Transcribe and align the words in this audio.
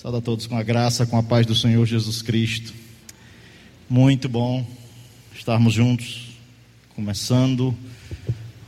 Saúde 0.00 0.18
a 0.18 0.20
todos 0.20 0.46
com 0.46 0.56
a 0.56 0.62
graça, 0.62 1.04
com 1.06 1.16
a 1.18 1.22
paz 1.24 1.44
do 1.44 1.56
Senhor 1.56 1.84
Jesus 1.84 2.22
Cristo. 2.22 2.72
Muito 3.90 4.28
bom 4.28 4.64
estarmos 5.34 5.74
juntos, 5.74 6.36
começando 6.94 7.74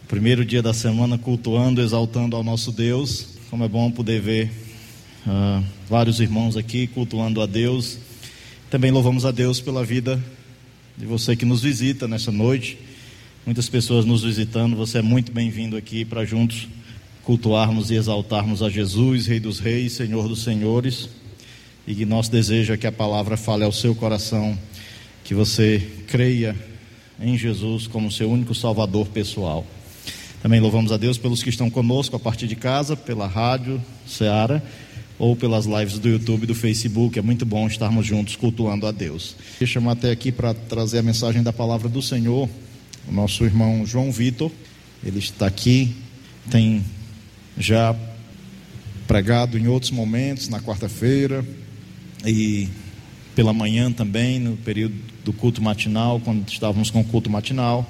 o 0.02 0.06
primeiro 0.08 0.44
dia 0.44 0.60
da 0.60 0.74
semana, 0.74 1.16
cultuando, 1.16 1.80
exaltando 1.80 2.34
ao 2.34 2.42
nosso 2.42 2.72
Deus. 2.72 3.38
Como 3.48 3.62
é 3.62 3.68
bom 3.68 3.92
poder 3.92 4.20
ver 4.20 4.50
uh, 5.24 5.64
vários 5.88 6.18
irmãos 6.18 6.56
aqui 6.56 6.88
cultuando 6.88 7.40
a 7.40 7.46
Deus. 7.46 7.98
Também 8.68 8.90
louvamos 8.90 9.24
a 9.24 9.30
Deus 9.30 9.60
pela 9.60 9.84
vida 9.84 10.20
de 10.98 11.06
você 11.06 11.36
que 11.36 11.44
nos 11.44 11.62
visita 11.62 12.08
nessa 12.08 12.32
noite. 12.32 12.76
Muitas 13.46 13.68
pessoas 13.68 14.04
nos 14.04 14.24
visitando, 14.24 14.74
você 14.74 14.98
é 14.98 15.02
muito 15.02 15.30
bem-vindo 15.30 15.76
aqui 15.76 16.04
para 16.04 16.24
juntos 16.24 16.66
cultuarmos 17.22 17.92
e 17.92 17.94
exaltarmos 17.94 18.64
a 18.64 18.68
Jesus, 18.68 19.28
Rei 19.28 19.38
dos 19.38 19.60
Reis, 19.60 19.92
Senhor 19.92 20.26
dos 20.26 20.42
Senhores 20.42 21.19
e 21.86 21.94
que 21.94 22.04
nosso 22.04 22.30
desejo 22.30 22.72
é 22.72 22.76
que 22.76 22.86
a 22.86 22.92
palavra 22.92 23.36
fale 23.36 23.64
ao 23.64 23.72
seu 23.72 23.94
coração, 23.94 24.58
que 25.24 25.34
você 25.34 25.86
creia 26.06 26.56
em 27.20 27.36
Jesus 27.36 27.86
como 27.86 28.10
seu 28.10 28.30
único 28.30 28.54
Salvador 28.54 29.08
pessoal. 29.08 29.66
Também 30.42 30.58
louvamos 30.58 30.90
a 30.90 30.96
Deus 30.96 31.18
pelos 31.18 31.42
que 31.42 31.50
estão 31.50 31.68
conosco 31.68 32.16
a 32.16 32.18
partir 32.18 32.46
de 32.46 32.56
casa, 32.56 32.96
pela 32.96 33.26
rádio 33.26 33.80
Seara 34.06 34.62
ou 35.18 35.36
pelas 35.36 35.66
lives 35.66 35.98
do 35.98 36.08
YouTube 36.08 36.44
e 36.44 36.46
do 36.46 36.54
Facebook. 36.54 37.18
É 37.18 37.22
muito 37.22 37.44
bom 37.44 37.66
estarmos 37.66 38.06
juntos 38.06 38.36
cultuando 38.36 38.86
a 38.86 38.90
Deus. 38.90 39.36
Queria 39.58 39.66
chamar 39.66 39.92
até 39.92 40.10
aqui 40.10 40.32
para 40.32 40.54
trazer 40.54 40.98
a 40.98 41.02
mensagem 41.02 41.42
da 41.42 41.52
palavra 41.52 41.90
do 41.90 42.00
Senhor, 42.00 42.48
o 43.06 43.12
nosso 43.12 43.44
irmão 43.44 43.84
João 43.84 44.10
Vitor. 44.10 44.50
Ele 45.04 45.18
está 45.18 45.46
aqui, 45.46 45.94
tem 46.50 46.82
já 47.58 47.94
pregado 49.06 49.58
em 49.58 49.68
outros 49.68 49.90
momentos, 49.90 50.48
na 50.48 50.60
quarta-feira, 50.60 51.44
e 52.24 52.68
pela 53.34 53.52
manhã 53.52 53.90
também, 53.90 54.38
no 54.38 54.56
período 54.56 54.94
do 55.24 55.32
culto 55.32 55.62
matinal, 55.62 56.20
quando 56.20 56.48
estávamos 56.48 56.90
com 56.90 57.00
o 57.00 57.04
culto 57.04 57.30
matinal. 57.30 57.88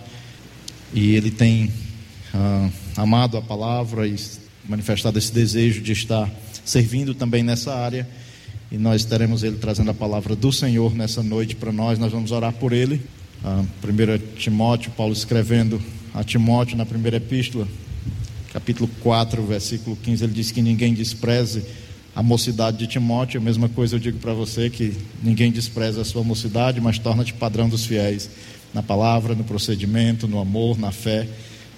E 0.92 1.14
ele 1.14 1.31
tem 1.31 1.70
ah, 2.34 2.69
amado 2.97 3.36
a 3.36 3.42
palavra 3.42 4.06
e 4.06 4.17
manifestado 4.69 5.19
esse 5.19 5.33
desejo 5.33 5.81
de 5.81 5.92
estar 5.92 6.31
servindo 6.64 7.14
também 7.14 7.42
nessa 7.42 7.75
área. 7.75 8.08
E 8.70 8.78
nós 8.78 9.05
teremos 9.05 9.42
ele 9.42 9.56
trazendo 9.56 9.91
a 9.91 9.95
palavra 9.95 10.36
do 10.36 10.53
Senhor 10.53 10.95
nessa 10.95 11.23
noite 11.23 11.56
para 11.56 11.73
nós. 11.73 11.98
Nós 11.98 12.12
vamos 12.12 12.31
orar 12.31 12.53
por 12.53 12.73
ele. 12.73 13.01
Ah, 13.45 13.64
1 13.83 14.36
Timóteo, 14.36 14.92
Paulo 14.92 15.12
escrevendo 15.12 15.81
a 16.14 16.23
Timóteo 16.23 16.77
na 16.77 16.84
primeira 16.84 17.17
epístola, 17.17 17.67
capítulo 18.53 18.91
4, 19.01 19.45
versículo 19.45 19.97
15, 19.97 20.25
ele 20.25 20.33
diz 20.33 20.51
que 20.51 20.61
ninguém 20.61 20.92
despreze 20.92 21.64
a 22.21 22.23
mocidade 22.23 22.77
de 22.77 22.87
Timóteo. 22.87 23.41
A 23.41 23.43
mesma 23.43 23.67
coisa 23.67 23.97
eu 23.97 23.99
digo 23.99 24.19
para 24.19 24.35
você 24.35 24.69
que 24.69 24.95
ninguém 25.23 25.51
despreza 25.51 26.03
a 26.03 26.05
sua 26.05 26.23
mocidade, 26.23 26.79
mas 26.79 26.99
torna-te 26.99 27.33
padrão 27.33 27.67
dos 27.67 27.87
fiéis 27.87 28.29
na 28.75 28.83
palavra, 28.83 29.35
no 29.35 29.43
procedimento, 29.43 30.29
no 30.29 30.39
amor, 30.39 30.79
na 30.79 30.93
fé 30.93 31.27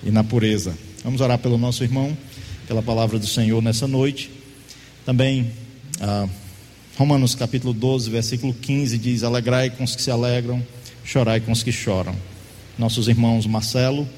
e 0.03 0.11
na 0.11 0.25
pureza. 0.25 0.77
Vamos 1.05 1.21
orar 1.21 1.39
pelo 1.39 1.57
nosso 1.57 1.85
irmão, 1.85 2.19
pela 2.67 2.83
palavra 2.83 3.21
do 3.21 3.27
Senhor 3.27 3.63
nessa 3.63 3.87
noite. 3.87 4.33
Também 5.07 5.49
ah, 6.01 6.27
Romanos 6.97 7.37
capítulo 7.37 7.73
12, 7.73 8.11
versículo 8.11 8.53
15 8.53 8.99
diz: 8.99 9.23
Alegrai 9.23 9.71
com 9.71 9.85
os 9.85 9.95
que 9.95 10.03
se 10.03 10.11
alegram, 10.11 10.61
chorai 11.05 11.39
com 11.39 11.53
os 11.53 11.63
que 11.63 11.71
choram. 11.71 12.17
Nossos 12.77 13.07
irmãos 13.07 13.47
Marcelo 13.47 14.09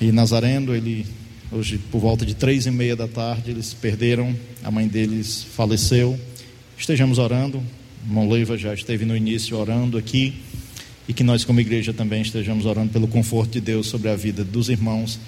e 0.00 0.12
Nazareno, 0.12 0.76
ele 0.76 1.04
Hoje, 1.50 1.78
por 1.90 1.98
volta 1.98 2.26
de 2.26 2.34
três 2.34 2.66
e 2.66 2.70
meia 2.70 2.94
da 2.94 3.08
tarde, 3.08 3.50
eles 3.50 3.72
perderam, 3.72 4.36
a 4.62 4.70
mãe 4.70 4.86
deles 4.86 5.46
faleceu. 5.56 6.20
Estejamos 6.76 7.16
orando, 7.16 7.62
irmão 8.04 8.28
Leiva 8.28 8.58
já 8.58 8.74
esteve 8.74 9.06
no 9.06 9.16
início 9.16 9.56
orando 9.56 9.96
aqui, 9.96 10.42
e 11.08 11.14
que 11.14 11.24
nós, 11.24 11.46
como 11.46 11.58
igreja, 11.58 11.94
também 11.94 12.20
estejamos 12.20 12.66
orando 12.66 12.92
pelo 12.92 13.08
conforto 13.08 13.52
de 13.52 13.62
Deus 13.62 13.86
sobre 13.86 14.10
a 14.10 14.14
vida 14.14 14.44
dos 14.44 14.68
irmãos 14.68 15.18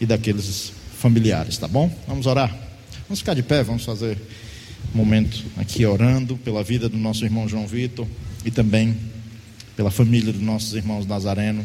e 0.00 0.04
daqueles 0.04 0.72
familiares, 0.98 1.56
tá 1.58 1.68
bom? 1.68 1.96
Vamos 2.08 2.26
orar? 2.26 2.52
Vamos 3.08 3.20
ficar 3.20 3.34
de 3.34 3.44
pé, 3.44 3.62
vamos 3.62 3.84
fazer 3.84 4.18
um 4.92 4.98
momento 4.98 5.44
aqui 5.56 5.86
orando 5.86 6.36
pela 6.38 6.64
vida 6.64 6.88
do 6.88 6.96
nosso 6.96 7.24
irmão 7.24 7.48
João 7.48 7.68
Vitor 7.68 8.04
e 8.44 8.50
também 8.50 8.96
pela 9.76 9.92
família 9.92 10.32
dos 10.32 10.42
nossos 10.42 10.74
irmãos 10.74 11.06
Nazareno 11.06 11.64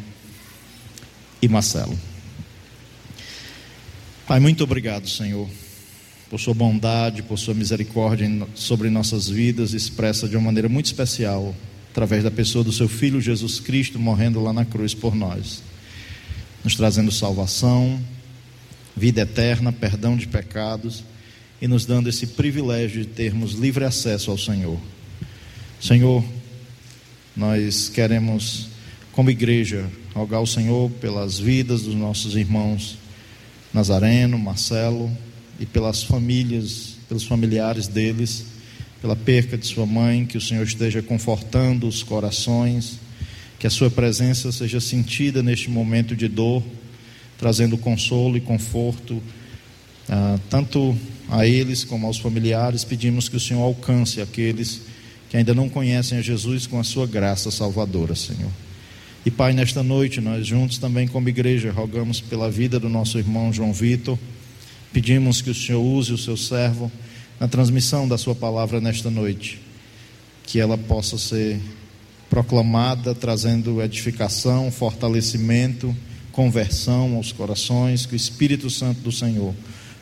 e 1.41 1.47
Marcelo. 1.47 2.12
Pai, 4.25 4.39
muito 4.39 4.63
obrigado, 4.63 5.09
Senhor, 5.09 5.49
por 6.29 6.39
Sua 6.39 6.53
bondade, 6.53 7.21
por 7.21 7.37
Sua 7.37 7.53
misericórdia 7.53 8.25
sobre 8.55 8.89
nossas 8.89 9.27
vidas, 9.27 9.73
expressa 9.73 10.29
de 10.29 10.37
uma 10.37 10.45
maneira 10.45 10.69
muito 10.69 10.85
especial, 10.85 11.53
através 11.91 12.23
da 12.23 12.31
pessoa 12.31 12.63
do 12.63 12.71
Seu 12.71 12.87
Filho 12.87 13.19
Jesus 13.19 13.59
Cristo 13.59 13.99
morrendo 13.99 14.41
lá 14.41 14.53
na 14.53 14.63
cruz 14.63 14.93
por 14.93 15.13
nós, 15.13 15.61
nos 16.63 16.73
trazendo 16.73 17.11
salvação, 17.11 17.99
vida 18.95 19.19
eterna, 19.19 19.73
perdão 19.73 20.15
de 20.15 20.25
pecados 20.25 21.03
e 21.61 21.67
nos 21.67 21.85
dando 21.85 22.07
esse 22.07 22.27
privilégio 22.27 23.01
de 23.01 23.07
termos 23.07 23.55
livre 23.55 23.83
acesso 23.83 24.31
ao 24.31 24.37
Senhor. 24.37 24.79
Senhor, 25.81 26.23
nós 27.35 27.89
queremos, 27.89 28.69
como 29.11 29.29
igreja, 29.29 29.85
rogar 30.15 30.39
ao 30.39 30.47
Senhor 30.47 30.89
pelas 30.91 31.37
vidas 31.37 31.81
dos 31.81 31.93
nossos 31.93 32.37
irmãos 32.37 33.02
Nazareno, 33.73 34.37
Marcelo 34.37 35.11
e 35.59 35.65
pelas 35.65 36.03
famílias, 36.03 36.95
pelos 37.07 37.23
familiares 37.23 37.87
deles, 37.87 38.45
pela 39.01 39.15
perca 39.15 39.57
de 39.57 39.65
sua 39.65 39.85
mãe, 39.85 40.25
que 40.25 40.37
o 40.37 40.41
Senhor 40.41 40.63
esteja 40.63 41.01
confortando 41.01 41.87
os 41.87 42.03
corações, 42.03 42.99
que 43.59 43.67
a 43.67 43.69
sua 43.69 43.89
presença 43.89 44.51
seja 44.51 44.79
sentida 44.79 45.41
neste 45.41 45.69
momento 45.69 46.15
de 46.15 46.27
dor, 46.27 46.63
trazendo 47.37 47.77
consolo 47.77 48.37
e 48.37 48.41
conforto, 48.41 49.21
ah, 50.07 50.39
tanto 50.49 50.95
a 51.29 51.47
eles 51.47 51.83
como 51.83 52.07
aos 52.07 52.19
familiares. 52.19 52.83
Pedimos 52.83 53.27
que 53.27 53.37
o 53.37 53.39
Senhor 53.39 53.61
alcance 53.61 54.21
aqueles 54.21 54.81
que 55.29 55.37
ainda 55.37 55.53
não 55.53 55.67
conhecem 55.67 56.19
a 56.19 56.21
Jesus 56.21 56.67
com 56.67 56.79
a 56.79 56.83
sua 56.83 57.07
graça 57.07 57.49
salvadora, 57.49 58.15
Senhor. 58.15 58.51
E 59.25 59.31
Pai, 59.31 59.53
nesta 59.53 59.81
noite, 59.81 60.19
nós 60.19 60.45
juntos 60.45 60.77
também 60.77 61.07
como 61.07 61.29
igreja 61.29 61.71
rogamos 61.71 62.19
pela 62.19 62.51
vida 62.51 62.77
do 62.77 62.89
nosso 62.89 63.17
irmão 63.17 63.53
João 63.53 63.71
Vitor. 63.71 64.19
Pedimos 64.91 65.41
que 65.41 65.49
o 65.49 65.55
Senhor 65.55 65.81
use 65.81 66.11
o 66.11 66.17
seu 66.17 66.35
servo 66.35 66.91
na 67.39 67.47
transmissão 67.47 68.05
da 68.05 68.17
sua 68.17 68.35
palavra 68.35 68.81
nesta 68.81 69.09
noite. 69.09 69.61
Que 70.45 70.59
ela 70.59 70.77
possa 70.77 71.17
ser 71.17 71.57
proclamada, 72.29 73.15
trazendo 73.15 73.81
edificação, 73.81 74.69
fortalecimento, 74.69 75.95
conversão 76.33 77.15
aos 77.15 77.31
corações. 77.31 78.05
Que 78.05 78.15
o 78.15 78.17
Espírito 78.17 78.69
Santo 78.69 78.99
do 78.99 79.11
Senhor 79.11 79.53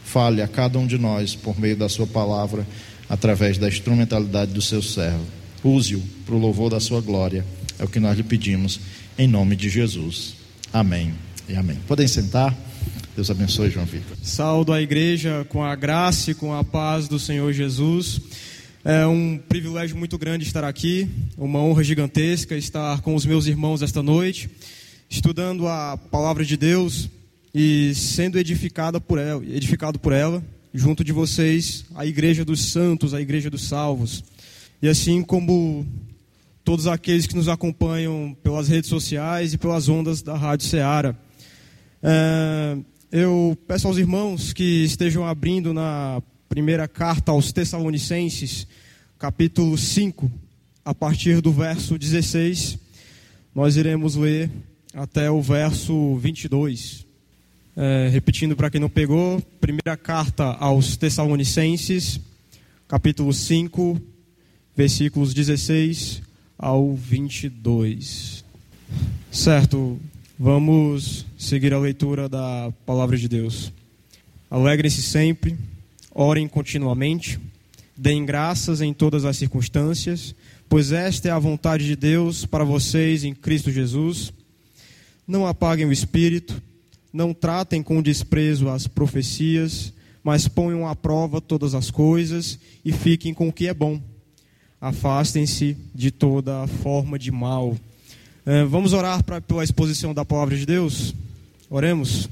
fale 0.04 0.42
a 0.42 0.48
cada 0.48 0.80
um 0.80 0.88
de 0.88 0.98
nós 0.98 1.36
por 1.36 1.60
meio 1.60 1.78
da 1.78 1.88
sua 1.88 2.08
palavra, 2.08 2.66
através 3.08 3.60
da 3.60 3.68
instrumentalidade 3.70 4.52
do 4.52 4.64
seu 4.64 4.82
servo. 4.82 5.28
Use-o 5.64 6.02
para 6.26 6.34
o 6.34 6.40
louvor 6.40 6.72
da 6.72 6.80
sua 6.80 7.02
glória. 7.02 7.46
É 7.82 7.84
o 7.84 7.88
que 7.88 8.00
nós 8.00 8.16
lhe 8.16 8.22
pedimos 8.22 8.80
em 9.18 9.28
nome 9.28 9.56
de 9.56 9.68
Jesus. 9.68 10.36
Amém 10.72 11.16
e 11.50 11.56
amém. 11.56 11.80
Podem 11.88 12.08
sentar. 12.08 12.56
Deus 13.16 13.32
abençoe, 13.32 13.72
João 13.72 13.88
Vitor. 13.88 14.16
Saldo 14.22 14.72
a 14.72 14.80
igreja 14.80 15.48
com 15.50 15.64
a 15.64 15.76
graça 15.76 16.30
e 16.30 16.36
com 16.36 16.54
a 16.54 16.64
paz 16.64 17.08
do 17.08 17.18
Senhor 17.18 17.52
Jesus. 17.52 18.22
É 18.86 19.08
um 19.08 19.36
privilégio 19.50 19.98
muito 19.98 20.16
grande 20.16 20.46
estar 20.46 20.64
aqui, 20.64 21.10
uma 21.36 21.58
honra 21.58 21.84
gigantesca 21.84 22.56
estar 22.56 23.02
com 23.02 23.16
os 23.16 23.26
meus 23.26 23.48
irmãos 23.48 23.82
esta 23.82 24.04
noite, 24.04 24.48
estudando 25.10 25.68
a 25.68 25.98
palavra 25.98 26.46
de 26.46 26.56
Deus 26.56 27.10
e 27.54 27.96
sendo 27.96 28.38
edificada 28.38 29.02
por 29.02 29.18
ela, 29.18 29.44
edificado 29.44 29.98
por 29.98 30.14
ela, 30.14 30.44
junto 30.72 31.04
de 31.04 31.12
vocês, 31.12 31.84
a 31.96 32.06
igreja 32.06 32.46
dos 32.46 32.64
santos, 32.64 33.16
a 33.16 33.20
igreja 33.20 33.50
dos 33.50 33.64
salvos. 33.64 34.24
E 34.84 34.88
assim 34.88 35.24
como 35.24 35.84
todos 36.72 36.88
aqueles 36.88 37.28
que 37.28 37.36
nos 37.36 37.50
acompanham 37.50 38.34
pelas 38.42 38.70
redes 38.70 38.90
sociais 38.90 39.54
e 39.54 39.58
pelas 39.58 39.90
ondas 39.90 40.22
da 40.22 40.38
Rádio 40.38 40.68
Ceará. 40.68 41.14
É, 42.02 42.78
eu 43.12 43.58
peço 43.68 43.90
aos 43.90 43.98
irmãos 43.98 44.54
que 44.54 44.86
estejam 44.86 45.28
abrindo 45.28 45.74
na 45.74 46.24
primeira 46.48 46.88
carta 46.88 47.34
aos 47.34 47.52
Tessalonicenses, 47.52 48.66
capítulo 49.20 49.78
5, 49.78 50.32
a 50.86 50.96
partir 50.96 51.42
do 51.42 51.52
verso 51.52 51.98
16. 51.98 52.80
Nós 53.54 53.76
iremos 53.76 54.16
ler 54.16 54.50
até 54.94 55.30
o 55.30 55.42
verso 55.42 56.16
22. 56.20 57.06
É, 57.76 58.08
repetindo 58.14 58.56
para 58.56 58.70
quem 58.70 58.80
não 58.80 58.90
pegou, 58.90 59.42
primeira 59.60 59.98
carta 59.98 60.46
aos 60.46 60.96
Tessalonicenses, 60.96 62.18
capítulo 62.88 63.34
5, 63.34 64.02
versículos 64.74 65.34
16 65.34 66.31
ao 66.62 66.96
22. 66.96 68.46
Certo, 69.30 70.00
vamos 70.40 71.26
seguir 71.38 71.74
a 71.74 71.80
leitura 71.80 72.30
da 72.30 72.72
palavra 72.86 73.18
de 73.18 73.28
Deus. 73.28 73.74
Alegrem-se 74.50 75.02
sempre, 75.02 75.58
orem 76.14 76.48
continuamente, 76.48 77.38
Deem 78.02 78.26
graças 78.26 78.82
em 78.82 78.94
todas 78.96 79.26
as 79.26 79.38
circunstâncias, 79.38 80.34
pois 80.68 80.92
esta 80.92 81.28
é 81.28 81.32
a 81.32 81.38
vontade 81.38 81.86
de 81.86 81.96
Deus 81.96 82.48
para 82.48 82.64
vocês 82.64 83.24
em 83.24 83.32
Cristo 83.32 83.70
Jesus. 83.70 84.34
Não 85.28 85.46
apaguem 85.46 85.86
o 85.86 85.92
espírito, 85.92 86.60
não 87.14 87.32
tratem 87.32 87.84
com 87.84 88.02
desprezo 88.02 88.70
as 88.70 88.88
profecias, 88.88 89.94
mas 90.24 90.48
ponham 90.48 90.88
à 90.88 90.96
prova 90.96 91.40
todas 91.40 91.76
as 91.76 91.92
coisas 91.92 92.58
e 92.84 92.92
fiquem 92.92 93.36
com 93.36 93.50
o 93.50 93.54
que 93.54 93.68
é 93.68 93.74
bom. 93.74 94.02
Afastem-se 94.82 95.78
de 95.94 96.10
toda 96.10 96.66
forma 96.66 97.20
de 97.20 97.32
mal. 97.32 97.78
É, 98.44 98.66
vamos 98.66 98.92
orar 98.92 99.24
pra, 99.24 99.40
pela 99.40 99.64
exposição 99.64 100.12
da 100.12 100.26
palavra 100.26 100.58
de 100.58 100.66
Deus? 100.66 101.14
Oremos. 101.70 102.28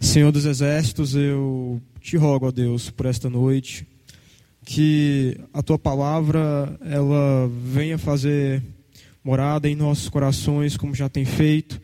Senhor 0.00 0.32
dos 0.32 0.46
Exércitos, 0.46 1.14
eu 1.14 1.80
te 2.00 2.16
rogo, 2.16 2.46
ó 2.46 2.50
Deus, 2.50 2.88
por 2.88 3.04
esta 3.04 3.28
noite 3.28 3.86
que 4.66 5.38
a 5.54 5.62
tua 5.62 5.78
palavra 5.78 6.76
ela 6.84 7.48
venha 7.64 7.96
fazer 7.96 8.60
morada 9.22 9.68
em 9.68 9.76
nossos 9.76 10.08
corações, 10.08 10.76
como 10.76 10.94
já 10.94 11.08
tem 11.08 11.24
feito, 11.24 11.80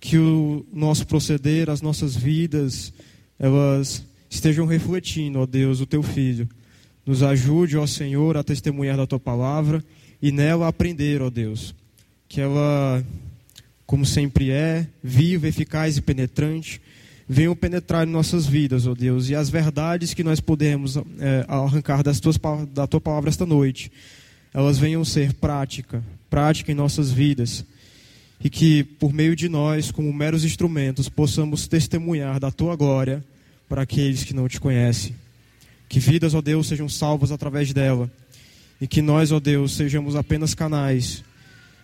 que 0.00 0.16
o 0.16 0.64
nosso 0.72 1.06
proceder, 1.06 1.68
as 1.68 1.82
nossas 1.82 2.16
vidas, 2.16 2.92
elas 3.38 4.02
estejam 4.30 4.66
refletindo, 4.66 5.40
ó 5.40 5.46
Deus, 5.46 5.80
o 5.80 5.86
teu 5.86 6.02
filho. 6.02 6.48
Nos 7.06 7.22
ajude, 7.22 7.76
ó 7.76 7.86
Senhor, 7.86 8.36
a 8.36 8.42
testemunhar 8.42 8.96
da 8.96 9.06
tua 9.06 9.20
palavra 9.20 9.82
e 10.20 10.32
nela 10.32 10.66
aprender, 10.66 11.22
ó 11.22 11.30
Deus, 11.30 11.72
que 12.28 12.40
ela, 12.40 13.04
como 13.86 14.04
sempre 14.04 14.50
é, 14.50 14.88
viva, 15.00 15.46
eficaz 15.46 15.96
e 15.96 16.02
penetrante, 16.02 16.80
venham 17.28 17.54
penetrar 17.54 18.06
em 18.06 18.10
nossas 18.10 18.46
vidas, 18.46 18.88
ó 18.88 18.94
Deus, 18.94 19.28
e 19.28 19.36
as 19.36 19.48
verdades 19.48 20.14
que 20.14 20.24
nós 20.24 20.40
podemos 20.40 20.96
é, 20.96 21.44
arrancar 21.46 22.02
das 22.02 22.18
tuas, 22.18 22.36
da 22.74 22.88
tua 22.88 23.00
palavra 23.00 23.30
esta 23.30 23.46
noite, 23.46 23.90
elas 24.52 24.76
venham 24.76 25.04
ser 25.04 25.32
prática, 25.34 26.02
prática 26.28 26.72
em 26.72 26.74
nossas 26.74 27.12
vidas, 27.12 27.64
e 28.42 28.50
que 28.50 28.82
por 28.82 29.12
meio 29.12 29.36
de 29.36 29.48
nós, 29.48 29.92
como 29.92 30.12
meros 30.12 30.44
instrumentos, 30.44 31.08
possamos 31.08 31.68
testemunhar 31.68 32.40
da 32.40 32.50
tua 32.50 32.74
glória 32.74 33.24
para 33.68 33.82
aqueles 33.82 34.24
que 34.24 34.34
não 34.34 34.48
te 34.48 34.60
conhecem. 34.60 35.14
Que 35.88 36.00
vidas, 36.00 36.34
ó 36.34 36.40
Deus, 36.40 36.66
sejam 36.66 36.88
salvas 36.88 37.30
através 37.30 37.72
dela, 37.72 38.10
e 38.80 38.86
que 38.86 39.00
nós, 39.00 39.32
ó 39.32 39.40
Deus, 39.40 39.72
sejamos 39.72 40.16
apenas 40.16 40.54
canais, 40.54 41.22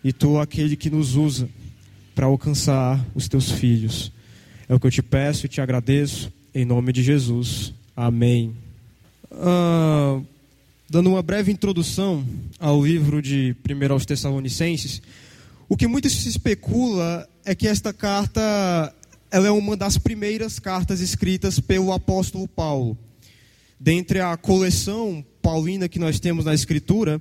e 0.02 0.12
tu 0.12 0.38
aquele 0.38 0.76
que 0.76 0.90
nos 0.90 1.14
usa 1.14 1.48
para 2.14 2.26
alcançar 2.26 3.04
os 3.14 3.28
teus 3.28 3.50
filhos. 3.50 4.12
É 4.68 4.74
o 4.74 4.80
que 4.80 4.86
eu 4.86 4.90
te 4.90 5.02
peço 5.02 5.46
e 5.46 5.48
te 5.48 5.60
agradeço, 5.60 6.32
em 6.54 6.64
nome 6.64 6.92
de 6.92 7.02
Jesus. 7.02 7.72
Amém. 7.96 8.54
Ah, 9.30 10.20
dando 10.88 11.10
uma 11.10 11.22
breve 11.22 11.50
introdução 11.50 12.24
ao 12.58 12.84
livro 12.84 13.22
de 13.22 13.56
1 13.66 13.92
aos 13.92 14.04
Tessalonicenses, 14.04 15.00
o 15.68 15.76
que 15.76 15.86
muito 15.86 16.10
se 16.10 16.28
especula 16.28 17.26
é 17.44 17.54
que 17.54 17.66
esta 17.66 17.92
carta 17.92 18.94
ela 19.30 19.46
é 19.46 19.50
uma 19.50 19.74
das 19.74 19.96
primeiras 19.96 20.58
cartas 20.58 21.00
escritas 21.00 21.58
pelo 21.58 21.92
apóstolo 21.92 22.46
Paulo. 22.46 22.98
Dentre 23.82 24.20
a 24.20 24.36
coleção 24.36 25.24
paulina 25.42 25.88
que 25.88 25.98
nós 25.98 26.20
temos 26.20 26.44
na 26.44 26.54
Escritura, 26.54 27.20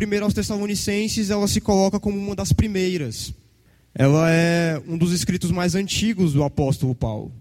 1 0.00 0.24
aos 0.24 0.32
Tessalonicenses 0.32 1.28
ela 1.28 1.48
se 1.48 1.60
coloca 1.60 1.98
como 1.98 2.16
uma 2.16 2.36
das 2.36 2.52
primeiras 2.52 3.34
ela 3.94 4.30
é 4.30 4.80
um 4.86 4.96
dos 4.96 5.12
escritos 5.12 5.50
mais 5.50 5.74
antigos 5.74 6.32
do 6.32 6.44
apóstolo 6.44 6.94
Paulo. 6.94 7.32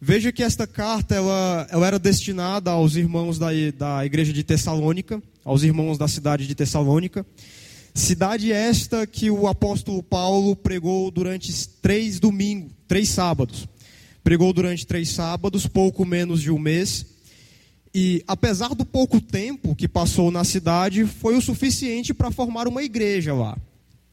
Veja 0.00 0.32
que 0.32 0.42
esta 0.42 0.66
carta 0.66 1.14
ela, 1.14 1.68
ela 1.70 1.86
era 1.86 1.98
destinada 2.00 2.72
aos 2.72 2.96
irmãos 2.96 3.38
da, 3.38 3.50
da 3.78 4.04
igreja 4.04 4.32
de 4.32 4.42
Tessalônica, 4.42 5.22
aos 5.44 5.62
irmãos 5.62 5.96
da 5.96 6.08
cidade 6.08 6.48
de 6.48 6.56
Tessalônica. 6.56 7.24
Cidade 7.94 8.50
esta 8.50 9.06
que 9.06 9.30
o 9.30 9.46
apóstolo 9.46 10.02
Paulo 10.02 10.56
pregou 10.56 11.12
durante 11.12 11.68
três 11.80 12.18
domingos, 12.18 12.72
três 12.88 13.10
sábados. 13.10 13.68
Pregou 14.24 14.52
durante 14.52 14.84
três 14.84 15.10
sábados, 15.10 15.68
pouco 15.68 16.04
menos 16.04 16.42
de 16.42 16.50
um 16.50 16.58
mês. 16.58 17.06
E 17.94 18.24
apesar 18.26 18.74
do 18.74 18.86
pouco 18.86 19.20
tempo 19.20 19.74
que 19.74 19.86
passou 19.86 20.30
na 20.30 20.44
cidade, 20.44 21.04
foi 21.04 21.36
o 21.36 21.42
suficiente 21.42 22.14
para 22.14 22.30
formar 22.30 22.66
uma 22.66 22.82
igreja 22.82 23.34
lá. 23.34 23.56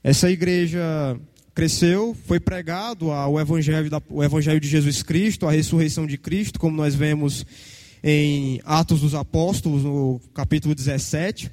Essa 0.04 0.30
igreja 0.30 1.18
cresceu, 1.56 2.16
foi 2.26 2.40
pregado 2.40 3.08
o 3.08 3.40
evangelho, 3.40 3.90
da, 3.90 4.02
o 4.10 4.24
evangelho 4.24 4.60
de 4.60 4.68
Jesus 4.68 5.02
Cristo, 5.02 5.48
a 5.48 5.52
ressurreição 5.52 6.06
de 6.06 6.18
Cristo, 6.18 6.60
como 6.60 6.76
nós 6.76 6.94
vemos 6.94 7.46
em 8.04 8.62
Atos 8.64 9.02
dos 9.02 9.14
Apóstolos, 9.14 9.84
no 9.84 10.22
capítulo 10.34 10.76
17. 10.76 11.52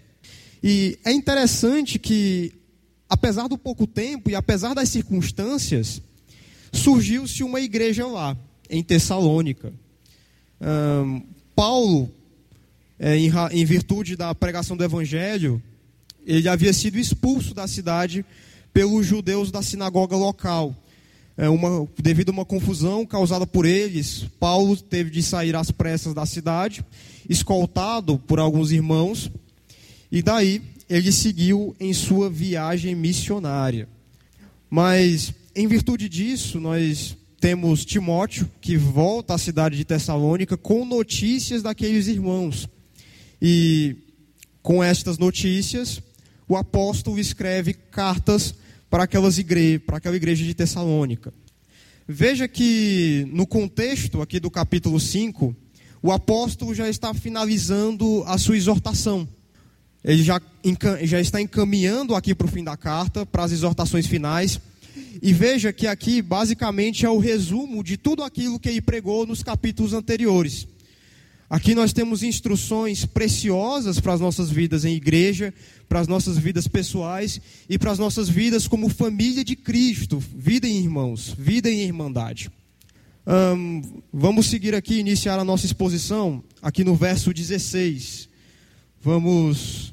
E 0.62 0.98
é 1.04 1.12
interessante 1.12 1.98
que, 1.98 2.52
apesar 3.08 3.48
do 3.48 3.58
pouco 3.58 3.86
tempo 3.86 4.30
e 4.30 4.34
apesar 4.34 4.74
das 4.74 4.88
circunstâncias, 4.88 6.02
surgiu-se 6.72 7.42
uma 7.42 7.60
igreja 7.60 8.06
lá, 8.06 8.36
em 8.68 8.82
Tessalônica. 8.82 9.72
Um, 10.60 11.22
Paulo, 11.56 12.10
é, 12.98 13.16
em, 13.16 13.32
em 13.52 13.64
virtude 13.64 14.14
da 14.14 14.34
pregação 14.34 14.76
do 14.76 14.84
evangelho, 14.84 15.60
ele 16.26 16.48
havia 16.50 16.72
sido 16.74 16.98
expulso 16.98 17.54
da 17.54 17.66
cidade 17.66 18.22
pelos 18.74 19.06
judeus 19.06 19.50
da 19.50 19.62
sinagoga 19.62 20.14
local. 20.14 20.76
É 21.34 21.48
uma, 21.48 21.88
devido 21.98 22.28
a 22.28 22.32
uma 22.32 22.44
confusão 22.44 23.06
causada 23.06 23.46
por 23.46 23.64
eles, 23.64 24.26
Paulo 24.38 24.76
teve 24.76 25.08
de 25.08 25.22
sair 25.22 25.56
às 25.56 25.70
pressas 25.70 26.12
da 26.12 26.26
cidade, 26.26 26.84
escoltado 27.26 28.18
por 28.18 28.38
alguns 28.38 28.70
irmãos, 28.70 29.30
e 30.12 30.22
daí 30.22 30.60
ele 30.90 31.10
seguiu 31.10 31.74
em 31.80 31.94
sua 31.94 32.28
viagem 32.28 32.94
missionária. 32.94 33.88
Mas, 34.68 35.32
em 35.54 35.66
virtude 35.66 36.06
disso, 36.06 36.60
nós 36.60 37.16
temos 37.40 37.84
Timóteo, 37.84 38.50
que 38.60 38.76
volta 38.76 39.34
à 39.34 39.38
cidade 39.38 39.76
de 39.76 39.84
Tessalônica 39.84 40.56
com 40.56 40.84
notícias 40.84 41.62
daqueles 41.62 42.06
irmãos. 42.06 42.68
E 43.40 43.96
com 44.62 44.82
estas 44.82 45.18
notícias, 45.18 46.00
o 46.48 46.56
apóstolo 46.56 47.18
escreve 47.18 47.74
cartas 47.74 48.54
para, 48.88 49.04
aquelas 49.04 49.38
igre 49.38 49.78
para 49.78 49.98
aquela 49.98 50.16
igreja 50.16 50.44
de 50.44 50.54
Tessalônica. 50.54 51.32
Veja 52.08 52.46
que 52.46 53.28
no 53.32 53.46
contexto 53.46 54.22
aqui 54.22 54.38
do 54.38 54.50
capítulo 54.50 54.98
5, 54.98 55.54
o 56.02 56.12
apóstolo 56.12 56.74
já 56.74 56.88
está 56.88 57.12
finalizando 57.12 58.22
a 58.26 58.38
sua 58.38 58.56
exortação. 58.56 59.28
Ele 60.04 60.22
já, 60.22 60.40
já 61.02 61.20
está 61.20 61.40
encaminhando 61.40 62.14
aqui 62.14 62.32
para 62.32 62.46
o 62.46 62.50
fim 62.50 62.62
da 62.62 62.76
carta, 62.76 63.26
para 63.26 63.42
as 63.42 63.50
exortações 63.50 64.06
finais. 64.06 64.60
E 65.22 65.32
veja 65.32 65.72
que 65.72 65.86
aqui 65.86 66.22
basicamente 66.22 67.04
é 67.04 67.10
o 67.10 67.18
resumo 67.18 67.82
de 67.82 67.96
tudo 67.96 68.22
aquilo 68.22 68.60
que 68.60 68.68
ele 68.68 68.80
pregou 68.80 69.26
nos 69.26 69.42
capítulos 69.42 69.92
anteriores. 69.92 70.66
Aqui 71.48 71.74
nós 71.74 71.92
temos 71.92 72.24
instruções 72.24 73.04
preciosas 73.04 74.00
para 74.00 74.12
as 74.12 74.20
nossas 74.20 74.50
vidas 74.50 74.84
em 74.84 74.94
igreja, 74.94 75.54
para 75.88 76.00
as 76.00 76.08
nossas 76.08 76.36
vidas 76.36 76.66
pessoais 76.66 77.40
e 77.68 77.78
para 77.78 77.92
as 77.92 77.98
nossas 77.98 78.28
vidas 78.28 78.66
como 78.66 78.88
família 78.88 79.44
de 79.44 79.54
Cristo, 79.54 80.18
vida 80.18 80.66
em 80.66 80.78
irmãos, 80.78 81.34
vida 81.38 81.70
em 81.70 81.82
irmandade. 81.82 82.50
Vamos 84.12 84.46
seguir 84.46 84.74
aqui, 84.74 84.98
iniciar 84.98 85.38
a 85.38 85.44
nossa 85.44 85.66
exposição, 85.66 86.42
aqui 86.62 86.84
no 86.84 86.94
verso 86.94 87.32
16. 87.32 88.28
Vamos 89.00 89.92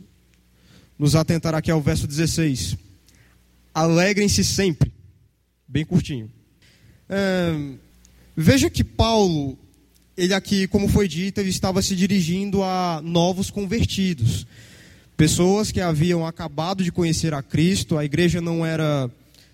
nos 0.97 1.15
atentar 1.15 1.53
aqui 1.55 1.71
ao 1.71 1.81
verso 1.81 2.07
16. 2.07 2.77
Alegrem-se 3.73 4.43
sempre. 4.43 4.92
Bem 5.73 5.83
curtinho. 5.83 6.29
Veja 8.37 8.69
que 8.69 8.83
Paulo 8.83 9.57
ele 10.15 10.31
aqui, 10.31 10.67
como 10.67 10.87
foi 10.87 11.07
dito, 11.07 11.39
ele 11.39 11.49
estava 11.49 11.81
se 11.81 11.95
dirigindo 11.95 12.61
a 12.61 13.01
novos 13.03 13.49
convertidos. 13.49 14.45
Pessoas 15.17 15.71
que 15.71 15.81
haviam 15.81 16.27
acabado 16.27 16.83
de 16.83 16.91
conhecer 16.91 17.33
a 17.33 17.41
Cristo, 17.41 17.97
a 17.97 18.05
igreja 18.05 18.39
não 18.39 18.63
era, 18.63 19.09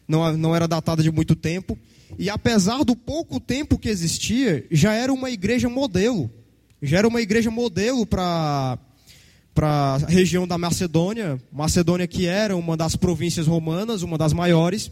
não, 0.06 0.36
não 0.36 0.54
era 0.54 0.68
datada 0.68 1.02
de 1.02 1.10
muito 1.10 1.38
tempo, 1.38 1.80
e 2.18 2.30
apesar 2.30 2.84
do 2.84 2.98
pouco 2.98 3.40
tempo 3.40 3.80
que 3.80 3.88
existia, 3.88 4.66
já 4.70 4.94
era 4.94 5.14
uma 5.14 5.32
igreja 5.32 5.70
modelo. 5.70 6.30
Já 6.82 6.98
era 6.98 7.08
uma 7.08 7.22
igreja 7.22 7.50
modelo 7.50 8.06
para 8.06 8.78
para 9.56 9.96
a 9.96 9.98
região 9.98 10.46
da 10.46 10.58
Macedônia, 10.58 11.42
Macedônia 11.50 12.08
que 12.08 12.26
era 12.26 12.56
uma 12.58 12.76
das 12.76 12.98
províncias 12.98 13.48
romanas, 13.48 14.04
uma 14.04 14.18
das 14.18 14.34
maiores, 14.34 14.92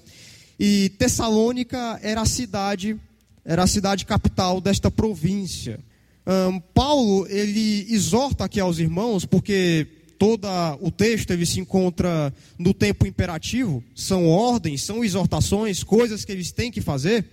e 0.59 0.89
Tessalônica 0.97 1.99
era 2.01 2.21
a 2.21 2.25
cidade 2.25 2.99
era 3.45 3.63
a 3.63 3.67
cidade 3.67 4.05
capital 4.05 4.59
desta 4.59 4.91
província. 4.91 5.79
Um, 6.25 6.59
Paulo 6.59 7.25
ele 7.29 7.87
exorta 7.89 8.43
aqui 8.43 8.59
aos 8.59 8.77
irmãos, 8.77 9.23
porque 9.23 9.87
todo 10.19 10.45
o 10.81 10.91
texto 10.91 11.31
ele 11.31 11.45
se 11.45 11.61
encontra 11.61 12.33
no 12.59 12.73
tempo 12.73 13.07
imperativo, 13.07 13.81
são 13.95 14.27
ordens, 14.27 14.83
são 14.83 15.03
exortações, 15.03 15.81
coisas 15.83 16.25
que 16.25 16.31
eles 16.33 16.51
têm 16.51 16.69
que 16.69 16.81
fazer. 16.81 17.25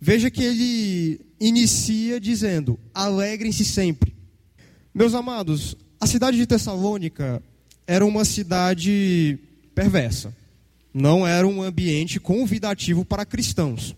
Veja 0.00 0.30
que 0.30 0.42
ele 0.42 1.20
inicia 1.38 2.18
dizendo: 2.18 2.80
alegrem-se 2.94 3.64
sempre. 3.64 4.14
Meus 4.94 5.14
amados, 5.14 5.76
A 6.00 6.06
cidade 6.06 6.38
de 6.38 6.46
Tessalônica 6.46 7.42
era 7.86 8.06
uma 8.06 8.24
cidade 8.24 9.38
perversa. 9.74 10.34
Não 10.92 11.26
era 11.26 11.46
um 11.46 11.62
ambiente 11.62 12.18
convidativo 12.18 13.04
para 13.04 13.24
cristãos. 13.24 13.94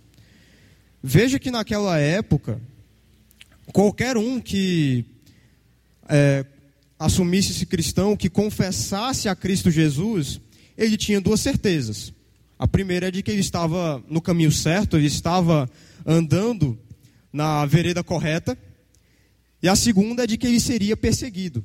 Veja 1.03 1.39
que 1.39 1.51
naquela 1.51 1.99
época, 1.99 2.61
qualquer 3.73 4.17
um 4.17 4.41
que 4.41 5.05
é, 6.09 6.45
assumisse-se 6.99 7.67
cristão, 7.67 8.17
que 8.17 8.29
confessasse 8.29 9.29
a 9.29 9.35
Cristo 9.35 9.71
Jesus, 9.71 10.41
ele 10.77 10.97
tinha 10.97 11.21
duas 11.21 11.41
certezas. 11.41 12.13
A 12.59 12.69
primeira 12.69 13.09
é 13.09 13.11
de 13.11 13.23
que 13.23 13.31
ele 13.31 13.41
estava 13.41 14.03
no 14.09 14.21
caminho 14.21 14.53
certo, 14.53 14.97
ele 14.97 15.07
estava 15.07 15.69
andando 16.07 16.79
na 17.33 17.67
vereda 17.67 18.05
correta. 18.05 18.57
E 19.61 19.69
a 19.69 19.75
segunda 19.75 20.25
é 20.25 20.27
de 20.27 20.37
que 20.37 20.47
ele 20.47 20.61
seria 20.61 20.97
perseguido. 20.97 21.65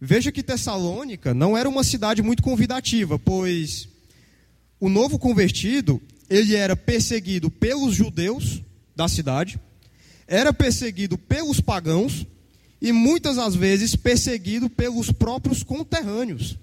Veja 0.00 0.32
que 0.32 0.42
Tessalônica 0.42 1.32
não 1.32 1.56
era 1.56 1.68
uma 1.68 1.84
cidade 1.84 2.22
muito 2.22 2.42
convidativa, 2.42 3.18
pois 3.20 3.88
o 4.82 4.88
novo 4.88 5.16
convertido, 5.16 6.02
ele 6.28 6.56
era 6.56 6.74
perseguido 6.74 7.48
pelos 7.48 7.94
judeus 7.94 8.60
da 8.96 9.06
cidade, 9.06 9.56
era 10.26 10.52
perseguido 10.52 11.16
pelos 11.16 11.60
pagãos 11.60 12.26
e 12.80 12.90
muitas 12.90 13.36
das 13.36 13.54
vezes 13.54 13.94
perseguido 13.94 14.68
pelos 14.68 15.12
próprios 15.12 15.62
conterrâneos. 15.62 16.58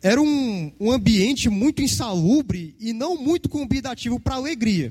Era 0.00 0.18
um, 0.18 0.72
um 0.80 0.90
ambiente 0.90 1.50
muito 1.50 1.82
insalubre 1.82 2.74
e 2.80 2.94
não 2.94 3.18
muito 3.18 3.50
convidativo 3.50 4.18
para 4.18 4.36
alegria. 4.36 4.90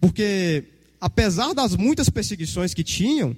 Porque, 0.00 0.64
apesar 1.00 1.54
das 1.54 1.76
muitas 1.76 2.10
perseguições 2.10 2.74
que 2.74 2.82
tinham, 2.82 3.36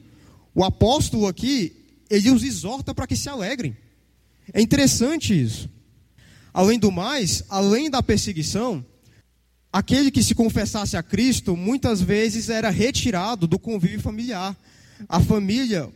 o 0.54 0.64
apóstolo 0.64 1.26
aqui, 1.26 1.76
ele 2.08 2.30
os 2.30 2.42
exorta 2.42 2.94
para 2.94 3.06
que 3.06 3.16
se 3.16 3.28
alegrem. 3.28 3.76
É 4.50 4.62
interessante 4.62 5.38
isso. 5.38 5.75
Além 6.56 6.78
do 6.78 6.90
mais, 6.90 7.44
além 7.50 7.90
da 7.90 8.02
perseguição, 8.02 8.82
aquele 9.70 10.10
que 10.10 10.22
se 10.22 10.34
confessasse 10.34 10.96
a 10.96 11.02
Cristo 11.02 11.54
muitas 11.54 12.00
vezes 12.00 12.48
era 12.48 12.70
retirado 12.70 13.46
do 13.46 13.58
convívio 13.58 14.00
familiar. 14.00 14.56
A 15.06 15.20
família 15.20 15.90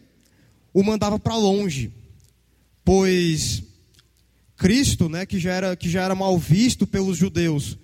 o 0.75 0.83
mandava 0.83 1.19
para 1.19 1.35
longe, 1.35 1.91
pois 2.85 3.63
Cristo, 4.55 5.09
né, 5.09 5.25
que 5.25 5.41
já 5.41 5.51
era 5.51 5.75
que 5.75 5.89
já 5.89 6.03
era 6.03 6.15
mal 6.15 6.37
visto 6.37 6.87
pelos 6.87 7.17
judeus 7.17 7.79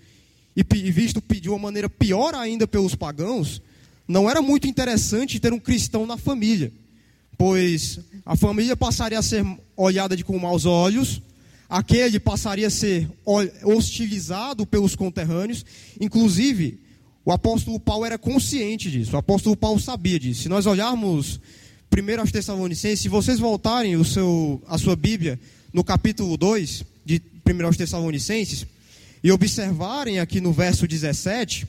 e 0.54 0.62
visto 0.90 1.23
de 1.40 1.49
uma 1.49 1.59
maneira 1.59 1.88
pior 1.88 2.35
ainda 2.35 2.68
pelos 2.68 2.95
pagãos, 2.95 3.62
não 4.06 4.28
era 4.28 4.42
muito 4.42 4.66
interessante 4.66 5.40
ter 5.40 5.50
um 5.50 5.59
cristão 5.59 6.04
na 6.04 6.18
família, 6.18 6.71
pois 7.38 8.00
a 8.26 8.37
família 8.37 8.76
passaria 8.76 9.18
a 9.18 9.23
ser 9.23 9.47
olhada 9.75 10.14
de 10.14 10.23
com 10.23 10.38
maus 10.38 10.66
olhos, 10.66 11.23
aquele 11.68 12.20
passaria 12.20 12.66
a 12.66 12.70
ser 12.70 13.08
hostilizado 13.64 14.66
pelos 14.66 14.94
conterrâneos, 14.94 15.64
inclusive 16.00 16.80
o 17.25 17.32
apóstolo 17.32 17.80
Paulo 17.80 18.04
era 18.04 18.16
consciente 18.16 18.90
disso, 18.90 19.16
o 19.16 19.18
apóstolo 19.18 19.56
Paulo 19.56 19.80
sabia 19.80 20.18
disso. 20.18 20.42
Se 20.42 20.49
nós 20.49 20.64
olharmos 20.66 21.40
primeiro 21.90 22.23
aos 22.23 22.30
Tessalonicenses, 22.30 23.00
se 23.00 23.08
vocês 23.08 23.38
voltarem 23.38 23.96
o 23.96 24.04
seu, 24.04 24.62
a 24.68 24.78
sua 24.78 24.94
Bíblia 24.94 25.38
no 25.73 25.82
capítulo 25.82 26.37
2 26.37 26.85
de 27.04 27.20
1 27.44 27.66
aos 27.66 27.76
Tessalonicenses 27.76 28.66
e 29.23 29.32
observarem 29.32 30.20
aqui 30.20 30.40
no 30.40 30.52
verso 30.52 30.87
17, 30.87 31.66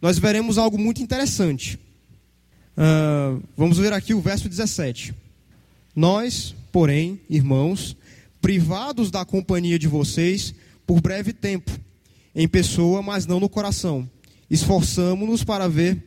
nós 0.00 0.18
veremos 0.18 0.58
algo 0.58 0.78
muito 0.78 1.02
interessante. 1.02 1.78
Uh, 2.76 3.42
vamos 3.56 3.78
ver 3.78 3.92
aqui 3.92 4.14
o 4.14 4.20
verso 4.20 4.48
17. 4.48 5.12
Nós, 5.94 6.54
porém, 6.70 7.20
irmãos, 7.28 7.96
privados 8.40 9.10
da 9.10 9.24
companhia 9.24 9.78
de 9.78 9.88
vocês 9.88 10.54
por 10.86 11.00
breve 11.00 11.32
tempo, 11.32 11.70
em 12.34 12.48
pessoa, 12.48 13.02
mas 13.02 13.26
não 13.26 13.40
no 13.40 13.48
coração 13.48 14.08
esforçamos-nos 14.50 15.44
para 15.44 15.68
ver, 15.68 16.02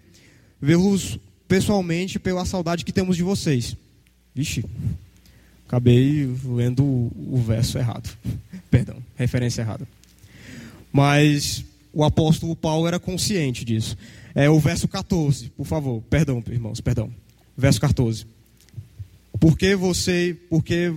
vê-los 0.62 1.18
pessoalmente 1.48 2.20
pela 2.20 2.46
saudade 2.46 2.84
que 2.84 2.92
temos 2.92 3.16
de 3.16 3.24
vocês. 3.24 3.78
Vixe, 4.36 4.66
acabei 5.66 6.30
lendo 6.46 6.84
o, 6.84 7.42
verso 7.46 7.78
errado. 7.78 8.10
Perdão, 8.70 8.98
referência 9.16 9.62
errada. 9.62 9.88
Mas 10.92 11.64
o 11.94 12.04
apóstolo 12.04 12.56
Paulo 12.56 12.88
era 12.88 13.00
consciente 13.00 13.64
disso. 13.64 13.96
É 14.36 14.50
o 14.50 14.60
verso 14.60 14.88
14, 14.88 15.50
por 15.52 15.66
favor. 15.66 16.02
Perdão, 16.10 16.44
irmãos, 16.50 16.82
perdão. 16.82 17.10
Verso 17.56 17.80
14. 17.80 18.26
Porque, 19.44 19.76
você, 19.76 20.38
porque 20.50 20.90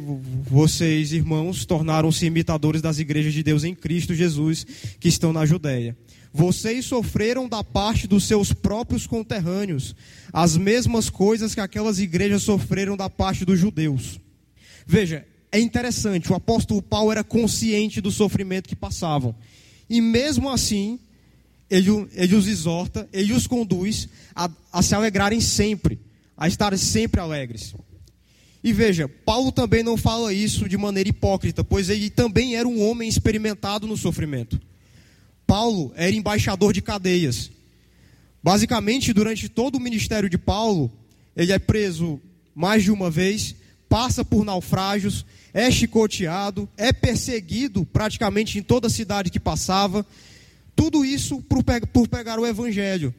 vocês, 0.45 1.11
irmãos, 1.11 1.65
tornaram-se 1.65 2.27
imitadores 2.27 2.81
das 2.81 3.01
igrejas 3.01 3.35
de 3.35 3.43
Deus 3.43 3.65
em 3.65 3.75
Cristo 3.75 4.15
Jesus 4.15 4.65
que 5.01 5.09
estão 5.09 5.33
na 5.33 5.45
Judéia 5.45 5.97
vocês 6.33 6.85
sofreram 6.85 7.49
da 7.49 7.65
parte 7.65 8.07
dos 8.07 8.25
seus 8.25 8.53
próprios 8.53 9.07
conterrâneos 9.07 9.97
as 10.33 10.55
mesmas 10.55 11.09
coisas 11.09 11.55
que 11.55 11.61
aquelas 11.61 11.99
igrejas 11.99 12.43
sofreram 12.43 12.95
da 12.95 13.09
parte 13.09 13.43
dos 13.43 13.59
judeus. 13.59 14.21
Veja, 14.87 15.27
é 15.51 15.59
interessante, 15.59 16.31
o 16.31 16.35
apóstolo 16.37 16.83
Paulo 16.83 17.11
era 17.11 17.25
consciente 17.25 18.03
do 18.03 18.13
sofrimento 18.13 18.69
que 18.69 18.77
passavam. 18.77 19.35
E 19.89 20.01
mesmo 20.03 20.51
assim, 20.51 21.01
ele, 21.71 22.07
ele 22.13 22.37
os 22.37 22.47
exorta, 22.47 23.09
ele 23.15 23.33
os 23.33 23.47
conduz 23.47 24.07
a, 24.35 24.51
a 24.71 24.83
se 24.83 24.95
alegrarem 24.95 25.41
sempre, 25.41 25.99
a 26.37 26.47
estarem 26.47 26.79
sempre 26.79 27.19
alegres. 27.19 27.75
E 28.67 28.73
veja, 28.73 29.07
Paulo 29.07 29.53
também 29.53 29.85
não 29.85 29.97
fala 29.97 30.33
isso 30.33 30.69
de 30.69 30.77
maneira 30.77 31.09
hipócrita, 31.09 31.63
pois 31.63 31.89
ele 31.89 32.11
também 32.11 32.57
era 32.57 32.67
um 32.67 32.85
homem 32.85 33.09
experimentado 33.09 33.87
no 33.87 33.97
sofrimento. 33.97 34.61
Paulo 35.47 35.93
era 35.95 36.11
embaixador 36.11 36.73
de 36.73 36.83
cadeias. 36.83 37.49
Basicamente, 38.43 39.13
durante 39.13 39.49
todo 39.49 39.77
o 39.77 39.81
ministério 39.81 40.29
de 40.29 40.37
Paulo, 40.37 40.91
ele 41.37 41.53
é 41.53 41.61
preso 41.61 42.21
mais 42.57 42.83
de 42.83 42.91
uma 42.91 43.09
vez, 43.09 43.55
passa 43.89 44.25
por 44.25 44.45
naufrágios, 44.45 45.25
é 45.55 45.71
chicoteado, 45.71 46.69
é 46.77 46.93
perseguido 46.93 47.87
praticamente 47.87 48.59
em 48.59 48.65
toda 48.65 48.89
a 48.89 48.91
cidade 48.91 49.31
que 49.31 49.39
passava. 49.39 50.05
Tudo 50.75 51.05
isso 51.05 51.41
por, 51.41 51.63
pegar 52.09 52.41
o 52.41 52.45
evangelho. 52.45 53.15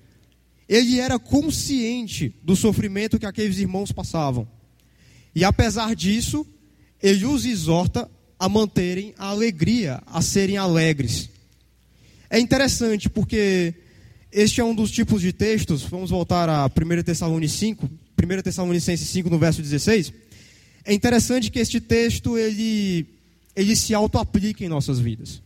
Ele 0.68 1.00
era 1.00 1.18
consciente 1.18 2.36
do 2.44 2.54
sofrimento 2.54 3.18
que 3.18 3.26
aqueles 3.26 3.60
irmãos 3.60 3.94
passavam. 3.94 4.46
E 5.38 5.46
apesar 5.46 5.96
disso, 5.96 6.48
ele 7.00 7.24
os 7.24 7.46
exorta 7.46 8.10
a 8.40 8.50
manterem 8.50 9.14
a 9.20 9.28
alegria, 9.28 10.02
a 10.08 10.20
serem 10.20 10.58
alegres. 10.58 11.30
É 12.28 12.40
interessante 12.40 13.08
porque 13.08 13.72
este 14.32 14.62
é 14.62 14.64
um 14.64 14.74
dos 14.74 14.90
tipos 14.90 15.22
de 15.22 15.32
textos, 15.32 15.84
vamos 15.84 16.10
voltar 16.10 16.50
a 16.50 16.66
1 16.66 17.04
Tessalonicenses 17.04 17.60
5, 17.60 17.86
1 17.88 18.42
Tessalonicenses 18.42 19.08
5 19.10 19.30
no 19.30 19.38
verso 19.38 19.62
16. 19.62 20.12
É 20.84 20.92
interessante 20.92 21.52
que 21.52 21.60
este 21.60 21.80
texto 21.80 22.36
ele, 22.36 23.06
ele 23.56 23.76
se 23.76 23.94
auto-aplica 23.94 24.66
em 24.66 24.68
nossas 24.68 24.98
vidas. 24.98 25.40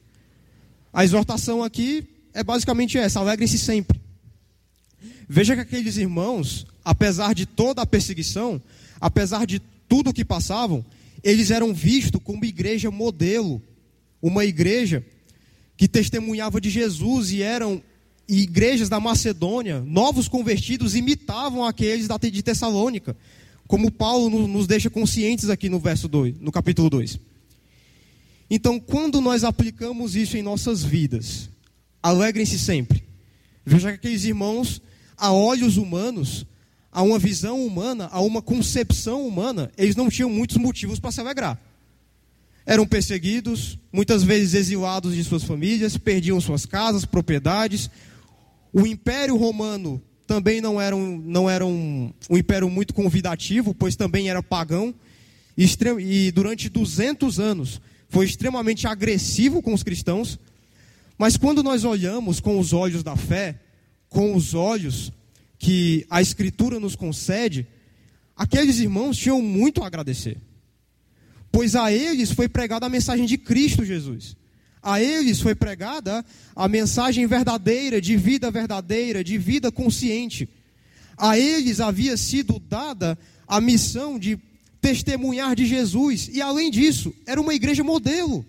A 0.94 1.04
exortação 1.04 1.62
aqui 1.62 2.08
é 2.34 2.42
basicamente 2.42 2.98
essa: 2.98 3.20
alegrem-se 3.20 3.60
sempre. 3.60 4.00
Veja 5.28 5.54
que 5.54 5.62
aqueles 5.64 5.98
irmãos, 5.98 6.66
apesar 6.82 7.36
de 7.36 7.46
toda 7.46 7.82
a 7.82 7.86
perseguição, 7.86 8.62
apesar 9.02 9.46
de 9.46 9.62
tudo 9.92 10.12
o 10.12 10.14
que 10.14 10.24
passavam, 10.24 10.86
eles 11.22 11.52
eram 11.52 11.74
vistos 11.74 12.22
como 12.24 12.46
igreja 12.46 12.90
modelo, 12.90 13.62
uma 14.22 14.46
igreja 14.46 15.06
que 15.76 15.86
testemunhava 15.86 16.62
de 16.62 16.70
Jesus 16.70 17.34
e 17.34 17.42
eram 17.42 17.84
igrejas 18.26 18.88
da 18.88 19.02
Macedônia, 19.02 19.82
novos 19.82 20.30
convertidos 20.30 20.96
imitavam 20.96 21.66
aqueles 21.66 22.08
da 22.08 22.16
de 22.18 22.42
Tessalônica, 22.42 23.18
como 23.68 23.92
Paulo 23.92 24.48
nos 24.48 24.66
deixa 24.66 24.90
conscientes 24.90 25.50
aqui 25.50 25.68
no 25.68 25.78
verso 25.78 26.08
2, 26.08 26.40
no 26.40 26.54
capítulo 26.54 26.90
2. 26.90 27.20
Então, 28.50 28.80
quando 28.80 29.20
nós 29.20 29.44
aplicamos 29.44 30.16
isso 30.16 30.38
em 30.38 30.42
nossas 30.42 30.82
vidas, 30.82 31.50
alegrem-se 32.02 32.58
sempre. 32.58 33.04
Veja 33.66 33.90
que 33.90 33.96
aqueles 33.96 34.24
irmãos, 34.24 34.82
a 35.18 35.34
olhos 35.34 35.76
humanos, 35.76 36.46
a 36.92 37.02
uma 37.02 37.18
visão 37.18 37.66
humana, 37.66 38.10
a 38.12 38.22
uma 38.22 38.42
concepção 38.42 39.26
humana, 39.26 39.72
eles 39.78 39.96
não 39.96 40.10
tinham 40.10 40.30
muitos 40.30 40.58
motivos 40.58 41.00
para 41.00 41.12
se 41.12 41.22
alegrar 41.22 41.60
eram 42.66 42.86
perseguidos, 42.86 43.78
muitas 43.92 44.24
vezes 44.24 44.54
exilados 44.54 45.16
de 45.16 45.24
suas 45.24 45.44
famílias, 45.44 45.98
perdiam 45.98 46.40
suas 46.40 46.66
casas, 46.66 47.06
propriedades. 47.06 47.90
O 48.72 48.86
Império 48.86 49.36
Romano 49.36 50.02
também 50.28 50.62
não 50.62 50.80
era 50.80 50.96
um, 50.96 51.18
não 51.18 51.50
era 51.50 51.66
um, 51.66 52.14
um 52.30 52.38
império 52.38 52.70
muito 52.70 52.94
convidativo, 52.94 53.74
pois 53.74 53.96
também 53.96 54.30
era 54.30 54.44
pagão. 54.44 54.94
E, 55.58 55.66
e 56.00 56.32
durante 56.32 56.70
200 56.70 57.40
anos 57.40 57.82
foi 58.08 58.26
extremamente 58.26 58.88
agressivo 58.88 59.62
com 59.62 59.74
os 59.74 59.84
cristãos. 59.84 60.40
Mas 61.18 61.38
quando 61.38 61.64
nós 61.64 61.84
olhamos 61.84 62.40
com 62.40 62.60
os 62.60 62.74
olhos 62.74 63.04
da 63.04 63.16
fé, 63.16 63.60
com 64.08 64.36
os 64.36 64.54
olhos 64.54 65.12
que 65.62 66.08
a 66.10 66.20
Escritura 66.24 66.80
nos 66.80 66.96
concede, 66.96 67.68
aqueles 68.36 68.80
irmãos 68.80 69.16
tinham 69.16 69.40
muito 69.44 69.84
a 69.84 69.88
agradecer. 69.88 70.38
pois 71.52 71.76
a 71.76 71.92
eles 71.92 72.32
foi 72.32 72.48
pregada 72.50 72.86
a 72.86 72.90
mensagem 72.90 73.26
de 73.26 73.38
Cristo 73.38 73.86
Jesus. 73.86 74.36
A 74.82 75.00
eles 75.02 75.40
foi 75.40 75.54
pregada 75.54 76.26
a 76.56 76.68
mensagem 76.68 77.28
verdadeira, 77.28 78.02
de 78.02 78.18
vida 78.18 78.50
verdadeira, 78.50 79.24
de 79.24 79.38
vida 79.38 79.72
consciente. 79.72 80.50
A 81.16 81.38
eles 81.38 81.80
havia 81.80 82.18
sido 82.18 82.58
dada 82.58 83.20
a 83.48 83.62
missão 83.62 84.18
de 84.18 84.40
testemunhar 84.80 85.56
de 85.56 85.66
Jesus, 85.68 86.30
e 86.34 86.42
além 86.42 86.72
disso, 86.72 87.14
era 87.28 87.40
uma 87.40 87.54
igreja 87.54 87.84
modelo. 87.84 88.44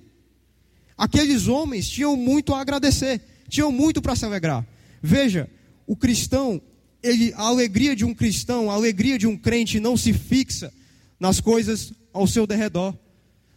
Aqueles 0.97 1.49
homens 1.49 1.89
tinham 1.89 2.17
muito 2.17 2.55
a 2.55 2.61
agradecer, 2.61 3.21
tinham 3.49 3.71
muito 3.71 4.01
para 4.01 4.17
se 4.17 4.25
alegrar. 4.25 4.65
Veja, 5.03 5.51
o 5.87 5.97
cristão, 5.97 6.63
ele, 7.03 7.33
a 7.35 7.43
alegria 7.43 7.97
de 7.97 8.05
um 8.05 8.15
cristão, 8.15 8.71
a 8.71 8.75
alegria 8.75 9.19
de 9.19 9.27
um 9.27 9.37
crente 9.37 9.81
não 9.81 9.97
se 9.97 10.13
fixa 10.13 10.73
nas 11.19 11.41
coisas 11.41 11.93
ao 12.13 12.27
seu 12.27 12.47
derredor, 12.47 12.95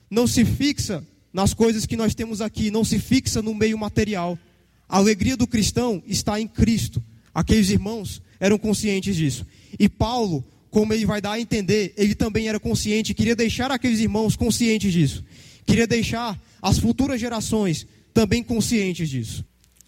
não 0.10 0.28
se 0.28 0.44
fixa 0.44 1.06
nas 1.34 1.54
coisas 1.54 1.86
que 1.86 1.98
nós 1.98 2.16
temos 2.16 2.42
aqui, 2.42 2.72
não 2.72 2.84
se 2.84 2.98
fixa 3.00 3.42
no 3.42 3.54
meio 3.54 3.78
material. 3.78 4.40
A 4.88 4.98
alegria 4.98 5.36
do 5.36 5.46
cristão 5.46 6.02
está 6.08 6.40
em 6.40 6.48
Cristo. 6.48 7.04
Aqueles 7.34 7.70
irmãos 7.70 8.22
eram 8.40 8.58
conscientes 8.58 9.16
disso. 9.16 9.46
E 9.78 9.90
Paulo, 9.90 10.46
como 10.70 10.94
ele 10.94 11.06
vai 11.06 11.20
dar 11.20 11.34
a 11.34 11.40
entender, 11.40 11.94
ele 11.98 12.16
também 12.16 12.48
era 12.48 12.60
consciente, 12.60 13.14
queria 13.14 13.36
deixar 13.36 13.72
aqueles 13.72 14.00
irmãos 14.00 14.36
conscientes 14.36 14.94
disso. 14.94 15.24
Queria 15.66 15.88
deixar 15.88 16.40
as 16.62 16.80
futuras 16.80 17.20
gerações 17.20 17.86
também 18.14 18.42
conscientes 18.42 19.10
disso. 19.10 19.44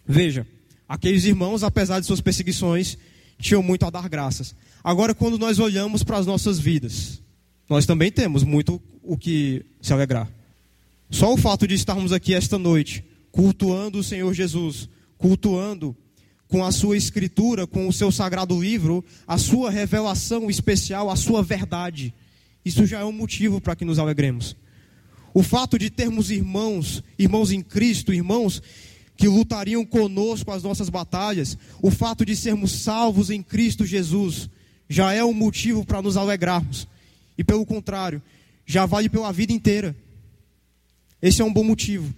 Veja, 0.06 0.46
aqueles 0.88 1.24
irmãos, 1.24 1.64
apesar 1.64 2.00
de 2.00 2.06
suas 2.06 2.22
perseguições, 2.22 2.98
tinham 3.38 3.62
muito 3.62 3.86
a 3.86 3.90
dar 3.90 4.08
graças. 4.10 4.56
Agora, 4.84 5.14
quando 5.14 5.38
nós 5.38 5.60
olhamos 5.60 6.04
para 6.04 6.18
as 6.18 6.26
nossas 6.26 6.60
vidas, 6.60 7.22
nós 7.70 7.86
também 7.86 8.12
temos 8.12 8.44
muito 8.44 8.82
o 9.04 9.18
que 9.18 9.66
se 9.82 9.94
alegrar. 9.94 10.30
Só 11.10 11.34
o 11.34 11.38
fato 11.38 11.68
de 11.68 11.76
estarmos 11.76 12.12
aqui 12.12 12.34
esta 12.34 12.58
noite, 12.58 13.04
cultuando 13.32 14.00
o 14.00 14.04
Senhor 14.04 14.34
Jesus, 14.34 14.90
cultuando 15.18 15.96
com 16.48 16.64
a 16.64 16.72
sua 16.72 16.98
escritura, 16.98 17.68
com 17.68 17.88
o 17.88 17.94
seu 17.94 18.12
sagrado 18.12 18.60
livro, 18.60 19.04
a 19.26 19.38
sua 19.38 19.70
revelação 19.70 20.50
especial, 20.50 21.10
a 21.10 21.16
sua 21.16 21.44
verdade. 21.44 22.14
Isso 22.64 22.86
já 22.86 23.00
é 23.00 23.06
um 23.06 23.12
motivo 23.12 23.60
para 23.62 23.76
que 23.76 23.86
nos 23.86 24.00
alegremos. 24.00 24.56
O 25.34 25.44
fato 25.44 25.78
de 25.78 25.90
termos 25.90 26.32
irmãos, 26.32 27.04
irmãos 27.18 27.52
em 27.52 27.62
Cristo, 27.62 28.14
irmãos 28.14 28.62
que 29.18 29.28
lutariam 29.28 29.84
conosco 29.84 30.52
as 30.52 30.62
nossas 30.62 30.90
batalhas, 30.90 31.58
o 31.82 31.90
fato 31.90 32.24
de 32.24 32.36
sermos 32.36 32.72
salvos 32.72 33.32
em 33.32 33.42
Cristo 33.42 33.86
Jesus, 33.86 34.48
já 34.88 35.12
é 35.12 35.26
um 35.26 35.34
motivo 35.34 35.84
para 35.84 36.02
nos 36.02 36.16
alegrarmos. 36.16 36.88
E 37.38 37.44
pelo 37.44 37.66
contrário, 37.66 38.22
já 38.66 38.86
vale 38.86 39.10
pela 39.10 39.34
vida 39.34 39.52
inteira. 39.52 39.96
Esse 41.22 41.42
é 41.42 41.46
um 41.46 41.52
bom 41.52 41.64
motivo. 41.64 42.14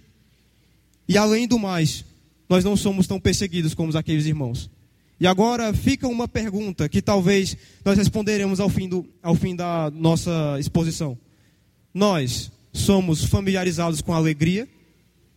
E 1.08 1.16
além 1.16 1.48
do 1.48 1.58
mais, 1.58 2.04
nós 2.48 2.64
não 2.64 2.76
somos 2.76 3.06
tão 3.06 3.18
perseguidos 3.18 3.74
como 3.74 3.96
aqueles 3.96 4.26
irmãos. 4.26 4.70
E 5.18 5.26
agora 5.26 5.72
fica 5.74 6.06
uma 6.06 6.28
pergunta 6.28 6.88
que 6.88 7.02
talvez 7.02 7.56
nós 7.84 7.96
responderemos 7.98 8.60
ao 8.60 8.68
fim, 8.68 8.88
do, 8.88 9.06
ao 9.22 9.34
fim 9.34 9.56
da 9.56 9.90
nossa 9.90 10.56
exposição. 10.58 11.16
Nós 11.92 12.50
somos 12.72 13.24
familiarizados 13.24 14.00
com 14.00 14.12
a 14.12 14.16
alegria? 14.16 14.68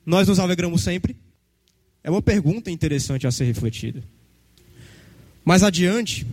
Nós 0.05 0.27
nos 0.27 0.39
alegramos 0.39 0.81
sempre? 0.81 1.15
É 2.03 2.11
uma 2.11 2.21
pergunta 2.21 2.69
interessante 2.69 3.25
a 3.25 3.31
ser 3.31 3.45
refletida. 3.45 4.03
Mais 5.45 5.63
adiante, 5.63 6.27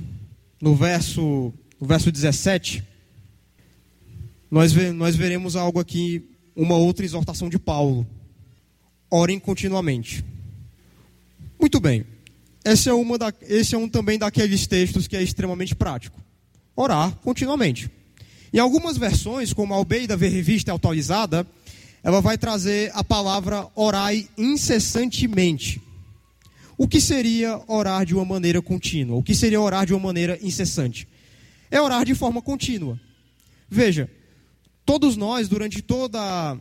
no 0.61 0.75
verso, 0.75 1.53
no 1.81 1.87
verso 1.87 2.11
17, 2.11 2.83
nós, 4.51 4.73
nós 4.95 5.15
veremos 5.15 5.55
algo 5.55 5.79
aqui, 5.79 6.29
uma 6.57 6.77
outra 6.77 7.05
exortação 7.05 7.49
de 7.49 7.59
Paulo. 7.59 8.07
Orem 9.09 9.39
continuamente. 9.39 10.25
Muito 11.59 11.79
bem. 11.79 12.05
Esse 12.65 12.89
é, 12.89 12.93
uma 12.93 13.17
da, 13.17 13.33
esse 13.43 13.75
é 13.75 13.79
um 13.79 13.89
também 13.89 14.19
daqueles 14.19 14.67
textos 14.67 15.07
que 15.07 15.17
é 15.17 15.23
extremamente 15.23 15.75
prático. 15.75 16.21
Orar 16.75 17.15
continuamente. 17.17 17.91
Em 18.53 18.59
algumas 18.59 18.99
versões, 18.99 19.53
como 19.53 19.73
a 19.73 19.77
Albeida 19.77 20.17
V 20.17 20.29
Revista 20.29 20.75
Atualizada, 20.75 21.47
ela 22.03 22.21
vai 22.21 22.39
trazer 22.39 22.91
a 22.95 23.05
palavra 23.05 23.67
orai 23.75 24.29
incessantemente. 24.37 25.81
O 26.77 26.89
que 26.89 27.01
seria 27.01 27.61
orar 27.67 28.07
de 28.07 28.15
uma 28.15 28.25
maneira 28.25 28.63
contínua? 28.63 29.17
O 29.17 29.23
que 29.23 29.35
seria 29.35 29.61
orar 29.61 29.85
de 29.85 29.93
uma 29.93 30.01
maneira 30.01 30.39
incessante? 30.43 31.07
É 31.71 31.81
orar 31.81 32.05
de 32.05 32.15
forma 32.15 32.41
contínua. 32.41 32.99
Veja, 33.69 34.11
todos 34.85 35.17
nós, 35.17 35.49
durante 35.49 35.83
toda 35.83 36.59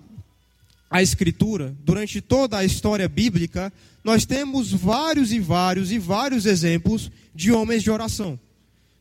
a 0.92 1.02
Escritura, 1.02 1.76
durante 1.86 2.20
toda 2.20 2.58
a 2.58 2.66
história 2.66 3.08
bíblica, 3.08 3.72
nós 4.04 4.26
temos 4.26 4.72
vários 4.72 5.32
e 5.32 5.40
vários 5.40 5.92
e 5.92 6.00
vários 6.00 6.46
exemplos 6.46 7.10
de 7.34 7.52
homens 7.52 7.82
de 7.82 7.90
oração. 7.90 8.40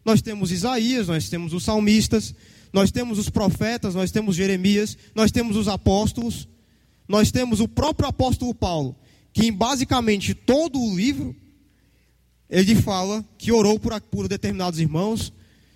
Nós 0.05 0.23
temos 0.23 0.53
Isaías, 0.53 1.09
nós 1.09 1.29
temos 1.29 1.53
os 1.53 1.65
salmistas, 1.65 2.35
nós 2.73 2.91
temos 2.91 3.19
os 3.19 3.31
profetas, 3.31 3.95
nós 3.95 4.11
temos 4.11 4.37
Jeremias, 4.37 4.97
nós 5.15 5.31
temos 5.31 5.57
os 5.57 5.69
apóstolos, 5.69 6.49
nós 7.07 7.31
temos 7.31 7.61
o 7.61 7.69
próprio 7.69 8.09
apóstolo 8.09 8.55
Paulo, 8.55 8.95
que 9.33 9.47
em 9.47 9.53
basicamente 9.53 10.35
todo 10.35 10.81
o 10.81 10.97
livro, 10.97 11.35
ele 12.49 12.75
fala 12.75 13.25
que 13.37 13.53
orou 13.53 13.79
por, 13.79 13.99
por 14.03 14.29
determinados 14.29 14.81
irmãos, 14.81 15.33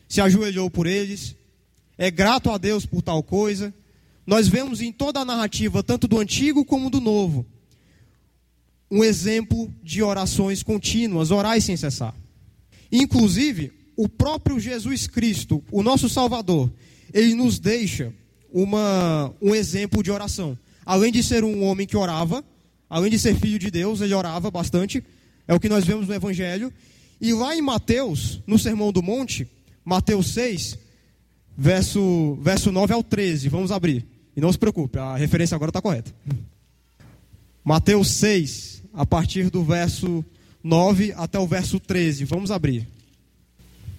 se 0.09 0.20
ajoelhou 0.20 0.70
por 0.70 0.87
eles, 0.87 1.35
é 1.96 2.11
grato 2.11 2.50
a 2.50 2.59
Deus 2.59 2.85
por 2.85 3.02
tal 3.02 3.22
coisa. 3.22 3.72
Nós 4.26 4.48
vemos 4.48 4.81
em 4.81 4.92
toda 4.92 5.20
a 5.20 5.24
narrativa, 5.24 5.83
tanto 5.83 6.07
do 6.07 6.18
Antigo 6.18 6.64
como 6.64 6.90
do 6.90 7.00
Novo, 7.00 7.46
um 8.90 9.02
exemplo 9.02 9.72
de 9.83 10.02
orações 10.02 10.62
contínuas, 10.62 11.31
orar 11.31 11.61
sem 11.61 11.76
cessar. 11.76 12.14
Inclusive, 12.90 13.72
o 13.96 14.09
próprio 14.09 14.59
Jesus 14.59 15.07
Cristo, 15.07 15.62
o 15.70 15.83
nosso 15.83 16.09
Salvador, 16.09 16.70
ele 17.12 17.35
nos 17.35 17.59
deixa 17.59 18.12
uma, 18.52 19.33
um 19.40 19.55
exemplo 19.55 20.02
de 20.02 20.11
oração. 20.11 20.57
Além 20.85 21.12
de 21.12 21.22
ser 21.22 21.44
um 21.44 21.64
homem 21.64 21.87
que 21.87 21.96
orava, 21.96 22.44
além 22.88 23.11
de 23.11 23.18
ser 23.18 23.35
filho 23.37 23.59
de 23.59 23.70
Deus, 23.70 24.00
ele 24.00 24.14
orava 24.14 24.50
bastante. 24.50 25.02
É 25.46 25.55
o 25.55 25.61
que 25.61 25.68
nós 25.68 25.85
vemos 25.85 26.09
no 26.09 26.14
Evangelho. 26.14 26.72
E 27.20 27.33
lá 27.33 27.55
em 27.55 27.62
Mateus, 27.62 28.40
no 28.46 28.59
Sermão 28.59 28.92
do 28.92 29.02
Monte, 29.02 29.46
Mateus 29.85 30.28
6, 30.35 30.78
verso, 31.57 32.38
verso 32.40 32.72
9 32.72 32.92
ao 32.92 33.02
13. 33.02 33.48
Vamos 33.48 33.70
abrir. 33.70 34.07
E 34.37 34.40
não 34.40 34.52
se 34.52 34.59
preocupe, 34.59 34.98
a 34.98 35.16
referência 35.16 35.55
agora 35.55 35.70
está 35.70 35.81
correta. 35.81 36.12
Mateus 37.62 38.11
6, 38.12 38.83
a 38.92 39.07
partir 39.07 39.50
do 39.50 39.62
verso 39.62 40.24
9 40.64 41.12
até 41.16 41.38
o 41.38 41.46
verso 41.46 41.78
13. 41.78 42.24
Vamos 42.24 42.50
abrir. 42.50 42.88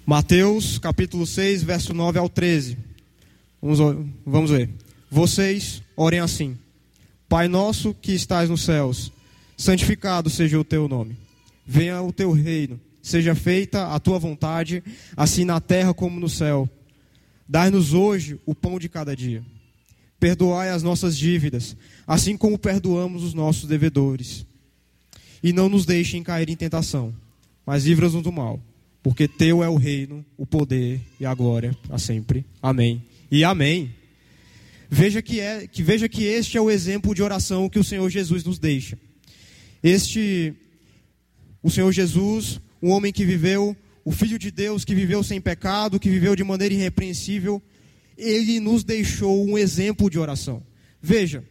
Mateus 0.06 0.78
capítulo 0.80 1.26
6, 1.26 1.64
verso 1.64 1.94
9 1.94 2.20
ao 2.20 2.28
13. 2.28 2.78
Vamos, 3.62 3.80
vamos 4.26 4.52
ver. 4.52 4.70
Vocês 5.10 5.82
orem 5.96 6.20
assim: 6.20 6.58
Pai 7.30 7.48
nosso 7.48 7.94
que 7.94 8.12
estás 8.12 8.50
nos 8.50 8.64
céus, 8.64 9.14
santificado 9.56 10.30
seja 10.30 10.60
o 10.60 10.64
teu 10.64 10.90
nome. 10.90 11.16
Venha 11.66 12.02
o 12.02 12.12
teu 12.12 12.34
reino, 12.34 12.78
seja 13.02 13.34
feita 13.34 13.94
a 13.94 14.00
tua 14.00 14.20
vontade, 14.20 14.84
assim 15.16 15.46
na 15.46 15.62
terra 15.62 15.94
como 15.94 16.20
no 16.20 16.28
céu. 16.28 16.70
Dai-nos 17.48 17.94
hoje 17.94 18.38
o 18.46 18.54
pão 18.54 18.78
de 18.78 18.90
cada 18.90 19.16
dia. 19.16 19.42
Perdoai 20.20 20.70
as 20.70 20.84
nossas 20.84 21.18
dívidas, 21.18 21.78
assim 22.06 22.36
como 22.36 22.60
perdoamos 22.60 23.24
os 23.24 23.34
nossos 23.34 23.70
devedores. 23.70 24.46
E 25.42 25.54
não 25.54 25.70
nos 25.70 25.86
deixem 25.86 26.24
cair 26.24 26.50
em 26.50 26.58
tentação, 26.58 27.14
mas 27.66 27.86
livra-nos 27.86 28.22
do 28.22 28.32
mal 28.34 28.60
porque 29.04 29.28
teu 29.28 29.62
é 29.62 29.68
o 29.68 29.76
reino, 29.76 30.26
o 30.38 30.46
poder 30.46 31.02
e 31.20 31.26
a 31.26 31.34
glória 31.34 31.78
para 31.86 32.00
sempre. 32.00 32.46
Amém. 32.62 33.04
E 33.30 33.44
amém. 33.44 33.94
Veja 34.90 35.22
que, 35.22 35.42
é, 35.42 35.68
que 35.68 35.84
veja 35.84 36.08
que 36.08 36.24
este 36.24 36.58
é 36.58 36.62
o 36.62 36.72
exemplo 36.72 37.14
de 37.14 37.22
oração 37.22 37.68
que 37.68 37.78
o 37.78 37.84
Senhor 37.84 38.10
Jesus 38.10 38.46
nos 38.46 38.58
deixa. 38.58 38.98
Este, 39.84 40.54
o 41.62 41.70
Senhor 41.70 41.92
Jesus, 41.92 42.62
um 42.82 42.92
homem 42.92 43.12
que 43.12 43.26
viveu, 43.26 43.76
o 44.06 44.12
Filho 44.12 44.40
de 44.40 44.50
Deus 44.50 44.86
que 44.86 44.96
viveu 44.96 45.22
sem 45.22 45.42
pecado, 45.42 46.00
que 46.00 46.10
viveu 46.10 46.34
de 46.34 46.44
maneira 46.44 46.74
irrepreensível, 46.74 47.62
ele 48.18 48.62
nos 48.62 48.86
deixou 48.86 49.46
um 49.46 49.58
exemplo 49.58 50.10
de 50.10 50.18
oração. 50.18 50.64
Veja, 51.02 51.44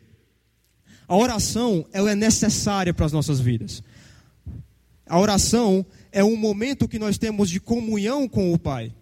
a 1.06 1.14
oração 1.14 1.84
ela 1.92 2.12
é 2.12 2.14
necessária 2.14 2.94
para 2.94 3.04
as 3.04 3.12
nossas 3.12 3.40
vidas. 3.40 3.82
A 5.06 5.18
oração 5.18 5.84
é 6.12 6.22
um 6.22 6.36
momento 6.36 6.86
que 6.86 6.98
nós 6.98 7.16
temos 7.16 7.48
de 7.48 7.58
comunhão 7.58 8.28
com 8.28 8.52
o 8.52 8.58
Pai. 8.58 8.92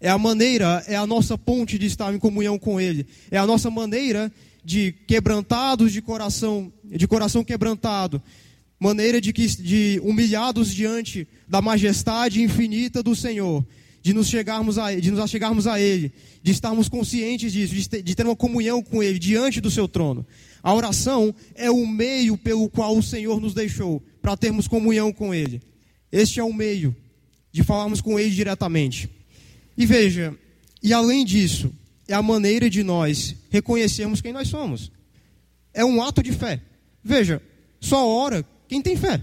É 0.00 0.08
a 0.08 0.18
maneira, 0.18 0.84
é 0.86 0.94
a 0.94 1.06
nossa 1.06 1.36
ponte 1.36 1.78
de 1.78 1.86
estar 1.86 2.14
em 2.14 2.18
comunhão 2.18 2.58
com 2.58 2.80
Ele. 2.80 3.06
É 3.30 3.38
a 3.38 3.46
nossa 3.46 3.70
maneira 3.70 4.30
de 4.64 4.92
quebrantados 5.06 5.92
de 5.92 6.02
coração, 6.02 6.72
de 6.84 7.08
coração 7.08 7.42
quebrantado, 7.42 8.22
maneira 8.78 9.20
de, 9.20 9.32
que, 9.32 9.46
de 9.46 10.00
humilhados 10.04 10.74
diante 10.74 11.26
da 11.48 11.62
majestade 11.62 12.42
infinita 12.42 13.02
do 13.02 13.16
Senhor, 13.16 13.64
de 14.02 14.14
nos 14.14 14.28
chegarmos 14.28 14.78
a 14.78 14.94
de 14.94 15.10
nos 15.10 15.20
achegarmos 15.20 15.66
a 15.66 15.80
ele, 15.80 16.12
de 16.42 16.52
estarmos 16.52 16.88
conscientes 16.88 17.52
disso, 17.52 17.74
de 17.74 17.88
ter, 17.88 18.02
de 18.02 18.14
ter 18.14 18.26
uma 18.26 18.36
comunhão 18.36 18.82
com 18.82 19.02
ele 19.02 19.18
diante 19.18 19.60
do 19.60 19.70
seu 19.70 19.88
trono. 19.88 20.26
A 20.62 20.74
oração 20.74 21.34
é 21.54 21.70
o 21.70 21.86
meio 21.86 22.36
pelo 22.36 22.68
qual 22.68 22.96
o 22.96 23.02
Senhor 23.02 23.40
nos 23.40 23.54
deixou 23.54 24.02
para 24.20 24.36
termos 24.36 24.68
comunhão 24.68 25.12
com 25.12 25.34
ele. 25.34 25.60
Este 26.10 26.40
é 26.40 26.44
o 26.44 26.52
meio 26.52 26.94
de 27.52 27.62
falarmos 27.62 28.00
com 28.00 28.18
ele 28.18 28.30
diretamente. 28.30 29.08
E 29.76 29.86
veja, 29.86 30.36
e 30.82 30.92
além 30.92 31.24
disso, 31.24 31.72
é 32.08 32.14
a 32.14 32.22
maneira 32.22 32.68
de 32.68 32.82
nós 32.82 33.36
reconhecermos 33.50 34.20
quem 34.20 34.32
nós 34.32 34.48
somos. 34.48 34.90
É 35.72 35.84
um 35.84 36.02
ato 36.02 36.22
de 36.22 36.32
fé. 36.32 36.60
Veja, 37.02 37.42
só 37.80 38.06
ora 38.06 38.44
quem 38.68 38.82
tem 38.82 38.96
fé. 38.96 39.22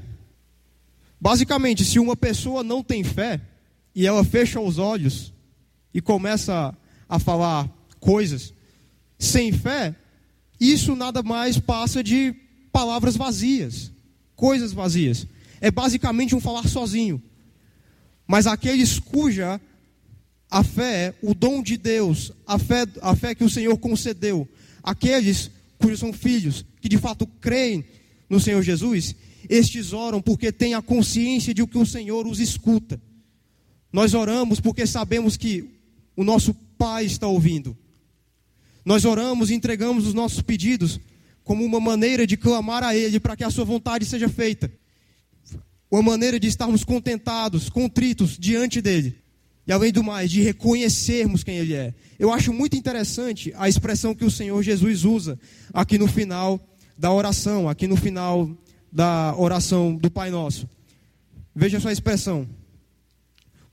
Basicamente, 1.19 1.83
se 1.83 1.99
uma 1.99 2.15
pessoa 2.15 2.63
não 2.63 2.83
tem 2.83 3.03
fé 3.03 3.41
e 3.93 4.05
ela 4.05 4.23
fecha 4.23 4.59
os 4.59 4.77
olhos 4.77 5.33
e 5.93 6.01
começa 6.01 6.75
a 7.09 7.19
falar 7.19 7.69
coisas 7.99 8.53
sem 9.17 9.51
fé, 9.51 9.95
isso 10.59 10.95
nada 10.95 11.23
mais 11.23 11.59
passa 11.59 12.03
de 12.03 12.33
palavras 12.71 13.15
vazias, 13.15 13.91
coisas 14.35 14.71
vazias. 14.71 15.25
É 15.59 15.71
basicamente 15.71 16.35
um 16.35 16.39
falar 16.39 16.67
sozinho. 16.67 17.21
Mas 18.27 18.45
aqueles 18.45 18.99
cuja 18.99 19.59
a 20.49 20.63
fé, 20.63 21.13
o 21.21 21.33
dom 21.33 21.61
de 21.61 21.77
Deus, 21.77 22.31
a 22.45 22.57
fé, 22.57 22.85
a 23.01 23.15
fé 23.15 23.35
que 23.35 23.43
o 23.43 23.49
Senhor 23.49 23.77
concedeu, 23.77 24.47
aqueles 24.81 25.51
cujos 25.77 25.99
são 25.99 26.13
filhos, 26.13 26.65
que 26.81 26.89
de 26.89 26.97
fato 26.97 27.27
creem 27.41 27.83
no 28.29 28.39
Senhor 28.39 28.61
Jesus, 28.61 29.15
estes 29.49 29.93
oram 29.93 30.21
porque 30.21 30.51
têm 30.51 30.73
a 30.73 30.81
consciência 30.81 31.53
de 31.53 31.65
que 31.65 31.77
o 31.77 31.85
Senhor 31.85 32.25
os 32.27 32.39
escuta. 32.39 33.01
Nós 33.91 34.13
oramos 34.13 34.59
porque 34.59 34.85
sabemos 34.85 35.37
que 35.37 35.69
o 36.15 36.23
nosso 36.23 36.53
Pai 36.77 37.05
está 37.05 37.27
ouvindo. 37.27 37.75
Nós 38.85 39.05
oramos 39.05 39.49
e 39.49 39.55
entregamos 39.55 40.05
os 40.05 40.13
nossos 40.13 40.41
pedidos 40.41 40.99
como 41.43 41.63
uma 41.63 41.79
maneira 41.79 42.27
de 42.27 42.37
clamar 42.37 42.83
a 42.83 42.95
Ele 42.95 43.19
para 43.19 43.35
que 43.35 43.43
a 43.43 43.49
Sua 43.49 43.65
vontade 43.65 44.05
seja 44.05 44.29
feita. 44.29 44.71
Uma 45.89 46.01
maneira 46.01 46.39
de 46.39 46.47
estarmos 46.47 46.83
contentados, 46.83 47.69
contritos 47.69 48.37
diante 48.37 48.81
dEle. 48.81 49.15
E 49.65 49.71
além 49.71 49.91
do 49.91 50.03
mais, 50.03 50.31
de 50.31 50.41
reconhecermos 50.41 51.43
quem 51.43 51.57
Ele 51.57 51.73
é. 51.73 51.93
Eu 52.17 52.31
acho 52.31 52.53
muito 52.53 52.77
interessante 52.77 53.53
a 53.57 53.67
expressão 53.67 54.15
que 54.15 54.23
o 54.23 54.31
Senhor 54.31 54.61
Jesus 54.63 55.03
usa 55.03 55.39
aqui 55.73 55.97
no 55.97 56.07
final 56.07 56.59
da 56.97 57.11
oração, 57.11 57.67
aqui 57.67 57.85
no 57.85 57.97
final 57.97 58.49
da 58.91 59.35
oração 59.37 59.95
do 59.95 60.09
Pai 60.09 60.29
Nosso. 60.29 60.67
Veja 61.53 61.79
só 61.79 61.89
a 61.89 61.93
expressão. 61.93 62.47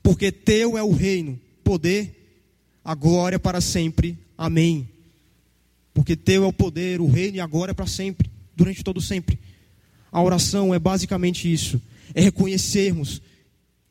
Porque 0.03 0.31
teu 0.31 0.77
é 0.77 0.83
o 0.83 0.91
reino, 0.91 1.39
poder, 1.63 2.43
a 2.83 2.93
glória 2.93 3.39
para 3.39 3.61
sempre. 3.61 4.19
Amém. 4.37 4.89
Porque 5.93 6.15
teu 6.15 6.43
é 6.43 6.47
o 6.47 6.53
poder, 6.53 6.99
o 6.99 7.07
reino 7.07 7.37
e 7.37 7.39
a 7.39 7.47
glória 7.47 7.73
para 7.73 7.87
sempre, 7.87 8.29
durante 8.55 8.83
todo 8.83 9.01
sempre. 9.01 9.39
A 10.11 10.21
oração 10.21 10.73
é 10.73 10.79
basicamente 10.79 11.51
isso, 11.51 11.81
é 12.13 12.21
reconhecermos, 12.21 13.21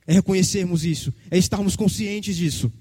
é 0.07 0.14
reconhecermos 0.14 0.85
isso, 0.85 1.12
é 1.31 1.38
estarmos 1.38 1.77
conscientes 1.77 2.37
disso. 2.37 2.72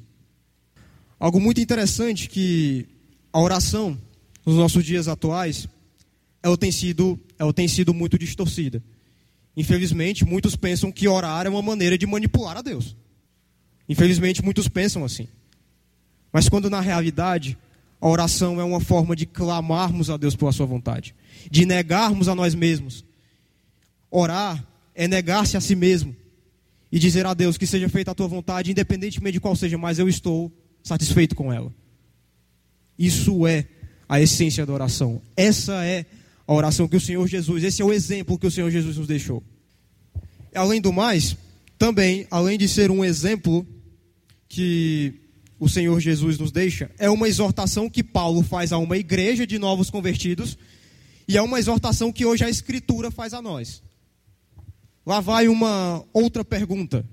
Algo 1.19 1.39
muito 1.39 1.61
interessante 1.61 2.27
que 2.27 2.85
a 3.31 3.39
oração 3.39 3.97
nos 4.45 4.55
nossos 4.55 4.83
dias 4.83 5.07
atuais 5.07 5.67
ela 6.41 6.57
tem 6.57 6.71
sido, 6.71 7.17
ela 7.39 7.53
tem 7.53 7.67
sido 7.67 7.93
muito 7.93 8.17
distorcida. 8.17 8.83
Infelizmente, 9.55 10.25
muitos 10.25 10.55
pensam 10.55 10.91
que 10.91 11.07
orar 11.07 11.45
é 11.45 11.49
uma 11.49 11.61
maneira 11.61 11.97
de 11.97 12.05
manipular 12.05 12.57
a 12.57 12.61
Deus. 12.61 12.95
Infelizmente, 13.87 14.43
muitos 14.43 14.67
pensam 14.67 15.05
assim. 15.05 15.27
Mas 16.31 16.49
quando 16.49 16.69
na 16.69 16.81
realidade 16.81 17.57
a 18.01 18.07
oração 18.07 18.59
é 18.59 18.63
uma 18.65 18.81
forma 18.81 19.15
de 19.15 19.25
clamarmos 19.25 20.09
a 20.09 20.17
Deus 20.17 20.35
pela 20.35 20.51
sua 20.51 20.65
vontade, 20.65 21.15
de 21.49 21.65
negarmos 21.65 22.27
a 22.27 22.35
nós 22.35 22.53
mesmos. 22.53 23.05
Orar 24.11 24.61
é 24.95 25.07
negar-se 25.07 25.57
a 25.57 25.61
si 25.61 25.75
mesmo 25.75 26.15
e 26.91 26.99
dizer 26.99 27.25
a 27.25 27.33
Deus 27.33 27.57
que 27.57 27.65
seja 27.65 27.89
feita 27.89 28.11
a 28.11 28.15
tua 28.15 28.27
vontade, 28.27 28.71
independentemente 28.71 29.33
de 29.33 29.39
qual 29.39 29.55
seja, 29.55 29.77
mas 29.77 29.97
eu 29.97 30.07
estou 30.07 30.51
satisfeito 30.83 31.35
com 31.35 31.51
ela. 31.51 31.73
Isso 32.97 33.47
é 33.47 33.67
a 34.07 34.21
essência 34.21 34.65
da 34.65 34.73
oração. 34.73 35.21
Essa 35.35 35.83
é 35.85 36.05
a 36.45 36.53
oração 36.53 36.87
que 36.87 36.95
o 36.95 37.01
Senhor 37.01 37.27
Jesus, 37.27 37.63
esse 37.63 37.81
é 37.81 37.85
o 37.85 37.91
exemplo 37.91 38.37
que 38.37 38.45
o 38.45 38.51
Senhor 38.51 38.69
Jesus 38.69 38.97
nos 38.97 39.07
deixou. 39.07 39.41
Além 40.53 40.79
do 40.79 40.93
mais, 40.93 41.35
também, 41.79 42.27
além 42.29 42.57
de 42.57 42.67
ser 42.67 42.91
um 42.91 43.03
exemplo 43.03 43.65
que 44.47 45.15
o 45.59 45.67
Senhor 45.67 45.99
Jesus 45.99 46.37
nos 46.37 46.51
deixa, 46.51 46.91
é 46.99 47.09
uma 47.09 47.27
exortação 47.27 47.89
que 47.89 48.03
Paulo 48.03 48.43
faz 48.43 48.71
a 48.71 48.77
uma 48.77 48.97
igreja 48.97 49.47
de 49.47 49.57
novos 49.57 49.89
convertidos 49.89 50.57
e 51.27 51.37
é 51.37 51.41
uma 51.41 51.57
exortação 51.57 52.11
que 52.11 52.25
hoje 52.25 52.43
a 52.43 52.49
Escritura 52.49 53.09
faz 53.09 53.33
a 53.33 53.41
nós. 53.41 53.81
Lá 55.05 55.19
vai 55.19 55.47
uma 55.47 56.03
outra 56.13 56.45
pergunta. 56.45 57.05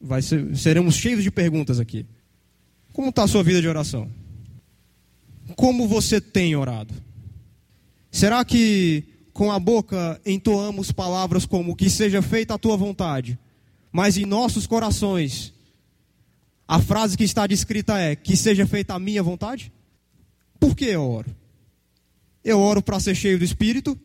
Vai 0.00 0.22
ser, 0.22 0.56
seremos 0.56 0.94
cheios 0.94 1.22
de 1.22 1.30
perguntas 1.30 1.78
aqui. 1.78 2.06
Como 2.92 3.10
está 3.10 3.24
a 3.24 3.28
sua 3.28 3.42
vida 3.42 3.60
de 3.60 3.68
oração? 3.68 4.10
Como 5.56 5.86
você 5.86 6.20
tem 6.20 6.56
orado? 6.56 6.94
Será 8.10 8.44
que 8.44 9.04
com 9.32 9.52
a 9.52 9.58
boca 9.58 10.20
entoamos 10.26 10.90
palavras 10.90 11.46
como 11.46 11.76
que 11.76 11.88
seja 11.88 12.20
feita 12.20 12.54
a 12.54 12.58
tua 12.58 12.76
vontade, 12.76 13.38
mas 13.92 14.16
em 14.16 14.26
nossos 14.26 14.66
corações 14.66 15.54
a 16.66 16.80
frase 16.80 17.16
que 17.16 17.24
está 17.24 17.46
descrita 17.46 17.98
é 17.98 18.14
que 18.14 18.36
seja 18.36 18.66
feita 18.66 18.94
a 18.94 18.98
minha 18.98 19.22
vontade? 19.22 19.72
Por 20.58 20.76
que 20.76 20.84
eu 20.84 21.02
oro? 21.02 21.34
Eu 22.44 22.60
oro 22.60 22.82
para 22.82 23.00
ser 23.00 23.14
cheio 23.14 23.38
do 23.38 23.44
Espírito, 23.44 23.98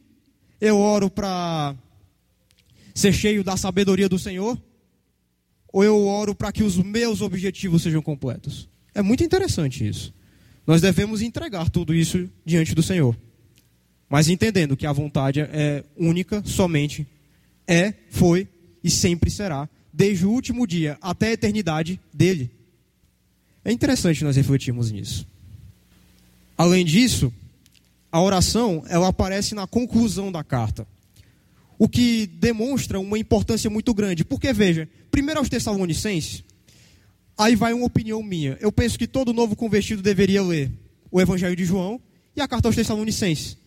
eu 0.59 0.77
oro 0.79 1.09
para 1.09 1.75
ser 2.95 3.13
cheio 3.13 3.43
da 3.43 3.57
sabedoria 3.57 4.09
do 4.09 4.17
Senhor, 4.17 4.59
ou 5.71 5.83
eu 5.83 6.07
oro 6.07 6.33
para 6.33 6.51
que 6.53 6.63
os 6.63 6.77
meus 6.77 7.21
objetivos 7.21 7.83
sejam 7.83 8.01
completos? 8.01 8.69
É 8.93 9.01
muito 9.01 9.23
interessante 9.23 9.85
isso. 9.85 10.13
Nós 10.65 10.81
devemos 10.81 11.21
entregar 11.21 11.69
tudo 11.69 11.93
isso 11.93 12.29
diante 12.45 12.73
do 12.73 12.81
Senhor. 12.81 13.15
Mas 14.09 14.29
entendendo 14.29 14.77
que 14.77 14.87
a 14.87 14.93
vontade 14.93 15.41
é 15.41 15.83
única, 15.97 16.41
somente 16.45 17.05
é, 17.67 17.93
foi 18.09 18.47
e 18.81 18.89
sempre 18.89 19.29
será, 19.29 19.67
desde 19.91 20.25
o 20.25 20.31
último 20.31 20.65
dia 20.65 20.97
até 21.01 21.27
a 21.27 21.33
eternidade 21.33 21.99
dele. 22.13 22.49
É 23.63 23.71
interessante 23.71 24.23
nós 24.23 24.37
refletirmos 24.37 24.91
nisso. 24.91 25.27
Além 26.57 26.85
disso, 26.85 27.33
a 28.09 28.21
oração 28.21 28.85
ela 28.87 29.09
aparece 29.09 29.53
na 29.53 29.67
conclusão 29.67 30.31
da 30.31 30.43
carta. 30.43 30.87
O 31.77 31.89
que 31.89 32.27
demonstra 32.27 32.99
uma 32.99 33.19
importância 33.19 33.69
muito 33.69 33.93
grande. 33.93 34.23
Porque, 34.23 34.53
veja, 34.53 34.87
primeiro 35.11 35.39
aos 35.39 35.49
Tessalonicenses, 35.49 36.43
aí 37.37 37.55
vai 37.55 37.73
uma 37.73 37.85
opinião 37.85 38.23
minha. 38.23 38.57
Eu 38.61 38.71
penso 38.71 38.97
que 38.97 39.07
todo 39.07 39.33
novo 39.33 39.55
convertido 39.55 40.01
deveria 40.01 40.41
ler 40.41 40.71
o 41.11 41.21
Evangelho 41.21 41.55
de 41.55 41.65
João 41.65 41.99
e 42.35 42.41
a 42.41 42.47
carta 42.47 42.67
aos 42.67 42.75
Tessalonicenses. 42.75 43.57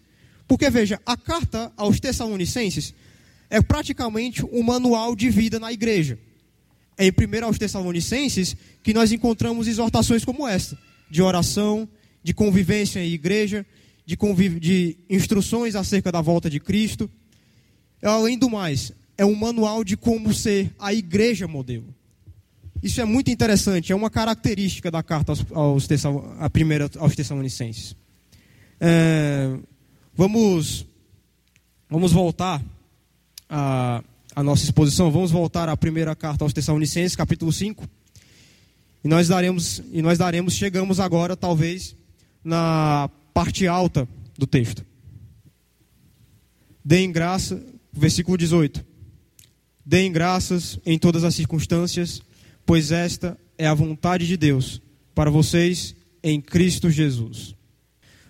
Porque 0.47 0.71
veja, 0.71 1.01
a 1.05 1.17
carta 1.17 1.73
aos 1.77 2.01
Tessalonicenses 2.01 2.95
é 3.51 3.61
praticamente 3.61 4.45
um 4.47 4.63
manual 4.63 5.15
de 5.15 5.29
vida 5.29 5.59
na 5.59 5.73
igreja. 5.73 6.19
É 6.97 7.07
em 7.07 7.11
1 7.11 7.45
aos 7.45 7.59
Tessalonicenses 7.59 8.57
que 8.83 8.93
nós 8.93 9.13
encontramos 9.13 9.69
exortações 9.69 10.25
como 10.25 10.49
esta, 10.49 10.77
de 11.11 11.23
oração, 11.23 11.89
de 12.23 12.35
convivência 12.35 13.01
em 13.01 13.13
igreja, 13.13 13.65
de, 14.05 14.17
de 14.59 14.97
instruções 15.09 15.75
acerca 15.77 16.11
da 16.11 16.21
volta 16.21 16.51
de 16.51 16.59
Cristo. 16.59 17.11
Além 18.03 18.39
do 18.39 18.49
mais, 18.49 18.93
é 19.17 19.25
um 19.25 19.35
manual 19.35 19.83
de 19.83 19.97
como 19.97 20.33
ser 20.33 20.73
a 20.79 20.95
igreja 20.95 21.49
modelo. 21.49 21.95
Isso 22.83 23.01
é 23.01 23.05
muito 23.05 23.31
interessante, 23.31 23.93
é 23.93 23.97
uma 23.97 24.09
característica 24.09 24.91
da 24.91 25.03
carta 25.03 25.33
aos, 25.33 25.45
aos, 25.53 25.89
a 26.39 26.49
primeira 26.49 26.89
aos 26.99 27.17
Tessalonicenses. 27.17 27.97
É, 28.81 29.59
Vamos, 30.19 30.85
vamos 31.89 32.11
voltar 32.11 32.61
à, 33.49 34.03
à 34.35 34.43
nossa 34.43 34.65
exposição, 34.65 35.13
vamos 35.13 35.31
voltar 35.31 35.69
à 35.69 35.77
primeira 35.77 36.17
carta 36.17 36.45
aos 36.45 36.53
Tessalonicenses, 36.53 37.15
capítulo 37.15 37.53
5. 37.53 37.89
E 39.05 39.07
nós 39.07 39.29
daremos, 39.29 39.81
e 39.93 40.03
nós 40.03 40.19
daremos, 40.19 40.55
chegamos 40.55 40.99
agora, 40.99 41.37
talvez, 41.37 41.95
na 42.43 43.09
parte 43.33 43.69
alta 43.69 44.09
do 44.37 44.45
texto. 44.45 44.85
Deem 46.85 47.13
graça, 47.13 47.65
versículo 47.93 48.37
18. 48.37 48.85
Deem 49.85 50.13
graças 50.13 50.79
em 50.85 50.99
todas 50.99 51.25
as 51.25 51.35
circunstâncias, 51.35 52.21
pois 52.67 52.93
esta 52.93 53.39
é 53.57 53.67
a 53.67 53.75
vontade 53.75 54.27
de 54.27 54.37
Deus 54.37 54.81
para 55.15 55.31
vocês 55.31 55.95
em 56.23 56.41
Cristo 56.41 56.91
Jesus. 56.91 57.55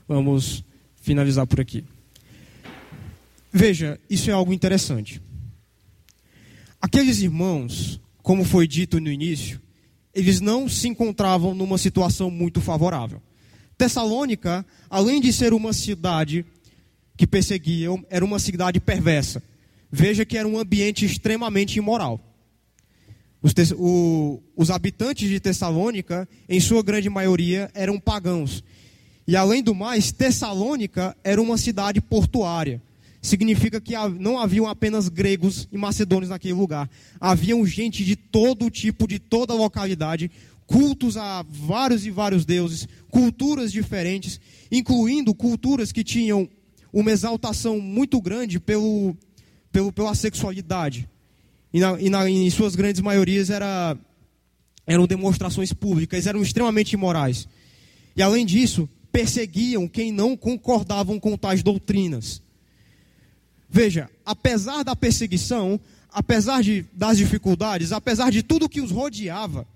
Vamos 0.06 0.64
finalizar 1.00 1.46
por 1.46 1.60
aqui. 1.60 1.84
Veja, 3.52 3.98
isso 4.08 4.30
é 4.30 4.32
algo 4.32 4.52
interessante. 4.52 5.20
Aqueles 6.80 7.20
irmãos, 7.20 8.00
como 8.22 8.44
foi 8.44 8.68
dito 8.68 9.00
no 9.00 9.10
início, 9.10 9.60
eles 10.14 10.40
não 10.40 10.68
se 10.68 10.88
encontravam 10.88 11.54
numa 11.54 11.76
situação 11.76 12.30
muito 12.30 12.60
favorável. 12.60 13.20
Tessalônica, 13.76 14.64
além 14.90 15.20
de 15.20 15.32
ser 15.32 15.52
uma 15.52 15.72
cidade 15.72 16.44
que 17.18 17.26
perseguiam, 17.26 18.02
era 18.08 18.24
uma 18.24 18.38
cidade 18.38 18.78
perversa. 18.78 19.42
Veja 19.90 20.24
que 20.24 20.38
era 20.38 20.46
um 20.46 20.56
ambiente 20.56 21.04
extremamente 21.04 21.76
imoral. 21.76 22.20
Os, 23.42 23.52
o, 23.76 24.40
os 24.56 24.70
habitantes 24.70 25.28
de 25.28 25.40
Tessalônica, 25.40 26.28
em 26.48 26.60
sua 26.60 26.80
grande 26.80 27.10
maioria, 27.10 27.70
eram 27.74 27.98
pagãos. 27.98 28.62
E 29.26 29.34
além 29.34 29.62
do 29.62 29.74
mais, 29.74 30.12
Tessalônica 30.12 31.16
era 31.24 31.42
uma 31.42 31.58
cidade 31.58 32.00
portuária. 32.00 32.80
Significa 33.20 33.80
que 33.80 33.94
não 34.20 34.38
haviam 34.38 34.68
apenas 34.68 35.08
gregos 35.08 35.68
e 35.72 35.76
macedônios 35.76 36.30
naquele 36.30 36.54
lugar. 36.54 36.88
Haviam 37.20 37.66
gente 37.66 38.04
de 38.04 38.14
todo 38.14 38.70
tipo, 38.70 39.08
de 39.08 39.18
toda 39.18 39.52
localidade, 39.54 40.30
cultos 40.68 41.16
a 41.16 41.44
vários 41.48 42.06
e 42.06 42.10
vários 42.10 42.44
deuses, 42.44 42.86
culturas 43.10 43.72
diferentes, 43.72 44.40
incluindo 44.70 45.34
culturas 45.34 45.90
que 45.90 46.04
tinham 46.04 46.48
uma 46.92 47.10
exaltação 47.10 47.80
muito 47.80 48.20
grande 48.20 48.58
pelo, 48.58 49.16
pelo, 49.70 49.92
pela 49.92 50.14
sexualidade 50.14 51.08
e, 51.72 51.80
na, 51.80 52.00
e 52.00 52.10
na, 52.10 52.28
em 52.28 52.48
suas 52.50 52.74
grandes 52.74 53.00
maiorias 53.00 53.50
era, 53.50 53.96
eram 54.86 55.06
demonstrações 55.06 55.72
públicas, 55.72 56.26
eram 56.26 56.42
extremamente 56.42 56.92
imorais. 56.92 57.48
E 58.16 58.22
além 58.22 58.44
disso, 58.44 58.88
perseguiam 59.12 59.86
quem 59.86 60.10
não 60.10 60.36
concordavam 60.36 61.20
com 61.20 61.36
tais 61.36 61.62
doutrinas. 61.62 62.42
Veja, 63.68 64.10
apesar 64.24 64.82
da 64.82 64.96
perseguição, 64.96 65.78
apesar 66.10 66.62
de, 66.62 66.86
das 66.92 67.18
dificuldades, 67.18 67.92
apesar 67.92 68.30
de 68.30 68.42
tudo 68.42 68.68
que 68.68 68.80
os 68.80 68.90
rodeava, 68.90 69.66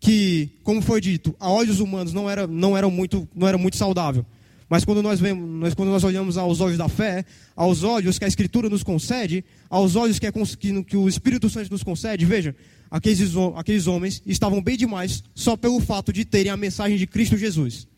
que, 0.00 0.48
como 0.62 0.80
foi 0.80 1.00
dito, 1.00 1.34
a 1.38 1.50
olhos 1.50 1.80
humanos 1.80 2.12
não 2.12 2.30
era, 2.30 2.46
não 2.46 2.76
era, 2.76 2.88
muito, 2.88 3.28
não 3.34 3.46
era 3.46 3.58
muito 3.58 3.76
saudável. 3.76 4.24
Mas 4.68 4.84
quando 4.84 5.02
nós, 5.02 5.18
vemos, 5.18 5.48
nós, 5.48 5.74
quando 5.74 5.88
nós 5.88 6.04
olhamos 6.04 6.36
aos 6.36 6.60
olhos 6.60 6.76
da 6.76 6.88
fé, 6.88 7.24
aos 7.56 7.82
olhos 7.82 8.18
que 8.18 8.24
a 8.24 8.28
Escritura 8.28 8.68
nos 8.68 8.82
concede, 8.82 9.44
aos 9.70 9.96
olhos 9.96 10.18
que, 10.18 10.26
é, 10.26 10.32
que, 10.32 10.84
que 10.84 10.96
o 10.96 11.08
Espírito 11.08 11.48
Santo 11.48 11.70
nos 11.70 11.82
concede, 11.82 12.26
veja, 12.26 12.54
aqueles, 12.90 13.32
aqueles 13.56 13.86
homens 13.86 14.22
estavam 14.26 14.62
bem 14.62 14.76
demais 14.76 15.24
só 15.34 15.56
pelo 15.56 15.80
fato 15.80 16.12
de 16.12 16.24
terem 16.24 16.52
a 16.52 16.56
mensagem 16.56 16.98
de 16.98 17.06
Cristo 17.06 17.36
Jesus. 17.36 17.88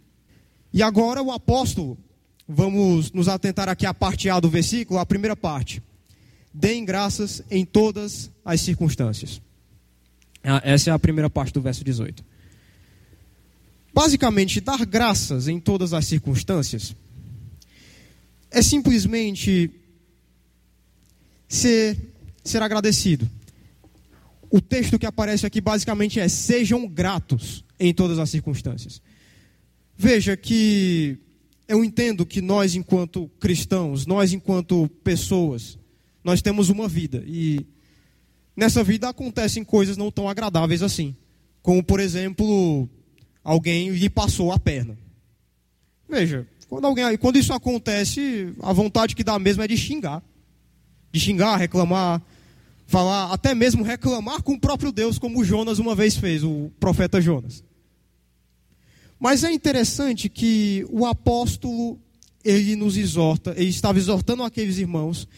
E 0.72 0.82
agora 0.82 1.20
o 1.20 1.32
apóstolo, 1.32 1.98
vamos 2.46 3.10
nos 3.10 3.26
atentar 3.26 3.68
aqui 3.68 3.84
à 3.84 3.92
parte 3.92 4.30
A 4.30 4.38
do 4.38 4.48
versículo, 4.48 5.00
a 5.00 5.06
primeira 5.06 5.34
parte. 5.34 5.82
Deem 6.54 6.84
graças 6.84 7.42
em 7.50 7.64
todas 7.64 8.30
as 8.44 8.60
circunstâncias. 8.60 9.40
Ah, 10.42 10.60
essa 10.64 10.90
é 10.90 10.92
a 10.92 10.98
primeira 10.98 11.28
parte 11.28 11.52
do 11.52 11.60
verso 11.60 11.84
18. 11.84 12.24
Basicamente, 13.92 14.60
dar 14.60 14.84
graças 14.86 15.48
em 15.48 15.58
todas 15.58 15.92
as 15.92 16.06
circunstâncias 16.06 16.94
é 18.50 18.62
simplesmente 18.62 19.70
ser, 21.48 21.96
ser 22.44 22.62
agradecido. 22.62 23.28
O 24.50 24.60
texto 24.60 24.98
que 24.98 25.06
aparece 25.06 25.46
aqui 25.46 25.60
basicamente 25.60 26.18
é: 26.18 26.28
sejam 26.28 26.86
gratos 26.86 27.64
em 27.78 27.94
todas 27.94 28.18
as 28.18 28.30
circunstâncias. 28.30 29.00
Veja 29.96 30.36
que 30.36 31.18
eu 31.68 31.84
entendo 31.84 32.26
que 32.26 32.40
nós, 32.40 32.74
enquanto 32.74 33.28
cristãos, 33.38 34.06
nós, 34.06 34.32
enquanto 34.32 34.88
pessoas, 35.04 35.78
nós 36.24 36.42
temos 36.42 36.68
uma 36.68 36.88
vida 36.88 37.22
e 37.26 37.64
nessa 38.56 38.82
vida 38.82 39.08
acontecem 39.08 39.62
coisas 39.62 39.96
não 39.96 40.10
tão 40.10 40.28
agradáveis 40.28 40.82
assim. 40.82 41.14
Como, 41.62 41.82
por 41.82 42.00
exemplo, 42.00 42.88
alguém 43.42 43.90
lhe 43.90 44.10
passou 44.10 44.52
a 44.52 44.58
perna. 44.58 44.98
Veja, 46.08 46.46
quando, 46.68 46.86
alguém, 46.86 47.16
quando 47.18 47.36
isso 47.36 47.52
acontece, 47.52 48.52
a 48.62 48.72
vontade 48.72 49.14
que 49.14 49.24
dá 49.24 49.38
mesmo 49.38 49.62
é 49.62 49.68
de 49.68 49.76
xingar. 49.76 50.22
De 51.12 51.18
xingar, 51.18 51.56
reclamar, 51.56 52.22
falar, 52.86 53.32
até 53.32 53.54
mesmo 53.54 53.84
reclamar 53.84 54.42
com 54.42 54.54
o 54.54 54.60
próprio 54.60 54.92
Deus, 54.92 55.18
como 55.18 55.44
Jonas 55.44 55.78
uma 55.78 55.94
vez 55.94 56.16
fez, 56.16 56.42
o 56.42 56.70
profeta 56.80 57.20
Jonas. 57.20 57.64
Mas 59.18 59.44
é 59.44 59.52
interessante 59.52 60.28
que 60.28 60.86
o 60.90 61.06
apóstolo, 61.06 62.00
ele 62.44 62.74
nos 62.74 62.96
exorta, 62.96 63.52
ele 63.56 63.70
estava 63.70 63.98
exortando 63.98 64.42
aqueles 64.42 64.78
irmãos, 64.78 65.28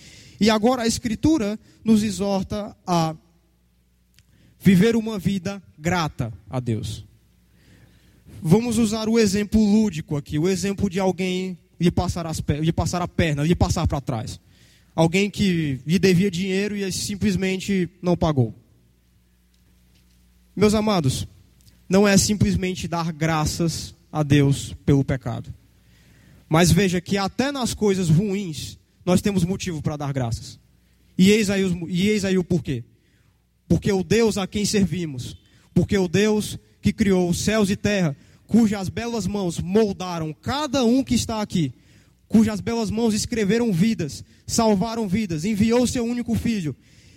e 0.41 0.49
agora 0.49 0.83
a 0.83 0.87
Escritura 0.87 1.59
nos 1.85 2.03
exorta 2.03 2.77
a 2.87 3.15
viver 4.59 4.97
uma 4.97 5.19
vida 5.19 5.63
grata 5.79 6.33
a 6.49 6.61
Deus. 6.61 7.05
Vamos 8.45 8.77
usar 8.77 9.09
o 9.09 9.21
exemplo 9.21 9.65
lúdico 9.65 10.17
aqui, 10.17 10.37
o 10.37 10.49
exemplo 10.49 10.91
de 10.91 10.99
alguém 10.99 11.57
lhe 11.79 11.93
passar, 11.93 12.27
as, 12.27 12.43
lhe 12.61 12.73
passar 12.73 13.01
a 13.01 13.07
perna, 13.07 13.45
lhe 13.45 13.55
passar 13.55 13.87
para 13.87 14.01
trás. 14.01 14.41
Alguém 14.97 15.31
que 15.31 15.81
lhe 15.87 15.97
devia 15.97 16.29
dinheiro 16.29 16.77
e 16.77 16.91
simplesmente 16.91 17.89
não 18.03 18.17
pagou. 18.17 18.53
Meus 20.57 20.75
amados, 20.75 21.25
não 21.89 22.07
é 22.07 22.17
simplesmente 22.17 22.89
dar 22.89 23.13
graças 23.13 23.95
a 24.11 24.25
Deus 24.25 24.75
pelo 24.85 25.05
pecado. 25.05 25.55
Mas 26.49 26.73
veja 26.73 27.01
que 27.01 27.17
até 27.17 27.53
nas 27.53 27.75
coisas 27.75 28.09
ruins 28.09 28.77
nós 29.07 29.23
temos 29.23 29.45
motivo 29.45 29.81
para 29.81 29.97
dar 29.97 30.13
graças. 30.13 30.59
E 31.17 31.31
eis, 31.31 31.49
aí 31.49 31.63
os, 31.63 31.77
e 31.89 32.09
eis 32.09 32.25
aí 32.25 32.37
o 32.37 32.43
porquê. 32.43 32.83
Porque 33.69 33.93
o 33.93 34.03
Deus 34.03 34.37
a 34.37 34.49
quem 34.49 34.65
servimos, 34.65 35.37
porque 35.73 35.97
o 35.97 36.09
Deus 36.09 36.59
que 36.81 36.93
criou 36.93 37.31
os 37.31 37.39
céus 37.39 37.71
e 37.71 37.77
terra, 37.77 38.17
cujas 38.53 38.91
belas 38.91 39.27
mãos 39.27 39.59
moldaram 39.59 40.31
cada 40.31 40.85
um 40.85 41.03
que 41.03 41.15
está 41.15 41.41
aqui, 41.41 41.73
cujas 42.29 42.61
belas 42.61 42.91
mãos 42.91 43.15
escreveram 43.15 43.73
vidas, 43.73 44.23
salvaram 44.47 45.09
vidas, 45.09 45.47
enviou 45.47 45.87
seu 45.87 46.05
único 46.05 46.35
filho. 46.35 46.77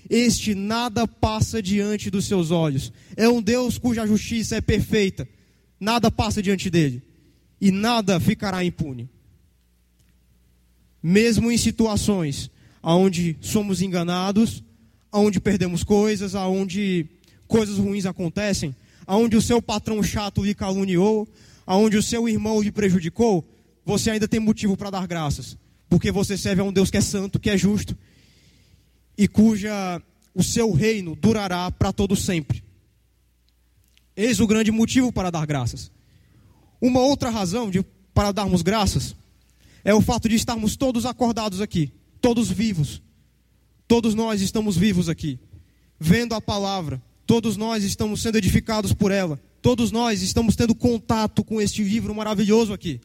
Este 0.10 0.56
nada 0.56 1.06
passa 1.06 1.62
diante 1.62 2.10
dos 2.10 2.24
seus 2.24 2.52
olhos. 2.52 2.93
É 3.17 3.28
um 3.28 3.41
Deus 3.41 3.78
cuja 3.78 4.08
justiça 4.08 4.56
é 4.56 4.62
perfeita. 4.62 5.28
Nada 5.78 6.10
passa 6.10 6.41
diante 6.41 6.69
dele. 6.69 7.04
E 7.60 7.69
nada 7.69 8.17
ficará 8.17 8.63
impune. 8.63 9.10
Mesmo 11.04 11.52
em 11.52 11.58
situações 11.58 12.50
onde 12.82 13.36
somos 13.41 13.82
enganados, 13.82 14.63
onde 15.12 15.41
perdemos 15.41 15.84
coisas, 15.84 16.34
onde 16.34 17.08
coisas 17.45 17.78
ruins 17.78 18.06
acontecem, 18.06 18.74
aonde 19.06 19.36
o 19.36 19.41
seu 19.41 19.62
patrão 19.62 20.02
chato 20.02 20.44
lhe 20.44 20.56
caluniou, 20.56 21.28
aonde 21.65 21.98
o 21.98 22.04
seu 22.04 22.28
irmão 22.28 22.62
lhe 22.62 22.72
prejudicou, 22.72 23.48
você 23.86 24.12
ainda 24.12 24.28
tem 24.28 24.39
motivo 24.39 24.76
para 24.76 24.89
dar 24.89 25.08
graças, 25.08 25.58
porque 25.89 26.12
você 26.12 26.38
serve 26.38 26.62
a 26.62 26.63
um 26.63 26.74
Deus 26.74 26.89
que 26.89 26.98
é 26.98 27.02
santo, 27.02 27.39
que 27.39 27.50
é 27.50 27.58
justo 27.58 27.98
e 29.18 29.28
cuja 29.28 30.02
o 30.34 30.44
seu 30.44 30.72
reino 30.72 31.15
durará 31.15 31.72
para 31.72 31.94
todo 31.94 32.15
sempre. 32.15 32.63
Eis 34.15 34.39
o 34.39 34.48
grande 34.48 34.72
motivo 34.72 35.12
para 35.12 35.30
dar 35.30 35.46
graças. 35.46 35.91
Uma 36.82 37.00
outra 37.00 37.30
razão 37.30 37.70
de, 37.70 37.84
para 38.13 38.32
darmos 38.32 38.62
graças 38.62 39.15
é 39.84 39.94
o 39.94 40.02
fato 40.02 40.28
de 40.28 40.36
estarmos 40.36 40.76
todos 40.76 41.06
acordados 41.06 41.62
aqui, 41.62 41.91
todos 42.20 42.50
vivos. 42.50 43.02
Todos 43.88 44.15
nós 44.15 44.41
estamos 44.41 44.76
vivos 44.76 45.08
aqui, 45.10 45.39
vendo 46.00 46.34
a 46.34 46.41
palavra, 46.41 47.02
Todos 47.25 47.57
nós 47.57 47.83
estamos 47.83 48.21
sendo 48.21 48.38
edificados 48.38 48.93
por 48.93 49.11
ela. 49.11 49.39
Todos 49.61 49.91
nós 49.91 50.21
estamos 50.21 50.55
tendo 50.55 50.75
contato 50.75 51.43
com 51.43 51.59
este 51.59 51.83
livro 51.83 52.13
maravilhoso 52.13 52.71
aqui. 52.71 53.01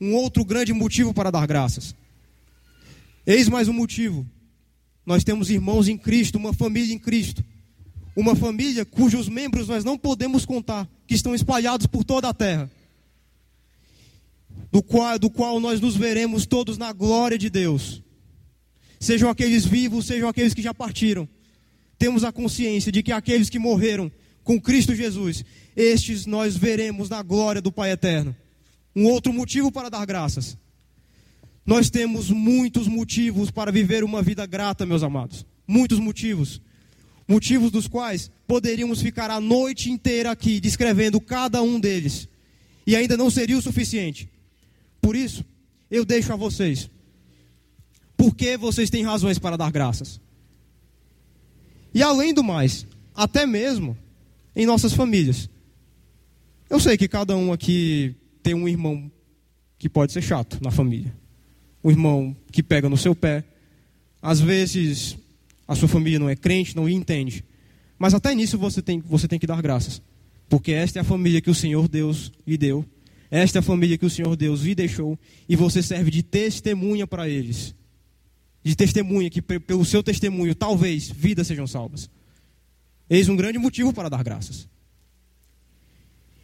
Um 0.00 0.14
outro 0.14 0.44
grande 0.44 0.72
motivo 0.72 1.12
para 1.12 1.30
dar 1.30 1.46
graças. 1.46 1.94
Eis 3.26 3.48
mais 3.48 3.68
um 3.68 3.72
motivo. 3.72 4.26
Nós 5.04 5.22
temos 5.24 5.50
irmãos 5.50 5.88
em 5.88 5.98
Cristo, 5.98 6.38
uma 6.38 6.54
família 6.54 6.94
em 6.94 6.98
Cristo. 6.98 7.44
Uma 8.16 8.34
família 8.34 8.84
cujos 8.84 9.28
membros 9.28 9.68
nós 9.68 9.84
não 9.84 9.98
podemos 9.98 10.44
contar, 10.44 10.88
que 11.06 11.14
estão 11.14 11.34
espalhados 11.34 11.86
por 11.86 12.04
toda 12.04 12.28
a 12.28 12.34
terra. 12.34 12.70
Do 14.70 14.82
qual, 14.82 15.18
do 15.18 15.28
qual 15.28 15.60
nós 15.60 15.80
nos 15.80 15.96
veremos 15.96 16.46
todos 16.46 16.78
na 16.78 16.92
glória 16.92 17.36
de 17.36 17.50
Deus. 17.50 18.02
Sejam 18.98 19.28
aqueles 19.28 19.66
vivos, 19.66 20.06
sejam 20.06 20.28
aqueles 20.28 20.54
que 20.54 20.62
já 20.62 20.72
partiram 20.72 21.28
temos 22.02 22.24
a 22.24 22.32
consciência 22.32 22.90
de 22.90 23.00
que 23.00 23.12
aqueles 23.12 23.48
que 23.48 23.60
morreram 23.60 24.10
com 24.42 24.60
Cristo 24.60 24.92
Jesus, 24.92 25.44
estes 25.76 26.26
nós 26.26 26.56
veremos 26.56 27.08
na 27.08 27.22
glória 27.22 27.62
do 27.62 27.70
Pai 27.70 27.92
eterno. 27.92 28.34
Um 28.96 29.04
outro 29.04 29.32
motivo 29.32 29.70
para 29.70 29.88
dar 29.88 30.04
graças. 30.04 30.58
Nós 31.64 31.90
temos 31.90 32.28
muitos 32.28 32.88
motivos 32.88 33.52
para 33.52 33.70
viver 33.70 34.02
uma 34.02 34.20
vida 34.20 34.44
grata, 34.46 34.84
meus 34.84 35.04
amados. 35.04 35.46
Muitos 35.64 36.00
motivos. 36.00 36.60
Motivos 37.28 37.70
dos 37.70 37.86
quais 37.86 38.32
poderíamos 38.48 39.00
ficar 39.00 39.30
a 39.30 39.40
noite 39.40 39.88
inteira 39.88 40.32
aqui 40.32 40.58
descrevendo 40.58 41.20
cada 41.20 41.62
um 41.62 41.78
deles. 41.78 42.26
E 42.84 42.96
ainda 42.96 43.16
não 43.16 43.30
seria 43.30 43.56
o 43.56 43.62
suficiente. 43.62 44.28
Por 45.00 45.14
isso, 45.14 45.44
eu 45.88 46.04
deixo 46.04 46.32
a 46.32 46.36
vocês. 46.36 46.90
Por 48.16 48.34
que 48.34 48.56
vocês 48.56 48.90
têm 48.90 49.04
razões 49.04 49.38
para 49.38 49.56
dar 49.56 49.70
graças? 49.70 50.20
E 51.94 52.02
além 52.02 52.32
do 52.32 52.42
mais, 52.42 52.86
até 53.14 53.46
mesmo 53.46 53.96
em 54.54 54.66
nossas 54.66 54.92
famílias. 54.92 55.48
Eu 56.68 56.80
sei 56.80 56.96
que 56.96 57.08
cada 57.08 57.36
um 57.36 57.52
aqui 57.52 58.14
tem 58.42 58.54
um 58.54 58.68
irmão 58.68 59.10
que 59.78 59.88
pode 59.88 60.12
ser 60.12 60.22
chato 60.22 60.58
na 60.62 60.70
família. 60.70 61.14
Um 61.82 61.90
irmão 61.90 62.36
que 62.50 62.62
pega 62.62 62.88
no 62.88 62.96
seu 62.96 63.14
pé. 63.14 63.44
Às 64.20 64.40
vezes 64.40 65.16
a 65.66 65.74
sua 65.74 65.88
família 65.88 66.18
não 66.18 66.28
é 66.28 66.36
crente, 66.36 66.76
não 66.76 66.88
entende. 66.88 67.44
Mas 67.98 68.14
até 68.14 68.34
nisso 68.34 68.56
você 68.56 68.80
tem, 68.80 69.00
você 69.00 69.28
tem 69.28 69.38
que 69.38 69.46
dar 69.46 69.60
graças. 69.60 70.00
Porque 70.48 70.72
esta 70.72 70.98
é 70.98 71.02
a 71.02 71.04
família 71.04 71.40
que 71.40 71.50
o 71.50 71.54
Senhor 71.54 71.88
Deus 71.88 72.32
lhe 72.46 72.56
deu. 72.56 72.84
Esta 73.30 73.58
é 73.58 73.60
a 73.60 73.62
família 73.62 73.96
que 73.96 74.04
o 74.04 74.10
Senhor 74.10 74.36
Deus 74.36 74.62
lhe 74.62 74.74
deixou. 74.74 75.18
E 75.48 75.56
você 75.56 75.82
serve 75.82 76.10
de 76.10 76.22
testemunha 76.22 77.06
para 77.06 77.28
eles. 77.28 77.74
De 78.64 78.76
testemunha, 78.76 79.28
que 79.28 79.42
pelo 79.42 79.84
seu 79.84 80.02
testemunho, 80.02 80.54
talvez, 80.54 81.10
vidas 81.10 81.46
sejam 81.46 81.66
salvas. 81.66 82.08
Eis 83.10 83.28
um 83.28 83.36
grande 83.36 83.58
motivo 83.58 83.92
para 83.92 84.08
dar 84.08 84.22
graças. 84.22 84.68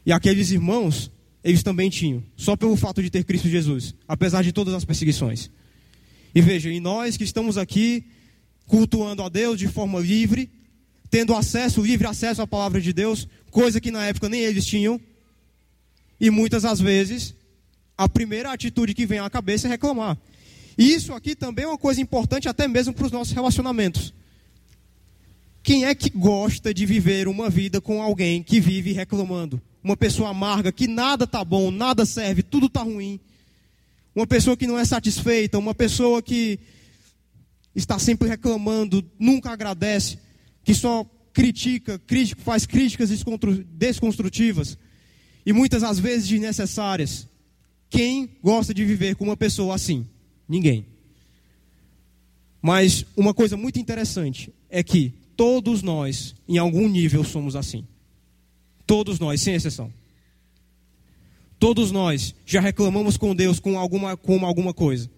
E 0.05 0.13
aqueles 0.13 0.51
irmãos, 0.51 1.11
eles 1.45 1.63
também 1.63 1.89
tinham, 1.91 2.23
só 2.37 2.57
pelo 2.57 2.77
fato 2.77 3.03
de 3.03 3.11
ter 3.11 3.25
Cristo 3.25 3.49
Jesus, 3.49 3.95
apesar 4.07 4.43
de 4.43 4.53
todas 4.53 4.75
as 4.75 4.85
perseguições. 4.85 5.51
E 6.35 6.41
veja, 6.41 6.71
e 6.71 6.81
nós 6.81 7.17
que 7.17 7.25
estamos 7.25 7.57
aqui 7.57 8.05
cultuando 8.67 9.23
a 9.23 9.29
Deus 9.29 9.59
de 9.59 9.69
forma 9.69 9.99
livre, 10.01 10.51
tendo 11.11 11.35
acesso, 11.35 11.83
livre 11.83 12.07
acesso 12.07 12.43
à 12.43 12.47
palavra 12.47 12.81
de 12.81 12.93
Deus, 12.93 13.27
coisa 13.51 13.81
que 13.81 13.91
na 13.91 14.07
época 14.07 14.29
nem 14.29 14.41
eles 14.41 14.67
tinham, 14.67 15.01
e 16.21 16.31
muitas 16.31 16.65
das 16.65 16.81
vezes 16.81 17.35
a 17.97 18.09
primeira 18.09 18.53
atitude 18.53 18.95
que 18.95 19.07
vem 19.07 19.19
à 19.19 19.29
cabeça 19.31 19.67
é 19.67 19.71
reclamar. 19.71 20.19
E 20.79 20.93
isso 20.93 21.13
aqui 21.13 21.35
também 21.35 21.65
é 21.65 21.69
uma 21.69 21.77
coisa 21.77 22.01
importante 22.01 22.49
até 22.49 22.69
mesmo 22.69 22.95
para 22.95 23.05
os 23.05 23.11
nossos 23.11 23.35
relacionamentos. 23.35 24.15
Quem 25.61 25.85
é 25.85 25.93
que 25.93 26.09
gosta 26.09 26.73
de 26.73 26.87
viver 26.87 27.27
uma 27.27 27.51
vida 27.51 27.81
com 27.81 28.01
alguém 28.01 28.45
que 28.45 28.61
vive 28.61 28.93
reclamando? 28.93 29.61
Uma 29.83 29.97
pessoa 29.97 30.31
amarga, 30.31 30.71
que 30.71 30.87
nada 30.87 31.27
tá 31.27 31.45
bom, 31.45 31.73
nada 31.73 32.07
serve, 32.07 32.45
tudo 32.45 32.69
tá 32.69 32.83
ruim. 32.83 33.19
Uma 34.15 34.27
pessoa 34.27 34.57
que 34.57 34.69
não 34.69 34.79
é 34.79 34.85
satisfeita, 34.85 35.59
uma 35.59 35.75
pessoa 35.75 36.23
que 36.23 36.61
está 37.75 37.99
sempre 37.99 38.29
reclamando, 38.29 39.05
nunca 39.19 39.51
agradece, 39.51 40.19
que 40.63 40.75
só 40.75 41.05
critica, 41.33 42.01
faz 42.39 42.67
críticas 42.67 43.11
desconstrutivas 43.67 44.79
e 45.45 45.53
muitas 45.53 45.83
às 45.83 45.99
vezes 45.99 46.29
desnecessárias. 46.29 47.27
Quem 47.91 48.31
gosta 48.43 48.73
de 48.73 48.85
viver 48.85 49.17
com 49.17 49.25
uma 49.25 49.37
pessoa 49.37 49.75
assim? 49.75 50.07
Ninguém. 50.49 50.87
Mas 52.63 53.05
uma 53.17 53.35
coisa 53.35 53.57
muito 53.57 53.79
interessante 53.79 54.53
é 54.69 54.83
que 54.83 55.13
Todos 55.39 55.85
nós, 55.85 56.35
em 56.49 56.59
algum 56.59 56.89
nível, 56.89 57.23
somos 57.23 57.55
assim. 57.55 57.87
Todos 58.85 59.21
nós, 59.21 59.41
sem 59.41 59.55
exceção. 59.55 59.93
Todos 61.61 61.93
nós 61.93 62.35
já 62.45 62.61
reclamamos 62.61 63.17
com 63.17 63.37
Deus 63.37 63.61
com 63.61 63.79
alguma, 63.79 64.17
com 64.17 64.45
alguma 64.45 64.75
coisa. 64.75 65.09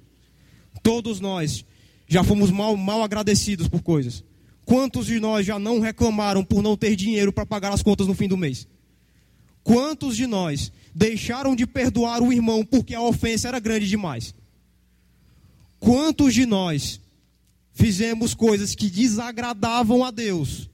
Todos 0.82 1.20
nós 1.20 1.64
já 2.06 2.22
fomos 2.22 2.50
mal, 2.50 2.76
mal 2.76 3.02
agradecidos 3.02 3.66
por 3.66 3.80
coisas. 3.80 4.22
Quantos 4.66 5.06
de 5.06 5.18
nós 5.18 5.46
já 5.46 5.58
não 5.58 5.80
reclamaram 5.80 6.44
por 6.44 6.62
não 6.62 6.76
ter 6.76 6.94
dinheiro 6.96 7.32
para 7.32 7.46
pagar 7.46 7.72
as 7.72 7.82
contas 7.82 8.06
no 8.06 8.12
fim 8.12 8.28
do 8.28 8.36
mês? 8.36 8.68
Quantos 9.64 10.14
de 10.14 10.26
nós 10.26 10.70
deixaram 10.94 11.56
de 11.56 11.66
perdoar 11.66 12.20
o 12.22 12.30
irmão 12.30 12.62
porque 12.62 12.94
a 12.94 13.00
ofensa 13.00 13.48
era 13.48 13.58
grande 13.58 13.88
demais? 13.88 14.34
Quantos 15.80 16.34
de 16.34 16.46
nós 16.46 17.00
fizemos 17.72 18.34
coisas 18.34 18.74
que 18.74 18.90
desagradavam 18.90 20.04
a 20.04 20.10
Deus, 20.10 20.68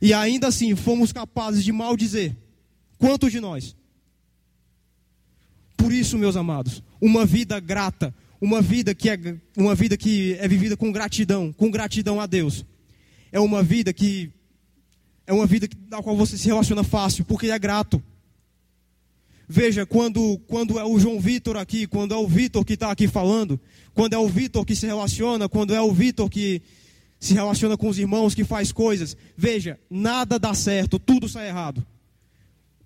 e 0.00 0.12
ainda 0.12 0.48
assim 0.48 0.76
fomos 0.76 1.12
capazes 1.12 1.64
de 1.64 1.72
maldizer. 1.72 2.36
Quantos 2.98 3.32
de 3.32 3.40
nós? 3.40 3.74
Por 5.76 5.90
isso, 5.92 6.18
meus 6.18 6.36
amados, 6.36 6.82
uma 7.00 7.24
vida 7.24 7.58
grata, 7.58 8.14
uma 8.40 8.60
vida 8.60 8.94
que 8.94 9.08
é 9.08 9.18
uma 9.56 9.74
vida 9.74 9.96
que 9.96 10.34
é 10.34 10.46
vivida 10.46 10.76
com 10.76 10.92
gratidão, 10.92 11.52
com 11.52 11.70
gratidão 11.70 12.20
a 12.20 12.26
Deus, 12.26 12.66
é 13.32 13.40
uma 13.40 13.62
vida 13.62 13.92
que 13.92 14.30
é 15.26 15.32
uma 15.32 15.46
vida 15.46 15.66
da 15.88 16.02
qual 16.02 16.16
você 16.16 16.36
se 16.36 16.46
relaciona 16.46 16.84
fácil, 16.84 17.24
porque 17.24 17.50
é 17.50 17.58
grato. 17.58 18.02
Veja, 19.48 19.84
quando, 19.84 20.38
quando 20.46 20.78
é 20.78 20.84
o 20.84 20.98
João 20.98 21.20
Vitor 21.20 21.56
aqui, 21.56 21.86
quando 21.86 22.14
é 22.14 22.16
o 22.16 22.26
Vitor 22.26 22.64
que 22.64 22.74
está 22.74 22.90
aqui 22.90 23.06
falando, 23.06 23.60
quando 23.92 24.14
é 24.14 24.18
o 24.18 24.28
Vitor 24.28 24.64
que 24.64 24.74
se 24.74 24.86
relaciona, 24.86 25.48
quando 25.48 25.74
é 25.74 25.80
o 25.80 25.92
Vitor 25.92 26.30
que 26.30 26.62
se 27.20 27.34
relaciona 27.34 27.76
com 27.76 27.88
os 27.88 27.98
irmãos, 27.98 28.34
que 28.34 28.44
faz 28.44 28.72
coisas, 28.72 29.16
veja, 29.36 29.78
nada 29.90 30.38
dá 30.38 30.54
certo, 30.54 30.98
tudo 30.98 31.28
sai 31.28 31.48
errado. 31.48 31.84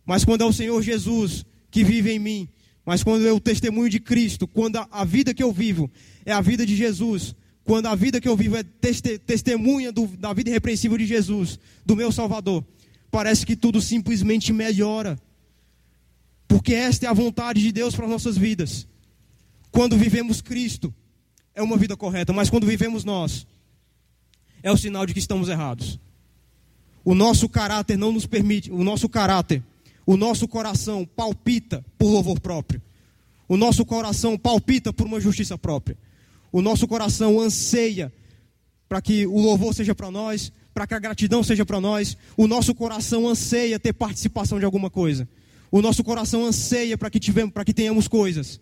Mas 0.05 0.25
quando 0.25 0.42
é 0.42 0.44
o 0.44 0.53
Senhor 0.53 0.81
Jesus 0.83 1.44
que 1.71 1.85
vive 1.85 2.12
em 2.12 2.18
mim, 2.18 2.49
mas 2.85 3.03
quando 3.03 3.27
é 3.27 3.33
o 3.33 3.40
testemunho 3.40 3.90
de 3.90 4.01
Cristo, 4.01 4.47
quando 4.49 4.77
a, 4.77 4.88
a 4.90 5.05
vida 5.05 5.35
que 5.35 5.42
eu 5.42 5.53
vivo 5.53 5.90
é 6.25 6.33
a 6.33 6.40
vida 6.40 6.64
de 6.64 6.75
Jesus, 6.75 7.35
quando 7.62 7.87
a 7.87 7.94
vida 7.94 8.18
que 8.21 8.27
eu 8.29 8.35
vivo 8.35 8.57
é 8.57 8.62
teste, 8.62 9.18
testemunha 9.18 9.92
do, 9.92 10.07
da 10.07 10.33
vida 10.33 10.49
irrepreensível 10.49 10.97
de 10.97 11.05
Jesus, 11.05 11.59
do 11.85 11.94
meu 11.94 12.11
Salvador, 12.11 12.64
parece 13.11 13.44
que 13.44 13.55
tudo 13.55 13.81
simplesmente 13.83 14.53
melhora. 14.53 15.18
Porque 16.48 16.72
esta 16.72 17.06
é 17.06 17.08
a 17.08 17.12
vontade 17.12 17.62
de 17.62 17.70
Deus 17.70 17.94
para 17.94 18.06
as 18.06 18.11
nossas 18.11 18.37
vidas. 18.37 18.88
Quando 19.70 19.96
vivemos 19.96 20.40
Cristo, 20.40 20.92
é 21.54 21.62
uma 21.62 21.76
vida 21.76 21.96
correta, 21.96 22.32
mas 22.32 22.48
quando 22.48 22.66
vivemos 22.66 23.04
nós, 23.04 23.46
é 24.62 24.72
o 24.72 24.76
sinal 24.76 25.04
de 25.04 25.12
que 25.12 25.20
estamos 25.20 25.48
errados. 25.48 26.00
O 27.04 27.14
nosso 27.14 27.48
caráter 27.48 27.96
não 27.96 28.11
nos 28.11 28.26
permite, 28.26 28.70
o 28.72 28.82
nosso 28.82 29.08
caráter, 29.08 29.62
o 30.06 30.16
nosso 30.16 30.48
coração 30.48 31.04
palpita 31.04 31.84
por 31.98 32.08
louvor 32.08 32.40
próprio. 32.40 32.80
O 33.48 33.56
nosso 33.56 33.84
coração 33.84 34.37
palpita 34.37 34.92
por 34.92 35.06
uma 35.06 35.20
justiça 35.20 35.56
própria. 35.56 35.96
O 36.50 36.61
nosso 36.62 36.88
coração 36.88 37.40
anseia 37.40 38.12
para 38.88 39.02
que 39.02 39.26
o 39.26 39.38
louvor 39.38 39.74
seja 39.74 39.94
para 39.94 40.11
nós, 40.11 40.50
para 40.72 40.87
que 40.87 40.94
a 40.94 40.98
gratidão 40.98 41.42
seja 41.42 41.64
para 41.64 41.80
nós. 41.80 42.16
O 42.37 42.46
nosso 42.46 42.74
coração 42.74 43.28
anseia 43.28 43.78
ter 43.78 43.92
participação 43.92 44.58
de 44.58 44.64
alguma 44.64 44.88
coisa. 44.88 45.28
O 45.70 45.83
nosso 45.83 46.02
coração 46.02 46.46
anseia 46.46 46.96
para 46.96 47.11
que, 47.11 47.20
tivemos, 47.20 47.52
que 47.64 47.74
tenhamos 47.74 48.09
coisas. 48.09 48.61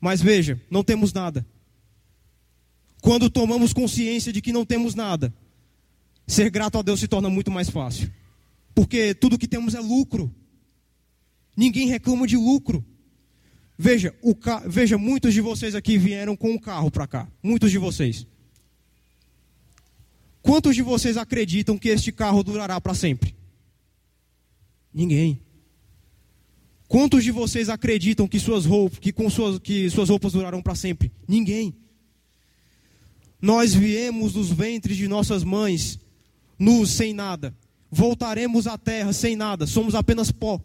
Mas 0.00 0.20
veja, 0.20 0.60
não 0.70 0.82
temos 0.82 1.12
nada. 1.12 1.46
Quando 3.00 3.30
tomamos 3.30 3.72
consciência 3.72 4.32
de 4.32 4.40
que 4.40 4.52
não 4.52 4.64
temos 4.64 4.94
nada, 4.94 5.32
ser 6.26 6.50
grato 6.50 6.78
a 6.78 6.82
Deus 6.82 7.00
se 7.00 7.08
torna 7.08 7.28
muito 7.28 7.50
mais 7.50 7.68
fácil. 7.70 8.12
Porque 8.74 9.14
tudo 9.14 9.38
que 9.38 9.46
temos 9.48 9.74
é 9.74 9.80
lucro. 9.80 10.34
Ninguém 11.56 11.88
reclama 11.88 12.26
de 12.26 12.36
lucro. 12.36 12.84
Veja, 13.78 14.14
ca... 14.40 14.62
veja, 14.66 14.96
muitos 14.96 15.34
de 15.34 15.40
vocês 15.40 15.74
aqui 15.74 15.98
vieram 15.98 16.36
com 16.36 16.50
um 16.50 16.58
carro 16.58 16.90
para 16.90 17.06
cá. 17.06 17.28
Muitos 17.42 17.70
de 17.70 17.78
vocês. 17.78 18.26
Quantos 20.40 20.74
de 20.74 20.82
vocês 20.82 21.16
acreditam 21.16 21.78
que 21.78 21.88
este 21.88 22.10
carro 22.10 22.42
durará 22.42 22.80
para 22.80 22.94
sempre? 22.94 23.34
Ninguém. 24.92 25.40
Quantos 26.92 27.24
de 27.24 27.30
vocês 27.30 27.70
acreditam 27.70 28.28
que 28.28 28.38
suas 28.38 28.66
roupas, 28.66 28.98
que 28.98 29.14
com 29.14 29.30
suas, 29.30 29.58
que 29.58 29.88
suas 29.88 30.10
roupas 30.10 30.34
durarão 30.34 30.60
para 30.60 30.74
sempre? 30.74 31.10
Ninguém. 31.26 31.74
Nós 33.40 33.74
viemos 33.74 34.34
dos 34.34 34.50
ventres 34.50 34.98
de 34.98 35.08
nossas 35.08 35.42
mães, 35.42 35.98
nus, 36.58 36.90
sem 36.90 37.14
nada. 37.14 37.56
Voltaremos 37.90 38.66
à 38.66 38.76
terra 38.76 39.10
sem 39.14 39.34
nada, 39.34 39.66
somos 39.66 39.94
apenas 39.94 40.30
pó. 40.30 40.60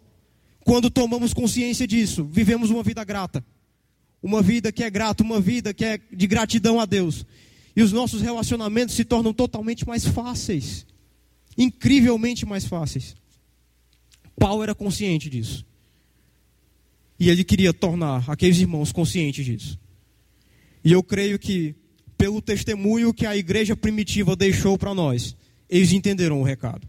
Quando 0.66 0.90
tomamos 0.90 1.32
consciência 1.32 1.86
disso, 1.86 2.26
vivemos 2.26 2.68
uma 2.68 2.82
vida 2.82 3.02
grata. 3.04 3.42
Uma 4.22 4.42
vida 4.42 4.70
que 4.70 4.84
é 4.84 4.90
grata, 4.90 5.22
uma 5.22 5.40
vida 5.40 5.72
que 5.72 5.82
é 5.82 5.98
de 6.12 6.26
gratidão 6.26 6.78
a 6.78 6.84
Deus. 6.84 7.24
E 7.74 7.80
os 7.80 7.90
nossos 7.90 8.20
relacionamentos 8.20 8.94
se 8.94 9.04
tornam 9.06 9.32
totalmente 9.32 9.88
mais 9.88 10.06
fáceis. 10.06 10.86
Incrivelmente 11.56 12.44
mais 12.44 12.66
fáceis. 12.66 13.16
Paulo 14.38 14.62
era 14.62 14.74
consciente 14.74 15.30
disso. 15.30 15.66
E 17.18 17.30
ele 17.30 17.42
queria 17.42 17.72
tornar 17.72 18.24
aqueles 18.28 18.58
irmãos 18.58 18.92
conscientes 18.92 19.44
disso. 19.44 19.78
E 20.84 20.92
eu 20.92 21.02
creio 21.02 21.38
que, 21.38 21.74
pelo 22.16 22.40
testemunho 22.40 23.12
que 23.12 23.26
a 23.26 23.36
igreja 23.36 23.76
primitiva 23.76 24.36
deixou 24.36 24.78
para 24.78 24.94
nós, 24.94 25.36
eles 25.68 25.92
entenderam 25.92 26.40
o 26.40 26.44
recado. 26.44 26.88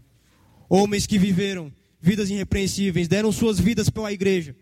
Homens 0.68 1.06
que 1.06 1.18
viveram 1.18 1.72
vidas 2.00 2.30
irrepreensíveis, 2.30 3.08
deram 3.08 3.30
suas 3.30 3.58
vidas 3.58 3.90
pela 3.90 4.12
igreja. 4.12 4.56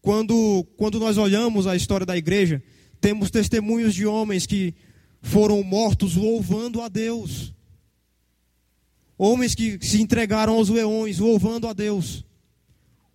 Quando, 0.00 0.66
quando 0.76 0.98
nós 0.98 1.18
olhamos 1.18 1.66
a 1.66 1.76
história 1.76 2.06
da 2.06 2.16
igreja, 2.16 2.62
temos 3.00 3.30
testemunhos 3.30 3.94
de 3.94 4.06
homens 4.06 4.46
que 4.46 4.74
foram 5.20 5.62
mortos 5.62 6.16
louvando 6.16 6.80
a 6.80 6.88
Deus. 6.88 7.52
Homens 9.16 9.54
que 9.54 9.78
se 9.84 10.00
entregaram 10.00 10.54
aos 10.54 10.68
leões, 10.68 11.18
louvando 11.18 11.66
a 11.66 11.72
Deus. 11.72 12.24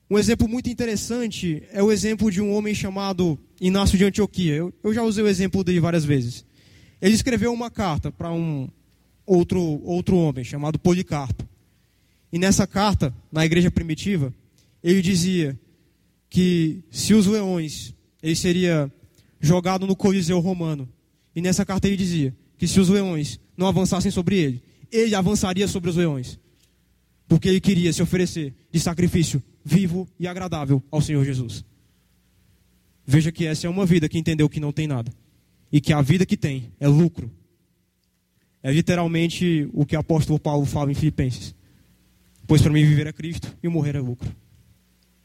Um 0.09 0.19
exemplo 0.19 0.47
muito 0.47 0.69
interessante 0.69 1.63
é 1.71 1.81
o 1.81 1.91
exemplo 1.91 2.31
de 2.31 2.41
um 2.41 2.53
homem 2.53 2.75
chamado 2.75 3.39
Inácio 3.59 3.97
de 3.97 4.05
Antioquia. 4.05 4.53
Eu, 4.55 4.73
eu 4.83 4.93
já 4.93 5.01
usei 5.03 5.23
o 5.23 5.27
exemplo 5.27 5.63
dele 5.63 5.79
várias 5.79 6.03
vezes. 6.05 6.45
Ele 7.01 7.15
escreveu 7.15 7.51
uma 7.53 7.71
carta 7.71 8.11
para 8.11 8.31
um 8.31 8.69
outro, 9.25 9.81
outro 9.83 10.17
homem 10.17 10.43
chamado 10.43 10.77
Policarpo. 10.77 11.47
E 12.31 12.37
nessa 12.37 12.67
carta, 12.67 13.13
na 13.31 13.45
igreja 13.45 13.71
primitiva, 13.71 14.33
ele 14.83 15.01
dizia 15.01 15.57
que 16.29 16.83
se 16.91 17.13
os 17.13 17.25
leões, 17.25 17.93
ele 18.21 18.35
seria 18.35 18.91
jogado 19.39 19.85
no 19.87 19.95
Coliseu 19.95 20.39
romano. 20.39 20.89
E 21.35 21.41
nessa 21.41 21.65
carta 21.65 21.87
ele 21.87 21.97
dizia 21.97 22.35
que 22.57 22.67
se 22.67 22.79
os 22.79 22.89
leões 22.89 23.39
não 23.55 23.67
avançassem 23.67 24.11
sobre 24.11 24.37
ele, 24.37 24.63
ele 24.91 25.15
avançaria 25.15 25.67
sobre 25.67 25.89
os 25.89 25.95
leões. 25.95 26.39
Porque 27.27 27.47
ele 27.47 27.61
queria 27.61 27.93
se 27.93 28.01
oferecer 28.01 28.53
de 28.71 28.79
sacrifício 28.79 29.41
vivo 29.63 30.07
e 30.19 30.27
agradável 30.27 30.83
ao 30.91 31.01
Senhor 31.01 31.23
Jesus. 31.23 31.63
Veja 33.05 33.31
que 33.31 33.45
essa 33.45 33.67
é 33.67 33.69
uma 33.69 33.85
vida 33.85 34.07
que 34.07 34.17
entendeu 34.17 34.49
que 34.49 34.59
não 34.59 34.71
tem 34.71 34.87
nada. 34.87 35.11
E 35.71 35.81
que 35.81 35.91
a 35.91 36.01
vida 36.01 36.25
que 36.25 36.37
tem 36.37 36.71
é 36.79 36.87
lucro. 36.87 37.31
É 38.61 38.71
literalmente 38.71 39.69
o 39.73 39.85
que 39.85 39.95
o 39.95 39.99
apóstolo 39.99 40.39
Paulo 40.39 40.65
fala 40.65 40.91
em 40.91 40.95
Filipenses. 40.95 41.55
Pois 42.47 42.61
para 42.61 42.71
mim 42.71 42.85
viver 42.85 43.07
é 43.07 43.13
Cristo 43.13 43.55
e 43.61 43.67
morrer 43.67 43.95
é 43.95 43.99
lucro. 43.99 44.33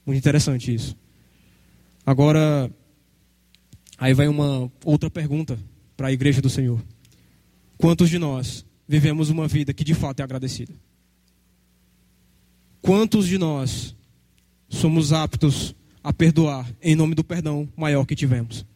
Muito 0.05 0.18
interessante 0.18 0.74
isso. 0.74 0.97
Agora, 2.05 2.70
aí 3.99 4.14
vai 4.14 4.26
uma 4.26 4.72
outra 4.84 5.11
pergunta 5.11 5.59
para 5.97 6.09
a 6.09 6.12
igreja 6.12 6.41
do 6.41 6.49
Senhor. 6.49 6.82
Quantos 7.76 8.09
de 8.09 8.18
nós 8.18 8.64
vivemos 8.89 9.28
uma 9.28 9.47
vida 9.47 9.74
que 9.74 9.84
de 9.84 9.95
fato 9.95 10.20
é 10.20 10.22
agradecida? 10.22 10.72
Quantos 12.80 13.26
de 13.26 13.36
nós 13.36 13.95
somos 14.68 15.12
aptos 15.12 15.74
a 16.02 16.12
perdoar 16.12 16.70
em 16.82 16.94
nome 16.94 17.14
do 17.14 17.24
perdão 17.24 17.68
maior 17.76 18.04
que 18.04 18.14
tivemos? 18.14 18.66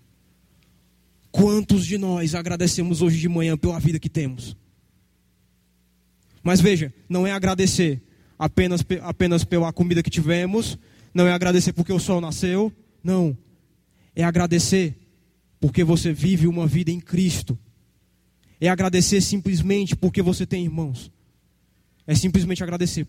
Quantos 1.31 1.87
de 1.87 1.97
nós 1.97 2.35
agradecemos 2.35 3.01
hoje 3.01 3.19
de 3.19 3.29
manhã 3.29 3.57
pela 3.57 3.79
vida 3.79 3.99
que 3.99 4.09
temos? 4.09 4.57
Mas 6.43 6.61
veja, 6.61 6.93
não 7.09 7.27
é 7.27 7.33
agradecer 7.33 8.03
apenas, 8.39 8.85
apenas 9.03 9.45
pela 9.45 9.73
comida 9.73 10.03
que 10.03 10.11
tivemos, 10.11 10.79
não 11.15 11.27
é 11.27 11.33
agradecer 11.33 11.73
porque 11.73 11.93
o 11.93 12.01
sol 12.01 12.21
nasceu, 12.21 12.73
não. 13.03 13.37
É 14.15 14.25
agradecer 14.25 14.97
porque 15.61 15.85
você 15.85 16.13
vive 16.13 16.47
uma 16.47 16.67
vida 16.67 16.91
em 16.91 17.01
Cristo. 17.01 17.59
É 18.61 18.69
agradecer 18.69 19.21
simplesmente 19.21 19.95
porque 19.95 20.21
você 20.21 20.45
tem 20.45 20.65
irmãos. 20.65 21.11
É 22.07 22.15
simplesmente 22.15 22.63
agradecer. 22.63 23.07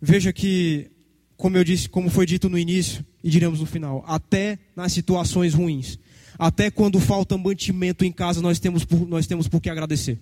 Veja 0.00 0.32
que, 0.32 0.90
como 1.38 1.56
eu 1.56 1.62
disse, 1.62 1.88
como 1.88 2.10
foi 2.10 2.26
dito 2.26 2.48
no 2.48 2.58
início 2.58 3.06
e 3.22 3.30
diremos 3.30 3.60
no 3.60 3.66
final, 3.66 4.04
até 4.06 4.58
nas 4.74 4.92
situações 4.92 5.54
ruins, 5.54 5.96
até 6.36 6.68
quando 6.68 6.98
falta 6.98 7.38
mantimento 7.38 8.04
em 8.04 8.10
casa, 8.10 8.42
nós 8.42 8.58
temos 8.58 8.84
por, 8.84 9.08
nós 9.08 9.26
temos 9.26 9.46
por 9.46 9.60
que 9.60 9.70
agradecer. 9.70 10.18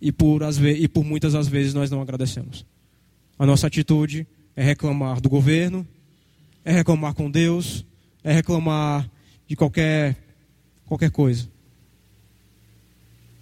E 0.00 0.12
por, 0.12 0.44
as, 0.44 0.58
e 0.58 0.86
por 0.86 1.04
muitas 1.04 1.32
das 1.32 1.48
vezes 1.48 1.74
nós 1.74 1.90
não 1.90 2.00
agradecemos. 2.00 2.64
A 3.36 3.44
nossa 3.44 3.66
atitude 3.66 4.26
é 4.54 4.62
reclamar 4.62 5.20
do 5.20 5.28
governo, 5.28 5.86
é 6.64 6.72
reclamar 6.72 7.12
com 7.12 7.28
Deus, 7.28 7.84
é 8.22 8.32
reclamar 8.32 9.10
de 9.48 9.56
qualquer, 9.56 10.16
qualquer 10.86 11.10
coisa. 11.10 11.48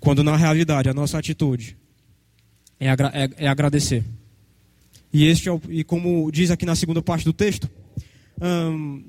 Quando 0.01 0.25
na 0.25 0.35
realidade 0.35 0.89
a 0.89 0.95
nossa 0.95 1.19
atitude 1.19 1.77
é, 2.79 2.89
é, 2.89 3.31
é 3.37 3.49
agradecer. 3.49 4.03
E, 5.13 5.27
este 5.27 5.49
é 5.49 5.53
o, 5.53 5.61
e 5.69 5.83
como 5.83 6.31
diz 6.31 6.51
aqui 6.51 6.65
na 6.65 6.77
segunda 6.77 7.03
parte 7.03 7.25
do 7.25 7.33
texto, 7.33 7.69
hum, 8.41 9.05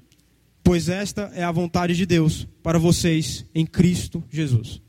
pois 0.63 0.89
esta 0.89 1.31
é 1.33 1.43
a 1.43 1.51
vontade 1.51 1.95
de 1.95 2.05
Deus 2.05 2.47
para 2.63 2.79
vocês 2.79 3.45
em 3.53 3.65
Cristo 3.65 4.23
Jesus. 4.29 4.81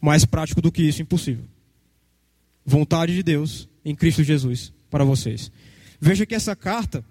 Mais 0.00 0.24
prático 0.24 0.62
do 0.62 0.72
que 0.72 0.82
isso, 0.82 1.02
impossível. 1.02 1.44
Vontade 2.64 3.14
de 3.14 3.22
Deus 3.22 3.68
em 3.84 3.94
Cristo 3.94 4.22
Jesus 4.22 4.72
para 4.90 5.04
vocês. 5.04 5.52
Veja 6.00 6.24
que 6.24 6.34
essa 6.34 6.56
carta, 6.56 7.04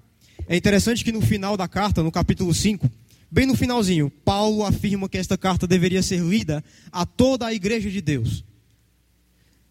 é 0.48 0.58
interessante 0.58 1.04
que 1.04 1.12
no 1.12 1.22
final 1.22 1.56
da 1.56 1.68
carta, 1.68 2.02
no 2.02 2.12
capítulo 2.12 2.54
5, 2.54 2.90
bem 3.30 3.46
no 3.46 3.56
finalzinho, 3.56 4.10
Paulo 4.10 4.64
afirma 4.64 5.08
que 5.08 5.18
esta 5.18 5.38
carta 5.38 5.68
deveria 5.68 6.02
ser 6.02 6.22
lida 6.22 6.64
a 6.92 7.06
toda 7.06 7.46
a 7.46 7.54
igreja 7.54 7.92
de 7.92 8.02
Deus, 8.02 8.44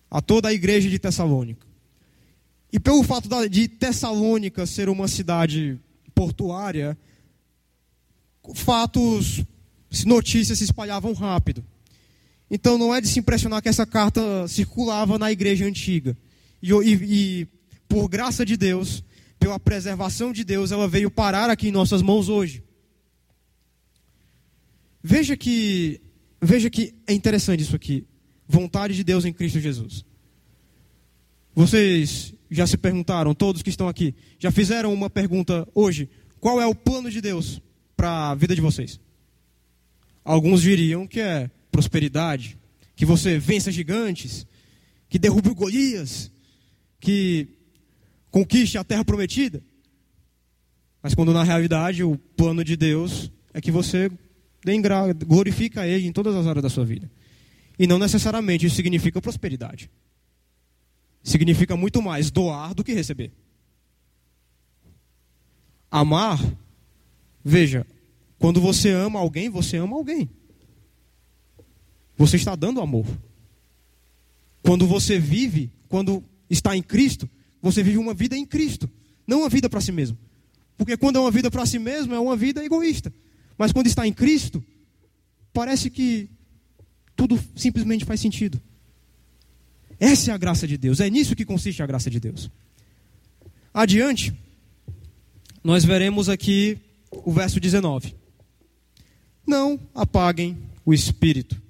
a 0.09 0.21
toda 0.21 0.49
a 0.49 0.53
igreja 0.53 0.89
de 0.89 0.99
Tessalônica. 0.99 1.68
E 2.73 2.79
pelo 2.79 3.03
fato 3.03 3.29
de 3.49 3.67
Tessalônica 3.67 4.67
ser 4.67 4.89
uma 4.89 5.09
cidade 5.09 5.81
portuária, 6.15 6.97
fatos, 8.55 9.45
notícias 10.05 10.59
se 10.59 10.65
espalhavam 10.65 11.13
rápido. 11.13 11.65
Então 12.51 12.79
não 12.79 12.95
é 12.95 13.01
de 13.01 13.09
se 13.09 13.19
impressionar 13.19 13.63
que 13.63 13.69
essa 13.69 13.87
carta 13.87 14.47
circulava 14.49 15.19
na 15.19 15.31
igreja 15.31 15.65
antiga. 15.65 16.17
E, 16.63 16.73
e, 16.73 16.93
e, 16.93 17.49
por 17.89 18.09
graça 18.09 18.45
de 18.45 18.57
Deus, 18.57 19.03
pela 19.39 19.59
preservação 19.59 20.33
de 20.33 20.45
Deus, 20.45 20.73
ela 20.73 20.89
veio 20.89 21.11
parar 21.11 21.51
aqui 21.51 21.69
em 21.69 21.73
nossas 21.73 22.03
mãos 22.03 22.29
hoje. 22.29 22.63
Veja 25.03 25.37
que, 25.37 26.01
veja 26.41 26.69
que 26.69 26.95
é 27.07 27.13
interessante 27.13 27.63
isso 27.63 27.77
aqui. 27.77 28.07
Vontade 28.47 28.95
de 28.95 29.05
Deus 29.05 29.25
em 29.25 29.33
Cristo 29.33 29.61
Jesus. 29.61 30.05
Vocês 31.55 32.35
já 32.51 32.67
se 32.67 32.77
perguntaram, 32.77 33.35
todos 33.35 33.63
que 33.63 33.71
estão 33.71 33.89
aqui, 33.89 34.15
já 34.39 34.51
fizeram 34.51 34.93
uma 34.93 35.11
pergunta 35.11 35.67
hoje: 35.75 36.09
qual 36.41 36.61
é 36.61 36.67
o 36.67 36.75
plano 36.75 37.11
de 37.11 37.21
Deus 37.21 37.61
para 37.97 38.31
a 38.31 38.35
vida 38.35 38.55
de 38.55 38.61
vocês? 38.61 39.01
Alguns 40.25 40.63
diriam 40.63 41.07
que 41.07 41.21
é 41.21 41.51
prosperidade, 41.71 42.59
que 42.95 43.05
você 43.05 43.39
vença 43.39 43.73
gigantes, 43.73 44.47
que 45.09 45.19
derrube 45.19 45.55
Golias, 45.55 46.31
que 47.01 47.49
conquiste 48.31 48.77
a 48.79 48.85
terra 48.85 49.05
prometida. 49.05 49.63
Mas 51.03 51.15
quando 51.15 51.33
na 51.33 51.43
realidade 51.43 52.03
o 52.03 52.19
plano 52.37 52.65
de 52.65 52.77
Deus 52.77 53.31
é 53.55 53.61
que 53.61 53.71
você 53.71 54.11
glorifica 55.27 55.87
Ele 55.87 56.07
em 56.07 56.13
todas 56.13 56.35
as 56.35 56.47
áreas 56.47 56.63
da 56.63 56.69
sua 56.69 56.85
vida. 56.85 57.11
E 57.79 57.87
não 57.87 57.99
necessariamente 57.99 58.67
isso 58.67 58.77
significa 58.77 59.23
prosperidade. 59.23 59.89
Significa 61.29 61.77
muito 61.77 62.01
mais 62.01 62.31
doar 62.31 62.73
do 62.73 62.83
que 62.83 62.95
receber. 62.95 63.31
Amar, 65.91 66.41
veja, 67.45 67.87
quando 68.39 68.63
você 68.63 68.91
ama 68.93 69.19
alguém, 69.21 69.51
você 69.51 69.77
ama 69.77 69.95
alguém. 69.95 70.27
Você 72.17 72.37
está 72.37 72.57
dando 72.57 72.81
amor. 72.81 73.05
Quando 74.63 74.87
você 74.87 75.19
vive, 75.19 75.71
quando 75.87 76.25
está 76.49 76.75
em 76.75 76.83
Cristo, 76.83 77.29
você 77.61 77.83
vive 77.83 77.99
uma 77.99 78.15
vida 78.15 78.35
em 78.35 78.47
Cristo, 78.47 78.89
não 79.27 79.41
uma 79.41 79.51
vida 79.51 79.69
para 79.69 79.83
si 79.83 79.93
mesmo. 79.93 80.17
Porque 80.79 80.97
quando 80.97 81.17
é 81.17 81.21
uma 81.21 81.31
vida 81.31 81.51
para 81.51 81.67
si 81.67 81.79
mesmo, 81.79 82.15
é 82.15 82.19
uma 82.19 82.37
vida 82.37 82.65
egoísta. 82.65 83.13
Mas 83.59 83.71
quando 83.71 83.87
está 83.87 84.07
em 84.07 84.15
Cristo, 84.15 84.65
parece 85.53 85.91
que 85.91 86.31
tudo 87.15 87.39
simplesmente 87.55 88.07
faz 88.07 88.19
sentido. 88.19 88.59
Essa 90.01 90.31
é 90.31 90.35
a 90.35 90.39
graça 90.39 90.67
de 90.67 90.77
Deus, 90.77 91.01
é 91.01 91.11
nisso 91.11 91.35
que 91.35 91.45
consiste 91.45 91.83
a 91.83 91.87
graça 91.87 92.09
de 92.09 92.21
Deus. 92.21 92.51
Adiante, 93.73 94.33
nós 95.63 95.85
veremos 95.85 96.29
aqui 96.29 96.79
o 97.11 97.33
verso 97.33 97.61
19. 97.61 98.15
Não 99.47 99.81
apaguem 99.95 100.57
o 100.85 100.93
espírito. 100.93 101.61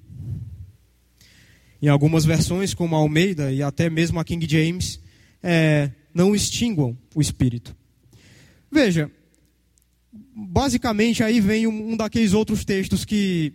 Em 1.81 1.89
algumas 1.89 2.25
versões, 2.25 2.75
como 2.75 2.97
a 2.97 2.99
Almeida 2.99 3.53
e 3.53 3.63
até 3.63 3.89
mesmo 3.89 4.19
a 4.19 4.25
King 4.25 4.47
James, 4.49 5.01
é, 5.43 5.91
não 6.13 6.35
extinguam 6.35 6.97
o 7.15 7.21
espírito. 7.21 7.75
Veja, 8.71 9.11
basicamente 10.13 11.23
aí 11.23 11.41
vem 11.41 11.67
um, 11.67 11.93
um 11.93 11.97
daqueles 11.97 12.33
outros 12.33 12.65
textos 12.65 13.05
que, 13.05 13.53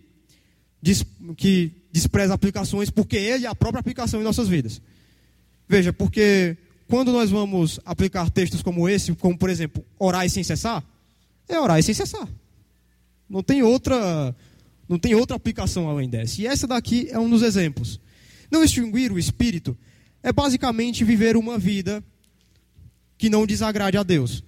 que 1.36 1.72
despreza 1.90 2.34
aplicações, 2.34 2.90
porque 2.90 3.16
ele 3.16 3.46
é 3.46 3.48
a 3.48 3.54
própria 3.54 3.80
aplicação 3.80 4.20
em 4.20 4.24
nossas 4.24 4.48
vidas. 4.48 4.82
Veja, 5.68 5.92
porque 5.92 6.56
quando 6.88 7.12
nós 7.12 7.30
vamos 7.30 7.80
aplicar 7.84 8.28
textos 8.30 8.62
como 8.62 8.88
esse, 8.88 9.14
como 9.14 9.38
por 9.38 9.48
exemplo, 9.48 9.84
orar 9.98 10.28
sem 10.28 10.42
cessar, 10.42 10.84
é 11.48 11.58
orar 11.58 11.82
sem 11.82 11.94
cessar. 11.94 12.28
Não 13.28 13.42
tem 13.42 13.62
outra, 13.62 14.34
não 14.88 14.98
tem 14.98 15.14
outra 15.14 15.36
aplicação 15.36 15.88
além 15.88 16.08
dessa. 16.08 16.40
E 16.42 16.46
essa 16.46 16.66
daqui 16.66 17.08
é 17.10 17.18
um 17.18 17.30
dos 17.30 17.42
exemplos. 17.42 17.98
Não 18.50 18.62
extinguir 18.62 19.10
o 19.10 19.18
espírito 19.18 19.76
é 20.22 20.32
basicamente 20.32 21.04
viver 21.04 21.36
uma 21.36 21.58
vida 21.58 22.04
que 23.16 23.30
não 23.30 23.46
desagrade 23.46 23.96
a 23.96 24.02
Deus. 24.02 24.44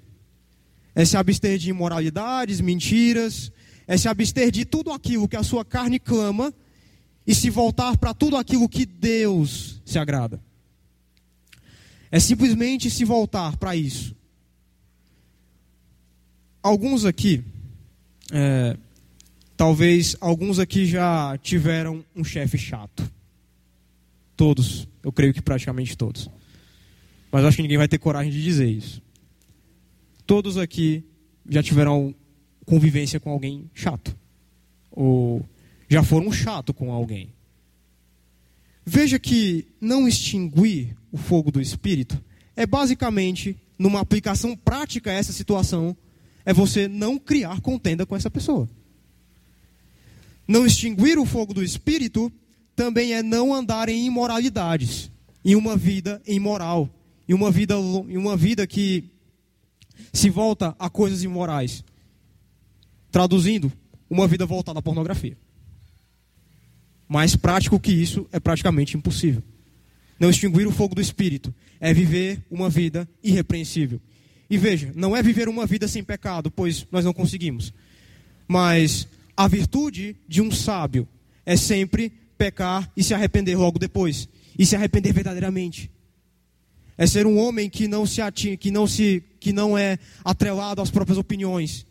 É 0.94 1.04
se 1.04 1.16
abster 1.16 1.58
de 1.58 1.70
imoralidades, 1.70 2.60
mentiras, 2.60 3.52
é 3.86 3.96
se 3.96 4.08
abster 4.08 4.50
de 4.50 4.64
tudo 4.64 4.90
aquilo 4.90 5.28
que 5.28 5.36
a 5.36 5.42
sua 5.42 5.64
carne 5.64 5.98
clama 5.98 6.52
e 7.26 7.34
se 7.34 7.50
voltar 7.50 7.96
para 7.96 8.14
tudo 8.14 8.36
aquilo 8.36 8.68
que 8.68 8.84
Deus 8.84 9.80
se 9.84 9.98
agrada. 9.98 10.40
É 12.10 12.20
simplesmente 12.20 12.90
se 12.90 13.04
voltar 13.04 13.56
para 13.56 13.74
isso. 13.74 14.14
Alguns 16.62 17.04
aqui, 17.04 17.44
é, 18.32 18.76
talvez 19.56 20.16
alguns 20.20 20.58
aqui 20.58 20.86
já 20.86 21.38
tiveram 21.38 22.04
um 22.14 22.24
chefe 22.24 22.58
chato. 22.58 23.08
Todos. 24.36 24.86
Eu 25.02 25.12
creio 25.12 25.32
que 25.32 25.40
praticamente 25.40 25.96
todos. 25.96 26.28
Mas 27.30 27.44
acho 27.44 27.56
que 27.56 27.62
ninguém 27.62 27.78
vai 27.78 27.88
ter 27.88 27.98
coragem 27.98 28.32
de 28.32 28.42
dizer 28.42 28.68
isso. 28.68 29.02
Todos 30.26 30.56
aqui 30.56 31.04
já 31.48 31.62
tiveram 31.62 32.14
convivência 32.66 33.18
com 33.18 33.30
alguém 33.30 33.70
chato. 33.72 34.14
Ou 34.90 35.42
já 35.88 36.02
foram 36.02 36.30
chato 36.32 36.74
com 36.74 36.92
alguém. 36.92 37.32
Veja 38.84 39.18
que 39.18 39.66
não 39.80 40.06
extinguir 40.06 40.96
o 41.10 41.16
fogo 41.16 41.50
do 41.50 41.60
espírito 41.60 42.22
é 42.54 42.66
basicamente, 42.66 43.56
numa 43.78 44.00
aplicação 44.00 44.56
prática 44.56 45.10
a 45.10 45.14
essa 45.14 45.32
situação, 45.32 45.96
é 46.44 46.52
você 46.52 46.86
não 46.88 47.18
criar 47.18 47.60
contenda 47.60 48.06
com 48.06 48.16
essa 48.16 48.30
pessoa. 48.30 48.68
Não 50.46 50.64
extinguir 50.64 51.18
o 51.18 51.26
fogo 51.26 51.52
do 51.52 51.62
espírito 51.62 52.32
também 52.74 53.14
é 53.14 53.22
não 53.22 53.52
andar 53.52 53.88
em 53.88 54.06
imoralidades, 54.06 55.10
em 55.44 55.56
uma 55.56 55.76
vida 55.76 56.22
imoral, 56.26 56.88
em 57.28 57.34
uma 57.34 57.50
vida, 57.50 57.74
em 58.08 58.16
uma 58.16 58.36
vida 58.36 58.66
que 58.66 59.04
se 60.12 60.30
volta 60.30 60.76
a 60.78 60.88
coisas 60.88 61.22
imorais. 61.22 61.82
Traduzindo, 63.16 63.72
uma 64.10 64.28
vida 64.28 64.44
voltada 64.44 64.78
à 64.78 64.82
pornografia. 64.82 65.38
Mais 67.08 67.34
prático 67.34 67.80
que 67.80 67.90
isso 67.90 68.28
é 68.30 68.38
praticamente 68.38 68.94
impossível. 68.94 69.42
Não 70.20 70.28
extinguir 70.28 70.66
o 70.66 70.70
fogo 70.70 70.94
do 70.94 71.00
espírito 71.00 71.54
é 71.80 71.94
viver 71.94 72.44
uma 72.50 72.68
vida 72.68 73.08
irrepreensível. 73.24 74.02
E 74.50 74.58
veja, 74.58 74.92
não 74.94 75.16
é 75.16 75.22
viver 75.22 75.48
uma 75.48 75.64
vida 75.64 75.88
sem 75.88 76.04
pecado, 76.04 76.50
pois 76.50 76.86
nós 76.92 77.06
não 77.06 77.14
conseguimos. 77.14 77.72
Mas 78.46 79.08
a 79.34 79.48
virtude 79.48 80.14
de 80.28 80.42
um 80.42 80.50
sábio 80.50 81.08
é 81.46 81.56
sempre 81.56 82.12
pecar 82.36 82.92
e 82.94 83.02
se 83.02 83.14
arrepender 83.14 83.56
logo 83.56 83.78
depois, 83.78 84.28
e 84.58 84.66
se 84.66 84.76
arrepender 84.76 85.14
verdadeiramente. 85.14 85.90
É 86.98 87.06
ser 87.06 87.26
um 87.26 87.38
homem 87.38 87.70
que 87.70 87.88
não 87.88 88.04
se 88.04 88.20
atinge, 88.20 88.58
que 88.58 88.70
não 88.70 88.86
se 88.86 89.24
que 89.40 89.54
não 89.54 89.78
é 89.78 89.98
atrelado 90.22 90.82
às 90.82 90.90
próprias 90.90 91.16
opiniões. 91.16 91.86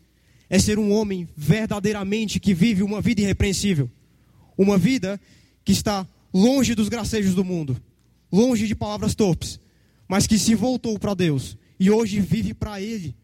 É 0.49 0.59
ser 0.59 0.77
um 0.77 0.91
homem 0.91 1.27
verdadeiramente 1.35 2.39
que 2.39 2.53
vive 2.53 2.83
uma 2.83 3.01
vida 3.01 3.21
irrepreensível. 3.21 3.89
Uma 4.57 4.77
vida 4.77 5.19
que 5.63 5.71
está 5.71 6.07
longe 6.33 6.75
dos 6.75 6.89
gracejos 6.89 7.33
do 7.33 7.43
mundo, 7.43 7.81
longe 8.31 8.67
de 8.67 8.75
palavras 8.75 9.15
torpes, 9.15 9.59
mas 10.07 10.27
que 10.27 10.37
se 10.37 10.53
voltou 10.53 10.99
para 10.99 11.13
Deus 11.13 11.57
e 11.79 11.89
hoje 11.89 12.19
vive 12.19 12.53
para 12.53 12.81
Ele. 12.81 13.15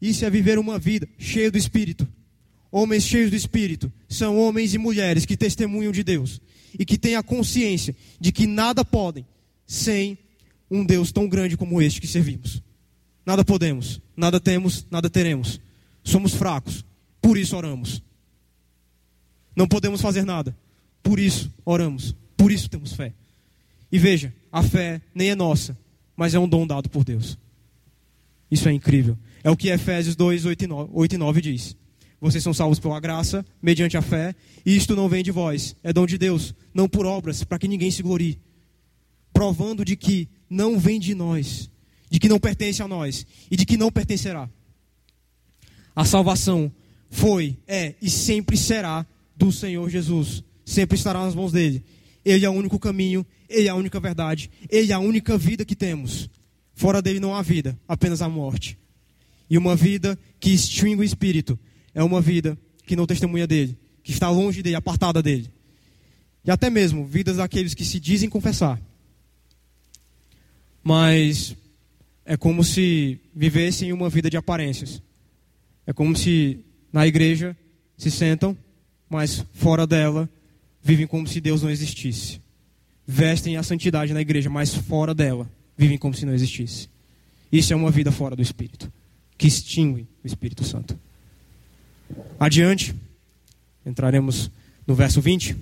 Isso 0.00 0.24
é 0.24 0.30
viver 0.30 0.58
uma 0.58 0.78
vida 0.78 1.08
cheia 1.18 1.50
do 1.50 1.58
Espírito. 1.58 2.06
Homens 2.70 3.04
cheios 3.04 3.30
do 3.30 3.36
Espírito 3.36 3.90
são 4.08 4.38
homens 4.38 4.74
e 4.74 4.78
mulheres 4.78 5.24
que 5.24 5.36
testemunham 5.36 5.90
de 5.90 6.02
Deus 6.02 6.40
e 6.78 6.84
que 6.84 6.98
têm 6.98 7.16
a 7.16 7.22
consciência 7.22 7.96
de 8.20 8.30
que 8.30 8.46
nada 8.46 8.84
podem 8.84 9.26
sem 9.66 10.18
um 10.70 10.84
Deus 10.84 11.10
tão 11.10 11.28
grande 11.28 11.56
como 11.56 11.80
este 11.80 12.00
que 12.00 12.06
servimos. 12.06 12.62
Nada 13.24 13.44
podemos, 13.44 14.00
nada 14.16 14.38
temos, 14.38 14.86
nada 14.90 15.08
teremos. 15.08 15.60
Somos 16.08 16.34
fracos, 16.34 16.86
por 17.20 17.36
isso 17.36 17.54
oramos. 17.54 18.02
Não 19.54 19.68
podemos 19.68 20.00
fazer 20.00 20.24
nada, 20.24 20.56
por 21.02 21.18
isso 21.18 21.52
oramos, 21.66 22.16
por 22.34 22.50
isso 22.50 22.70
temos 22.70 22.94
fé. 22.94 23.12
E 23.92 23.98
veja, 23.98 24.32
a 24.50 24.62
fé 24.62 25.02
nem 25.14 25.28
é 25.28 25.34
nossa, 25.34 25.78
mas 26.16 26.34
é 26.34 26.38
um 26.38 26.48
dom 26.48 26.66
dado 26.66 26.88
por 26.88 27.04
Deus. 27.04 27.38
Isso 28.50 28.70
é 28.70 28.72
incrível. 28.72 29.18
É 29.44 29.50
o 29.50 29.56
que 29.56 29.68
Efésios 29.68 30.16
2, 30.16 30.46
8 30.46 30.64
e 30.64 30.66
9, 30.66 30.90
8 30.94 31.14
e 31.14 31.18
9 31.18 31.40
diz. 31.42 31.76
Vocês 32.18 32.42
são 32.42 32.54
salvos 32.54 32.78
pela 32.78 32.98
graça, 32.98 33.44
mediante 33.60 33.98
a 33.98 34.02
fé, 34.02 34.34
e 34.64 34.74
isto 34.74 34.96
não 34.96 35.10
vem 35.10 35.22
de 35.22 35.30
vós, 35.30 35.76
é 35.82 35.92
dom 35.92 36.06
de 36.06 36.16
Deus, 36.16 36.54
não 36.72 36.88
por 36.88 37.04
obras, 37.04 37.44
para 37.44 37.58
que 37.58 37.68
ninguém 37.68 37.90
se 37.90 38.02
glorie. 38.02 38.40
Provando 39.30 39.84
de 39.84 39.94
que 39.94 40.26
não 40.48 40.78
vem 40.78 40.98
de 40.98 41.14
nós, 41.14 41.70
de 42.10 42.18
que 42.18 42.30
não 42.30 42.40
pertence 42.40 42.82
a 42.82 42.88
nós 42.88 43.26
e 43.50 43.56
de 43.56 43.66
que 43.66 43.76
não 43.76 43.92
pertencerá. 43.92 44.48
A 45.98 46.04
salvação 46.04 46.70
foi, 47.10 47.58
é 47.66 47.96
e 48.00 48.08
sempre 48.08 48.56
será 48.56 49.04
do 49.36 49.50
Senhor 49.50 49.90
Jesus. 49.90 50.44
Sempre 50.64 50.96
estará 50.96 51.24
nas 51.24 51.34
mãos 51.34 51.50
dele. 51.50 51.84
Ele 52.24 52.46
é 52.46 52.48
o 52.48 52.52
único 52.52 52.78
caminho, 52.78 53.26
ele 53.48 53.66
é 53.66 53.70
a 53.70 53.74
única 53.74 53.98
verdade, 53.98 54.48
ele 54.70 54.92
é 54.92 54.94
a 54.94 55.00
única 55.00 55.36
vida 55.36 55.64
que 55.64 55.74
temos. 55.74 56.30
Fora 56.72 57.02
dele 57.02 57.18
não 57.18 57.34
há 57.34 57.42
vida, 57.42 57.76
apenas 57.88 58.22
a 58.22 58.28
morte. 58.28 58.78
E 59.50 59.58
uma 59.58 59.74
vida 59.74 60.16
que 60.38 60.50
extingue 60.50 61.00
o 61.00 61.04
espírito 61.04 61.58
é 61.92 62.00
uma 62.00 62.20
vida 62.20 62.56
que 62.86 62.94
não 62.94 63.04
testemunha 63.04 63.48
dele, 63.48 63.76
que 64.04 64.12
está 64.12 64.30
longe 64.30 64.62
dele, 64.62 64.76
apartada 64.76 65.20
dele. 65.20 65.50
E 66.44 66.50
até 66.52 66.70
mesmo 66.70 67.06
vidas 67.06 67.38
daqueles 67.38 67.74
que 67.74 67.84
se 67.84 67.98
dizem 67.98 68.30
confessar. 68.30 68.80
Mas 70.80 71.56
é 72.24 72.36
como 72.36 72.62
se 72.62 73.18
vivessem 73.34 73.92
uma 73.92 74.08
vida 74.08 74.30
de 74.30 74.36
aparências. 74.36 75.02
É 75.88 75.92
como 75.94 76.14
se 76.14 76.60
na 76.92 77.06
igreja 77.06 77.56
se 77.96 78.10
sentam, 78.10 78.54
mas 79.08 79.42
fora 79.54 79.86
dela 79.86 80.28
vivem 80.82 81.06
como 81.06 81.26
se 81.26 81.40
Deus 81.40 81.62
não 81.62 81.70
existisse. 81.70 82.42
Vestem 83.06 83.56
a 83.56 83.62
santidade 83.62 84.12
na 84.12 84.20
igreja, 84.20 84.50
mas 84.50 84.74
fora 84.74 85.14
dela 85.14 85.50
vivem 85.78 85.96
como 85.96 86.12
se 86.12 86.26
não 86.26 86.34
existisse. 86.34 86.90
Isso 87.50 87.72
é 87.72 87.76
uma 87.76 87.90
vida 87.90 88.12
fora 88.12 88.36
do 88.36 88.42
Espírito, 88.42 88.92
que 89.38 89.46
extingue 89.46 90.06
o 90.22 90.26
Espírito 90.26 90.62
Santo. 90.62 90.94
Adiante, 92.38 92.94
entraremos 93.86 94.50
no 94.86 94.94
verso 94.94 95.22
20. 95.22 95.56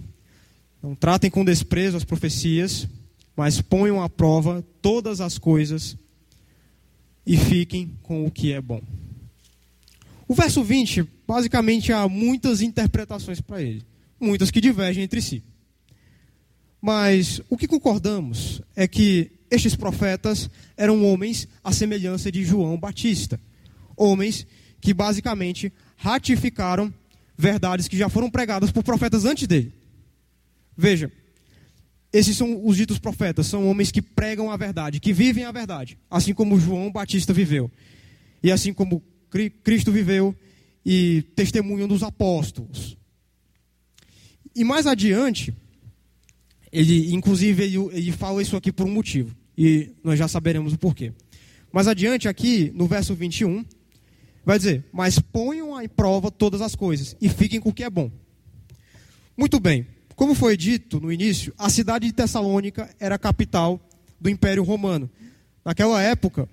Não 0.83 0.97
tratem 0.97 1.31
com 1.31 1.45
desprezo 1.45 1.97
as 1.97 2.05
profecias, 2.05 2.89
mas 3.37 3.61
ponham 3.61 4.03
à 4.03 4.09
prova 4.09 4.64
todas 4.83 5.20
as 5.20 5.39
coisas 5.39 5.97
e 7.24 7.37
fiquem 7.37 7.93
com 8.03 8.27
o 8.27 8.31
que 8.31 8.53
é 8.53 8.61
bom. 8.61 8.83
O 10.29 10.35
verso 10.35 10.62
20, 10.62 11.07
basicamente, 11.27 11.93
há 11.93 12.09
muitas 12.09 12.61
interpretações 12.61 13.41
para 13.41 13.62
ele, 13.62 13.85
muitas 14.18 14.51
que 14.51 14.61
divergem 14.61 15.05
entre 15.05 15.22
si. 15.22 15.43
Mas 16.81 17.41
o 17.49 17.57
que 17.57 17.68
concordamos 17.68 18.61
é 18.74 18.89
que 18.89 19.31
estes 19.51 19.77
profetas 19.77 20.51
eram 20.77 21.05
homens 21.05 21.47
à 21.62 21.72
semelhança 21.72 22.31
de 22.31 22.45
João 22.45 22.79
Batista. 22.79 23.41
Homens 23.97 24.47
que 24.81 24.93
basicamente 24.93 25.72
ratificaram 25.97 26.93
verdades 27.37 27.89
que 27.89 27.97
já 27.97 28.09
foram 28.09 28.31
pregadas 28.31 28.70
por 28.70 28.83
profetas 28.83 29.24
antes 29.24 29.47
dele. 29.47 29.72
Veja, 30.77 31.11
esses 32.12 32.37
são 32.37 32.66
os 32.66 32.77
ditos 32.77 32.99
profetas, 32.99 33.47
são 33.47 33.68
homens 33.68 33.91
que 33.91 34.03
pregam 34.03 34.51
a 34.51 34.57
verdade, 34.57 35.01
que 35.01 35.12
vivem 35.12 35.45
a 35.45 35.53
verdade, 35.53 35.99
assim 36.11 36.35
como 36.35 36.59
João 36.59 36.91
Batista 36.91 37.33
viveu. 37.33 37.70
E 38.43 38.51
assim 38.51 38.72
como 38.72 39.03
Cristo 39.62 39.93
viveu 39.93 40.35
e 40.85 41.22
testemunham 41.35 41.89
dos 41.89 42.03
apóstolos. 42.03 42.97
E 44.55 44.64
mais 44.64 44.87
adiante, 44.87 45.53
ele, 46.72 47.14
inclusive, 47.14 47.62
ele, 47.62 47.77
ele 47.93 48.12
fala 48.12 48.41
isso 48.41 48.57
aqui 48.57 48.72
por 48.72 48.87
um 48.87 48.93
motivo. 48.93 49.35
E 49.57 49.93
nós 50.03 50.18
já 50.18 50.29
saberemos 50.29 50.72
o 50.72 50.79
porquê. 50.79 51.12
Mais 51.72 51.89
adiante, 51.89 52.29
aqui, 52.29 52.70
no 52.74 52.87
verso 52.87 53.14
21, 53.14 53.64
vai 54.45 54.59
dizer: 54.59 54.85
Mas 54.93 55.18
ponham 55.18 55.81
em 55.81 55.89
prova 55.89 56.31
todas 56.31 56.61
as 56.61 56.74
coisas 56.74 57.16
e 57.20 57.29
fiquem 57.29 57.61
com 57.61 57.70
o 57.70 57.74
que 57.74 57.85
é 57.85 57.91
bom. 57.91 58.11
Muito 59.37 59.61
bem. 59.61 59.87
Como 60.14 60.35
foi 60.35 60.57
dito 60.57 60.99
no 60.99 61.12
início, 61.12 61.53
a 61.59 61.68
cidade 61.68 62.07
de 62.07 62.12
Tessalônica 62.12 62.89
era 62.99 63.16
a 63.16 63.18
capital 63.18 63.79
do 64.18 64.31
Império 64.31 64.62
Romano. 64.62 65.11
Naquela 65.62 66.01
época, 66.03 66.49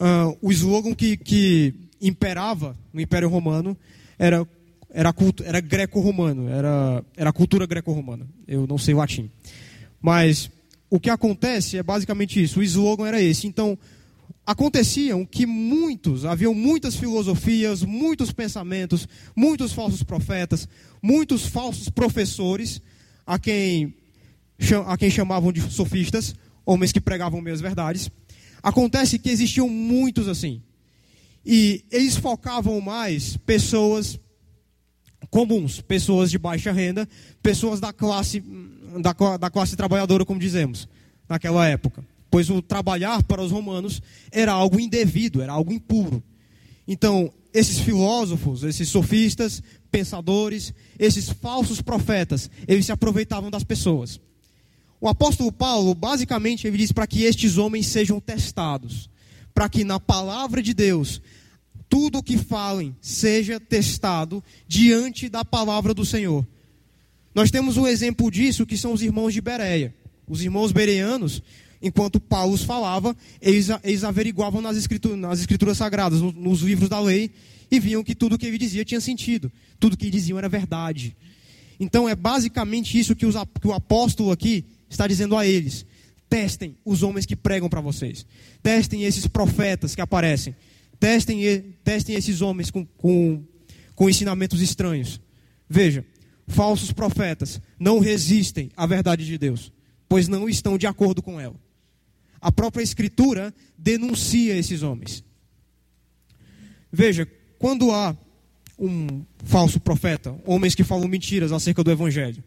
uh, 0.00 0.38
o 0.40 0.50
slogan 0.50 0.94
que, 0.94 1.16
que 1.16 1.74
imperava 2.00 2.76
no 2.92 3.00
Império 3.00 3.28
Romano 3.28 3.76
era 4.18 4.46
era, 4.90 5.12
culto, 5.12 5.44
era 5.44 5.60
greco-romano, 5.60 6.48
era, 6.48 7.04
era 7.16 7.32
cultura 7.32 7.66
greco-romana. 7.66 8.26
Eu 8.46 8.66
não 8.66 8.78
sei 8.78 8.94
latim. 8.94 9.30
Mas 10.00 10.50
o 10.90 10.98
que 10.98 11.10
acontece 11.10 11.76
é 11.76 11.82
basicamente 11.82 12.42
isso. 12.42 12.60
O 12.60 12.62
slogan 12.62 13.06
era 13.06 13.20
esse. 13.20 13.46
Então, 13.46 13.78
aconteciam 14.46 15.26
que 15.26 15.44
muitos, 15.44 16.24
haviam 16.24 16.54
muitas 16.54 16.96
filosofias, 16.96 17.82
muitos 17.82 18.32
pensamentos, 18.32 19.06
muitos 19.36 19.72
falsos 19.72 20.02
profetas, 20.02 20.68
muitos 21.02 21.46
falsos 21.46 21.90
professores, 21.90 22.80
a 23.26 23.38
quem, 23.38 23.94
a 24.86 24.96
quem 24.96 25.10
chamavam 25.10 25.52
de 25.52 25.60
sofistas, 25.60 26.34
homens 26.64 26.92
que 26.92 27.00
pregavam 27.00 27.42
meias 27.42 27.60
verdades. 27.60 28.10
Acontece 28.62 29.18
que 29.18 29.30
existiam 29.30 29.68
muitos 29.68 30.28
assim. 30.28 30.62
E 31.44 31.84
eles 31.90 32.16
focavam 32.16 32.80
mais 32.80 33.36
pessoas 33.38 34.18
comuns, 35.30 35.80
pessoas 35.80 36.30
de 36.30 36.38
baixa 36.38 36.72
renda, 36.72 37.08
pessoas 37.42 37.80
da 37.80 37.92
classe, 37.92 38.42
da, 39.00 39.36
da 39.36 39.50
classe 39.50 39.76
trabalhadora, 39.76 40.24
como 40.24 40.40
dizemos, 40.40 40.88
naquela 41.28 41.66
época. 41.66 42.04
Pois 42.30 42.50
o 42.50 42.60
trabalhar 42.60 43.22
para 43.22 43.42
os 43.42 43.50
romanos 43.50 44.02
era 44.30 44.52
algo 44.52 44.78
indevido, 44.78 45.40
era 45.40 45.52
algo 45.52 45.72
impuro. 45.72 46.22
Então, 46.86 47.32
esses 47.52 47.78
filósofos, 47.78 48.62
esses 48.62 48.88
sofistas, 48.88 49.62
pensadores, 49.90 50.72
esses 50.98 51.30
falsos 51.30 51.80
profetas, 51.80 52.50
eles 52.66 52.86
se 52.86 52.92
aproveitavam 52.92 53.50
das 53.50 53.64
pessoas. 53.64 54.20
O 55.00 55.08
apóstolo 55.08 55.52
Paulo, 55.52 55.94
basicamente, 55.94 56.66
ele 56.66 56.78
diz 56.78 56.92
para 56.92 57.06
que 57.06 57.22
estes 57.22 57.56
homens 57.56 57.86
sejam 57.86 58.20
testados, 58.20 59.08
para 59.54 59.68
que 59.68 59.84
na 59.84 60.00
palavra 60.00 60.62
de 60.62 60.74
Deus 60.74 61.20
tudo 61.88 62.18
o 62.18 62.22
que 62.22 62.36
falem 62.36 62.94
seja 63.00 63.58
testado 63.58 64.44
diante 64.66 65.28
da 65.28 65.44
palavra 65.44 65.94
do 65.94 66.04
Senhor. 66.04 66.46
Nós 67.34 67.50
temos 67.50 67.76
um 67.76 67.86
exemplo 67.86 68.30
disso 68.30 68.66
que 68.66 68.76
são 68.76 68.92
os 68.92 69.02
irmãos 69.02 69.32
de 69.32 69.40
Bereia. 69.40 69.94
Os 70.26 70.42
irmãos 70.42 70.72
bereanos, 70.72 71.42
enquanto 71.80 72.20
Paulo 72.20 72.56
falava, 72.58 73.16
eles, 73.40 73.68
eles 73.82 74.04
averiguavam 74.04 74.60
nas 74.60 74.76
escrituras, 74.76 75.18
nas 75.18 75.40
escrituras 75.40 75.78
sagradas, 75.78 76.20
nos, 76.20 76.34
nos 76.34 76.60
livros 76.60 76.88
da 76.88 77.00
lei, 77.00 77.30
e 77.70 77.80
viam 77.80 78.04
que 78.04 78.14
tudo 78.14 78.34
o 78.34 78.38
que 78.38 78.46
ele 78.46 78.58
dizia 78.58 78.84
tinha 78.84 79.00
sentido, 79.00 79.50
tudo 79.80 79.94
o 79.94 79.96
que 79.96 80.10
diziam 80.10 80.36
era 80.38 80.48
verdade. 80.48 81.16
Então 81.80 82.08
é 82.08 82.14
basicamente 82.14 82.98
isso 82.98 83.16
que, 83.16 83.24
os, 83.24 83.36
que 83.60 83.68
o 83.68 83.72
apóstolo 83.72 84.32
aqui 84.32 84.64
está 84.88 85.06
dizendo 85.06 85.36
a 85.36 85.46
eles. 85.46 85.84
Testem 86.28 86.76
os 86.84 87.02
homens 87.02 87.24
que 87.24 87.36
pregam 87.36 87.68
para 87.68 87.80
vocês. 87.80 88.26
Testem 88.62 89.04
esses 89.04 89.26
profetas 89.26 89.94
que 89.94 90.00
aparecem. 90.00 90.54
Testem, 91.00 91.74
testem 91.84 92.16
esses 92.16 92.42
homens 92.42 92.70
com, 92.70 92.84
com, 92.84 93.42
com 93.94 94.10
ensinamentos 94.10 94.60
estranhos. 94.60 95.20
Veja, 95.68 96.04
falsos 96.46 96.92
profetas 96.92 97.60
não 97.78 97.98
resistem 97.98 98.70
à 98.76 98.86
verdade 98.86 99.24
de 99.24 99.38
Deus, 99.38 99.72
pois 100.08 100.28
não 100.28 100.48
estão 100.48 100.76
de 100.76 100.86
acordo 100.86 101.22
com 101.22 101.40
ela. 101.40 101.54
A 102.40 102.52
própria 102.52 102.82
Escritura 102.82 103.54
denuncia 103.76 104.56
esses 104.56 104.82
homens. 104.82 105.24
Veja, 106.90 107.28
quando 107.58 107.90
há 107.90 108.16
um 108.78 109.24
falso 109.44 109.80
profeta, 109.80 110.36
homens 110.44 110.74
que 110.74 110.84
falam 110.84 111.08
mentiras 111.08 111.52
acerca 111.52 111.82
do 111.82 111.90
Evangelho, 111.90 112.42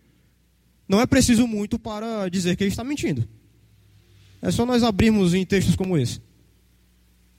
não 0.92 1.00
é 1.00 1.06
preciso 1.06 1.48
muito 1.48 1.80
para 1.80 2.28
dizer 2.28 2.58
que 2.58 2.66
ele 2.66 2.70
está 2.70 2.84
mentindo. 2.84 3.26
É 4.42 4.52
só 4.52 4.66
nós 4.66 4.84
abrirmos 4.84 5.34
em 5.34 5.46
textos 5.46 5.74
como 5.74 5.98
esse. 5.98 6.20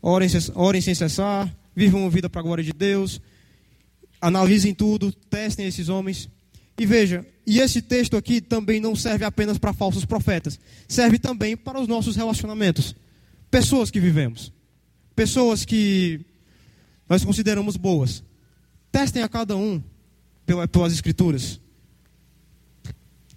Orem, 0.00 0.26
orem 0.54 0.80
sem 0.80 0.94
cessar, 0.94 1.54
vivam 1.76 2.00
uma 2.00 2.08
vida 2.08 2.30
para 2.30 2.40
a 2.40 2.42
glória 2.42 2.64
de 2.64 2.72
Deus, 2.72 3.20
analisem 4.18 4.72
tudo, 4.72 5.12
testem 5.12 5.66
esses 5.66 5.90
homens. 5.90 6.30
E 6.78 6.86
veja, 6.86 7.26
e 7.46 7.60
esse 7.60 7.82
texto 7.82 8.16
aqui 8.16 8.40
também 8.40 8.80
não 8.80 8.96
serve 8.96 9.22
apenas 9.22 9.58
para 9.58 9.74
falsos 9.74 10.06
profetas, 10.06 10.58
serve 10.88 11.18
também 11.18 11.54
para 11.54 11.78
os 11.78 11.86
nossos 11.86 12.16
relacionamentos. 12.16 12.96
Pessoas 13.50 13.90
que 13.90 14.00
vivemos, 14.00 14.50
pessoas 15.14 15.66
que 15.66 16.24
nós 17.06 17.22
consideramos 17.22 17.76
boas. 17.76 18.24
Testem 18.90 19.22
a 19.22 19.28
cada 19.28 19.54
um 19.58 19.82
pelas 20.72 20.94
Escrituras. 20.94 21.60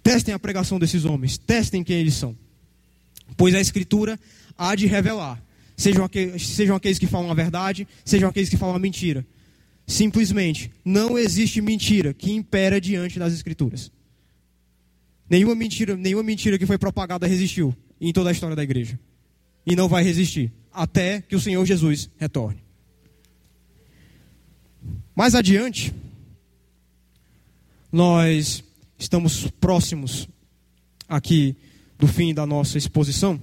Testem 0.06 0.32
a 0.32 0.38
pregação 0.38 0.78
desses 0.78 1.04
homens, 1.04 1.36
testem 1.36 1.82
quem 1.82 1.96
eles 1.96 2.14
são. 2.14 2.38
Pois 3.36 3.56
a 3.56 3.60
Escritura 3.60 4.16
há 4.56 4.76
de 4.76 4.86
revelar. 4.86 5.42
Sejam 5.76 6.04
aqueles, 6.04 6.46
sejam 6.46 6.76
aqueles 6.76 6.96
que 6.96 7.08
falam 7.08 7.28
a 7.28 7.34
verdade, 7.34 7.88
sejam 8.04 8.28
aqueles 8.28 8.48
que 8.48 8.56
falam 8.56 8.76
a 8.76 8.78
mentira. 8.78 9.26
Simplesmente, 9.84 10.70
não 10.84 11.18
existe 11.18 11.60
mentira 11.60 12.14
que 12.14 12.30
impera 12.30 12.80
diante 12.80 13.18
das 13.18 13.32
Escrituras. 13.32 13.90
Nenhuma 15.28 15.56
mentira, 15.56 15.96
nenhuma 15.96 16.22
mentira 16.22 16.56
que 16.56 16.66
foi 16.66 16.78
propagada 16.78 17.26
resistiu 17.26 17.76
em 18.00 18.12
toda 18.12 18.28
a 18.28 18.32
história 18.32 18.54
da 18.54 18.62
igreja. 18.62 18.96
E 19.66 19.74
não 19.74 19.88
vai 19.88 20.04
resistir 20.04 20.52
até 20.72 21.20
que 21.20 21.34
o 21.34 21.40
Senhor 21.40 21.66
Jesus 21.66 22.08
retorne. 22.16 22.62
Mais 25.16 25.34
adiante, 25.34 25.92
nós 27.90 28.62
estamos 28.98 29.50
próximos 29.60 30.28
aqui 31.08 31.56
do 31.98 32.06
fim 32.06 32.34
da 32.34 32.46
nossa 32.46 32.78
exposição, 32.78 33.40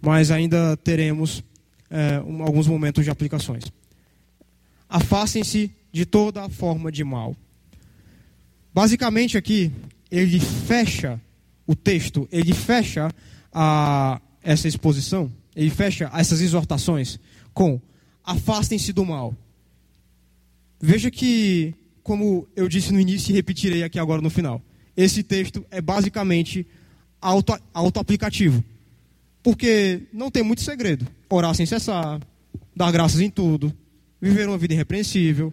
mas 0.00 0.30
ainda 0.30 0.76
teremos 0.76 1.42
é, 1.90 2.20
um, 2.20 2.42
alguns 2.42 2.66
momentos 2.66 3.04
de 3.04 3.10
aplicações. 3.10 3.64
Afastem-se 4.88 5.70
de 5.92 6.06
toda 6.06 6.48
forma 6.48 6.90
de 6.90 7.04
mal. 7.04 7.36
Basicamente 8.74 9.36
aqui, 9.36 9.70
ele 10.10 10.40
fecha 10.40 11.20
o 11.66 11.74
texto, 11.74 12.28
ele 12.32 12.52
fecha 12.52 13.10
a, 13.52 14.20
essa 14.42 14.66
exposição, 14.66 15.30
ele 15.54 15.70
fecha 15.70 16.10
essas 16.14 16.40
exortações 16.40 17.18
com 17.52 17.80
afastem-se 18.24 18.92
do 18.92 19.04
mal. 19.04 19.36
Veja 20.80 21.10
que 21.10 21.74
como 22.02 22.48
eu 22.56 22.68
disse 22.68 22.92
no 22.92 23.00
início 23.00 23.30
e 23.30 23.34
repetirei 23.34 23.82
aqui 23.82 23.98
agora 23.98 24.20
no 24.20 24.30
final, 24.30 24.60
esse 24.96 25.22
texto 25.22 25.64
é 25.70 25.80
basicamente 25.80 26.66
auto, 27.20 27.58
auto-aplicativo. 27.72 28.62
Porque 29.42 30.02
não 30.12 30.30
tem 30.30 30.42
muito 30.42 30.62
segredo. 30.62 31.06
Orar 31.28 31.54
sem 31.54 31.66
cessar, 31.66 32.20
dar 32.76 32.92
graças 32.92 33.20
em 33.20 33.30
tudo, 33.30 33.72
viver 34.20 34.48
uma 34.48 34.58
vida 34.58 34.74
irrepreensível 34.74 35.52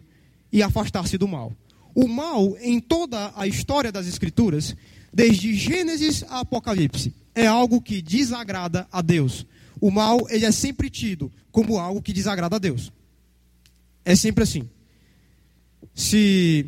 e 0.52 0.62
afastar-se 0.62 1.18
do 1.18 1.28
mal. 1.28 1.54
O 1.96 2.08
mal, 2.08 2.56
em 2.62 2.80
toda 2.80 3.32
a 3.36 3.48
história 3.48 3.92
das 3.92 4.08
Escrituras, 4.08 4.76
desde 5.14 5.54
Gênesis 5.56 6.24
a 6.30 6.42
Apocalipse, 6.42 7.14
é 7.34 7.48
algo 7.48 7.82
que 7.82 8.02
desagrada 8.02 8.88
a 8.92 9.02
Deus. 9.02 9.46
O 9.82 9.90
mal, 9.90 10.28
ele 10.30 10.46
é 10.46 10.52
sempre 10.52 10.90
tido 10.90 11.32
como 11.52 11.80
algo 11.80 12.02
que 12.02 12.14
desagrada 12.14 12.58
a 12.58 12.60
Deus. 12.60 12.92
É 14.04 14.16
sempre 14.16 14.44
assim 14.44 14.70
se 15.94 16.66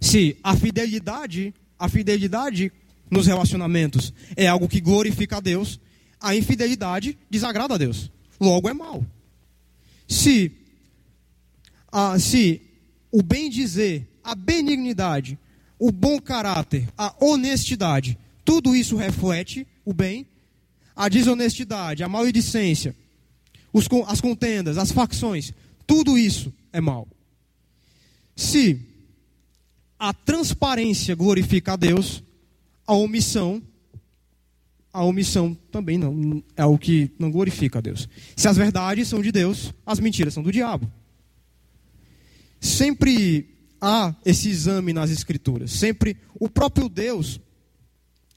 se 0.00 0.36
a 0.42 0.56
fidelidade, 0.56 1.54
a 1.78 1.88
fidelidade 1.88 2.72
nos 3.08 3.26
relacionamentos 3.26 4.12
é 4.34 4.48
algo 4.48 4.68
que 4.68 4.80
glorifica 4.80 5.36
a 5.36 5.40
Deus, 5.40 5.78
a 6.20 6.34
infidelidade 6.34 7.16
desagrada 7.30 7.74
a 7.74 7.78
Deus. 7.78 8.10
Logo 8.40 8.68
é 8.68 8.72
mal. 8.72 9.06
Se 10.08 10.50
a, 11.92 12.18
se 12.18 12.62
o 13.12 13.22
bem 13.22 13.48
dizer, 13.48 14.08
a 14.24 14.34
benignidade, 14.34 15.38
o 15.78 15.92
bom 15.92 16.18
caráter, 16.18 16.88
a 16.96 17.14
honestidade, 17.24 18.18
tudo 18.44 18.74
isso 18.74 18.96
reflete 18.96 19.66
o 19.84 19.92
bem, 19.92 20.26
a 20.96 21.08
desonestidade, 21.08 22.02
a 22.02 22.08
maledicência, 22.08 22.96
os, 23.72 23.86
as 24.06 24.20
contendas, 24.20 24.78
as 24.78 24.90
facções, 24.90 25.52
tudo 25.86 26.18
isso 26.18 26.52
é 26.72 26.80
mal. 26.80 27.06
Se 28.34 28.80
a 29.98 30.12
transparência 30.12 31.14
glorifica 31.14 31.74
a 31.74 31.76
Deus, 31.76 32.22
a 32.86 32.94
omissão, 32.94 33.62
a 34.92 35.04
omissão 35.04 35.54
também 35.70 35.96
não 35.96 36.42
é 36.56 36.64
o 36.64 36.76
que 36.76 37.10
não 37.18 37.30
glorifica 37.30 37.78
a 37.78 37.82
Deus. 37.82 38.08
Se 38.36 38.48
as 38.48 38.56
verdades 38.56 39.08
são 39.08 39.22
de 39.22 39.30
Deus, 39.30 39.72
as 39.86 40.00
mentiras 40.00 40.34
são 40.34 40.42
do 40.42 40.52
diabo. 40.52 40.90
Sempre 42.60 43.48
há 43.80 44.14
esse 44.24 44.48
exame 44.48 44.92
nas 44.92 45.10
escrituras. 45.10 45.72
Sempre 45.72 46.16
o 46.34 46.48
próprio 46.48 46.88
Deus 46.88 47.40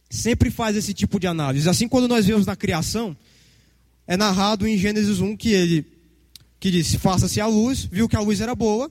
sempre 0.10 0.50
faz 0.50 0.76
esse 0.76 0.94
tipo 0.94 1.20
de 1.20 1.28
análise. 1.28 1.68
Assim 1.68 1.88
quando 1.88 2.08
nós 2.08 2.26
vemos 2.26 2.46
na 2.46 2.56
criação, 2.56 3.16
é 4.08 4.16
narrado 4.16 4.68
em 4.68 4.78
Gênesis 4.78 5.20
1 5.20 5.36
que 5.36 5.50
ele 5.50 5.86
que 6.60 6.72
disse: 6.72 6.98
"Faça-se 6.98 7.42
a 7.42 7.48
luz", 7.48 7.86
viu 7.92 8.08
que 8.08 8.16
a 8.16 8.22
luz 8.22 8.40
era 8.40 8.56
boa, 8.56 8.90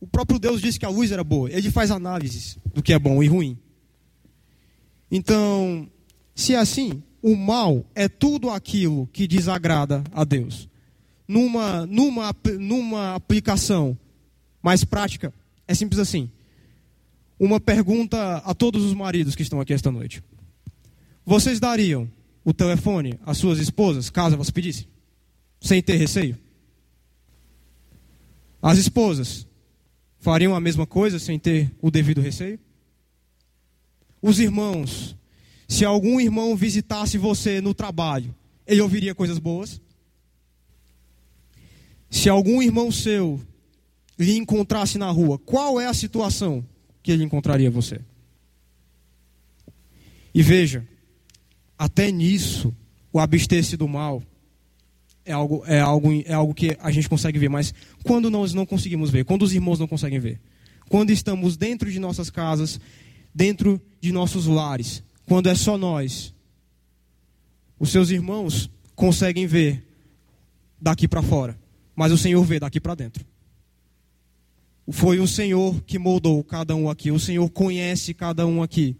o 0.00 0.06
próprio 0.06 0.38
Deus 0.38 0.60
disse 0.60 0.78
que 0.78 0.86
a 0.86 0.90
luz 0.90 1.10
era 1.10 1.24
boa. 1.24 1.50
Ele 1.50 1.70
faz 1.70 1.90
análises 1.90 2.58
do 2.74 2.82
que 2.82 2.92
é 2.92 2.98
bom 2.98 3.22
e 3.22 3.26
ruim. 3.26 3.58
Então, 5.10 5.88
se 6.34 6.54
é 6.54 6.58
assim, 6.58 7.02
o 7.22 7.34
mal 7.34 7.84
é 7.94 8.08
tudo 8.08 8.50
aquilo 8.50 9.08
que 9.12 9.26
desagrada 9.26 10.04
a 10.12 10.24
Deus. 10.24 10.68
Numa, 11.26 11.86
numa, 11.86 12.34
numa 12.58 13.14
aplicação 13.14 13.98
mais 14.62 14.84
prática, 14.84 15.32
é 15.66 15.74
simples 15.74 15.98
assim. 15.98 16.30
Uma 17.38 17.60
pergunta 17.60 18.38
a 18.38 18.54
todos 18.54 18.84
os 18.84 18.94
maridos 18.94 19.34
que 19.34 19.42
estão 19.42 19.60
aqui 19.60 19.72
esta 19.72 19.90
noite. 19.90 20.22
Vocês 21.24 21.58
dariam 21.58 22.08
o 22.44 22.52
telefone 22.52 23.18
às 23.24 23.38
suas 23.38 23.58
esposas, 23.58 24.08
caso 24.08 24.36
elas 24.36 24.50
pedissem? 24.50 24.86
Sem 25.60 25.82
ter 25.82 25.96
receio? 25.96 26.38
As 28.62 28.78
esposas, 28.78 29.45
fariam 30.18 30.54
a 30.54 30.60
mesma 30.60 30.86
coisa 30.86 31.18
sem 31.18 31.38
ter 31.38 31.72
o 31.80 31.90
devido 31.90 32.20
receio? 32.20 32.58
Os 34.20 34.38
irmãos, 34.38 35.16
se 35.68 35.84
algum 35.84 36.20
irmão 36.20 36.56
visitasse 36.56 37.18
você 37.18 37.60
no 37.60 37.74
trabalho, 37.74 38.34
ele 38.66 38.80
ouviria 38.80 39.14
coisas 39.14 39.38
boas? 39.38 39.80
Se 42.10 42.28
algum 42.28 42.62
irmão 42.62 42.90
seu 42.90 43.40
lhe 44.18 44.36
encontrasse 44.36 44.98
na 44.98 45.10
rua, 45.10 45.38
qual 45.38 45.80
é 45.80 45.86
a 45.86 45.94
situação 45.94 46.64
que 47.02 47.12
ele 47.12 47.24
encontraria 47.24 47.70
você? 47.70 48.00
E 50.34 50.42
veja, 50.42 50.86
até 51.78 52.10
nisso, 52.10 52.74
o 53.12 53.18
abster-se 53.18 53.76
do 53.76 53.88
mal 53.88 54.22
é 55.26 55.32
algo, 55.32 55.62
é, 55.66 55.80
algo, 55.80 56.12
é 56.24 56.32
algo 56.32 56.54
que 56.54 56.76
a 56.80 56.90
gente 56.90 57.08
consegue 57.08 57.38
ver, 57.38 57.50
mas 57.50 57.74
quando 58.04 58.30
nós 58.30 58.54
não 58.54 58.64
conseguimos 58.64 59.10
ver, 59.10 59.24
quando 59.24 59.42
os 59.42 59.52
irmãos 59.52 59.78
não 59.78 59.88
conseguem 59.88 60.20
ver, 60.20 60.40
quando 60.88 61.10
estamos 61.10 61.56
dentro 61.56 61.90
de 61.90 61.98
nossas 61.98 62.30
casas, 62.30 62.80
dentro 63.34 63.82
de 64.00 64.12
nossos 64.12 64.46
lares, 64.46 65.02
quando 65.26 65.48
é 65.48 65.54
só 65.54 65.76
nós. 65.76 66.32
Os 67.78 67.90
seus 67.90 68.08
irmãos 68.08 68.70
conseguem 68.94 69.46
ver 69.46 69.84
daqui 70.80 71.06
para 71.06 71.22
fora, 71.22 71.58
mas 71.94 72.12
o 72.12 72.16
Senhor 72.16 72.42
vê 72.44 72.58
daqui 72.60 72.80
para 72.80 72.94
dentro. 72.94 73.26
Foi 74.88 75.18
o 75.18 75.26
Senhor 75.26 75.82
que 75.82 75.98
moldou 75.98 76.42
cada 76.44 76.74
um 76.76 76.88
aqui, 76.88 77.10
o 77.10 77.18
Senhor 77.18 77.50
conhece 77.50 78.14
cada 78.14 78.46
um 78.46 78.62
aqui, 78.62 78.96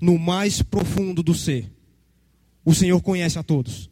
no 0.00 0.16
mais 0.16 0.62
profundo 0.62 1.22
do 1.22 1.34
ser. 1.34 1.70
O 2.64 2.72
Senhor 2.72 3.02
conhece 3.02 3.38
a 3.38 3.42
todos. 3.42 3.90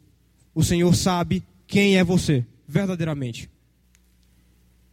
O 0.55 0.63
Senhor 0.63 0.95
sabe 0.95 1.43
quem 1.67 1.97
é 1.97 2.03
você, 2.03 2.45
verdadeiramente. 2.67 3.49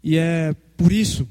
E 0.02 0.18
é 0.18 0.54
por 0.76 0.92
isso 0.92 1.26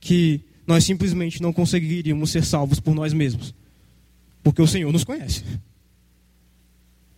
que 0.00 0.40
nós 0.66 0.84
simplesmente 0.84 1.40
não 1.40 1.52
conseguiríamos 1.52 2.30
ser 2.30 2.44
salvos 2.44 2.80
por 2.80 2.94
nós 2.94 3.12
mesmos. 3.12 3.54
Porque 4.42 4.60
o 4.60 4.66
Senhor 4.66 4.92
nos 4.92 5.04
conhece. 5.04 5.42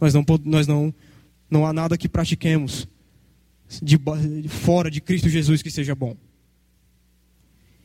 Nós 0.01 0.15
não, 0.15 0.25
nós 0.45 0.67
não, 0.67 0.95
não 1.51 1.67
há 1.67 1.73
nada 1.73 1.99
que 1.99 2.09
pratiquemos 2.09 2.87
de, 3.83 3.99
fora 4.49 4.91
de 4.91 5.01
Cristo 5.01 5.29
Jesus 5.29 5.63
que 5.63 5.71
seja 5.71 5.95
bom. 5.95 6.17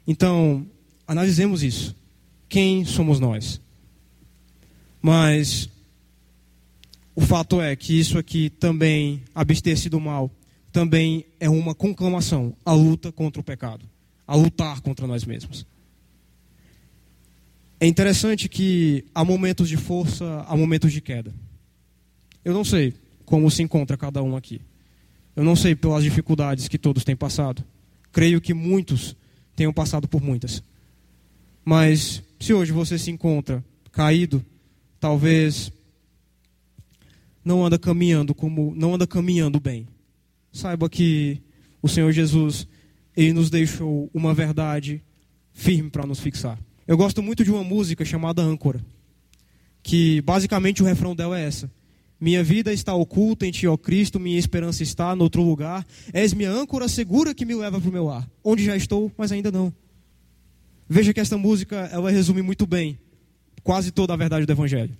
Então, 0.05 0.65
analisemos 1.07 1.63
isso. 1.63 1.95
Quem 2.47 2.85
somos 2.85 3.19
nós? 3.19 3.59
Mas 5.01 5.69
o 7.15 7.21
fato 7.21 7.61
é 7.61 7.75
que 7.75 7.99
isso 7.99 8.17
aqui 8.17 8.49
também, 8.49 9.23
abster-se 9.35 9.89
do 9.89 9.99
mal, 9.99 10.31
também 10.71 11.25
é 11.39 11.47
uma 11.47 11.75
conclamação 11.75 12.55
à 12.65 12.73
luta 12.73 13.11
contra 13.11 13.39
o 13.39 13.43
pecado, 13.43 13.85
a 14.25 14.35
lutar 14.35 14.81
contra 14.81 15.05
nós 15.05 15.23
mesmos. 15.23 15.65
É 17.79 17.85
interessante 17.85 18.49
que 18.49 19.05
há 19.13 19.23
momentos 19.23 19.69
de 19.69 19.77
força, 19.77 20.43
há 20.47 20.57
momentos 20.57 20.91
de 20.91 21.01
queda. 21.01 21.33
Eu 22.43 22.53
não 22.53 22.63
sei 22.63 22.93
como 23.25 23.51
se 23.51 23.61
encontra 23.61 23.95
cada 23.95 24.23
um 24.23 24.35
aqui. 24.35 24.61
Eu 25.35 25.43
não 25.43 25.55
sei 25.55 25.75
pelas 25.75 26.03
dificuldades 26.03 26.67
que 26.67 26.77
todos 26.77 27.03
têm 27.03 27.15
passado. 27.15 27.63
Creio 28.11 28.41
que 28.41 28.53
muitos 28.53 29.15
tenham 29.55 29.73
passado 29.73 30.07
por 30.07 30.21
muitas. 30.21 30.63
Mas 31.63 32.23
se 32.39 32.53
hoje 32.53 32.71
você 32.71 32.97
se 32.97 33.11
encontra 33.11 33.63
caído, 33.91 34.43
talvez 34.99 35.71
não 37.43 37.65
anda 37.65 37.77
caminhando 37.77 38.33
como 38.33 38.73
não 38.75 38.95
anda 38.95 39.05
caminhando 39.05 39.59
bem. 39.59 39.87
Saiba 40.51 40.89
que 40.89 41.41
o 41.81 41.89
Senhor 41.89 42.11
Jesus 42.11 42.67
ele 43.15 43.33
nos 43.33 43.49
deixou 43.49 44.09
uma 44.13 44.33
verdade 44.33 45.03
firme 45.51 45.89
para 45.89 46.05
nos 46.05 46.19
fixar. 46.19 46.59
Eu 46.87 46.97
gosto 46.97 47.21
muito 47.21 47.43
de 47.43 47.51
uma 47.51 47.63
música 47.63 48.03
chamada 48.03 48.41
Âncora, 48.41 48.83
que 49.81 50.21
basicamente 50.21 50.81
o 50.81 50.85
refrão 50.85 51.15
dela 51.15 51.39
é 51.39 51.45
essa: 51.45 51.71
minha 52.19 52.43
vida 52.43 52.71
está 52.71 52.93
oculta 52.93 53.45
em 53.45 53.51
ti, 53.51 53.67
ó 53.67 53.75
Cristo, 53.75 54.19
minha 54.19 54.39
esperança 54.39 54.81
está 54.83 55.15
no 55.15 55.23
outro 55.23 55.41
lugar. 55.41 55.85
És 56.13 56.33
minha 56.33 56.51
âncora 56.51 56.87
segura 56.87 57.33
que 57.33 57.45
me 57.45 57.53
leva 57.53 57.81
para 57.81 57.89
o 57.89 57.93
meu 57.93 58.09
ar. 58.09 58.29
Onde 58.43 58.63
já 58.63 58.77
estou, 58.77 59.11
mas 59.17 59.31
ainda 59.31 59.51
não. 59.51 59.73
Veja 60.87 61.13
que 61.13 61.19
esta 61.19 61.37
música, 61.37 61.89
ela 61.91 62.11
resume 62.11 62.41
muito 62.41 62.65
bem 62.65 62.97
quase 63.63 63.91
toda 63.91 64.13
a 64.13 64.17
verdade 64.17 64.45
do 64.45 64.51
Evangelho. 64.51 64.95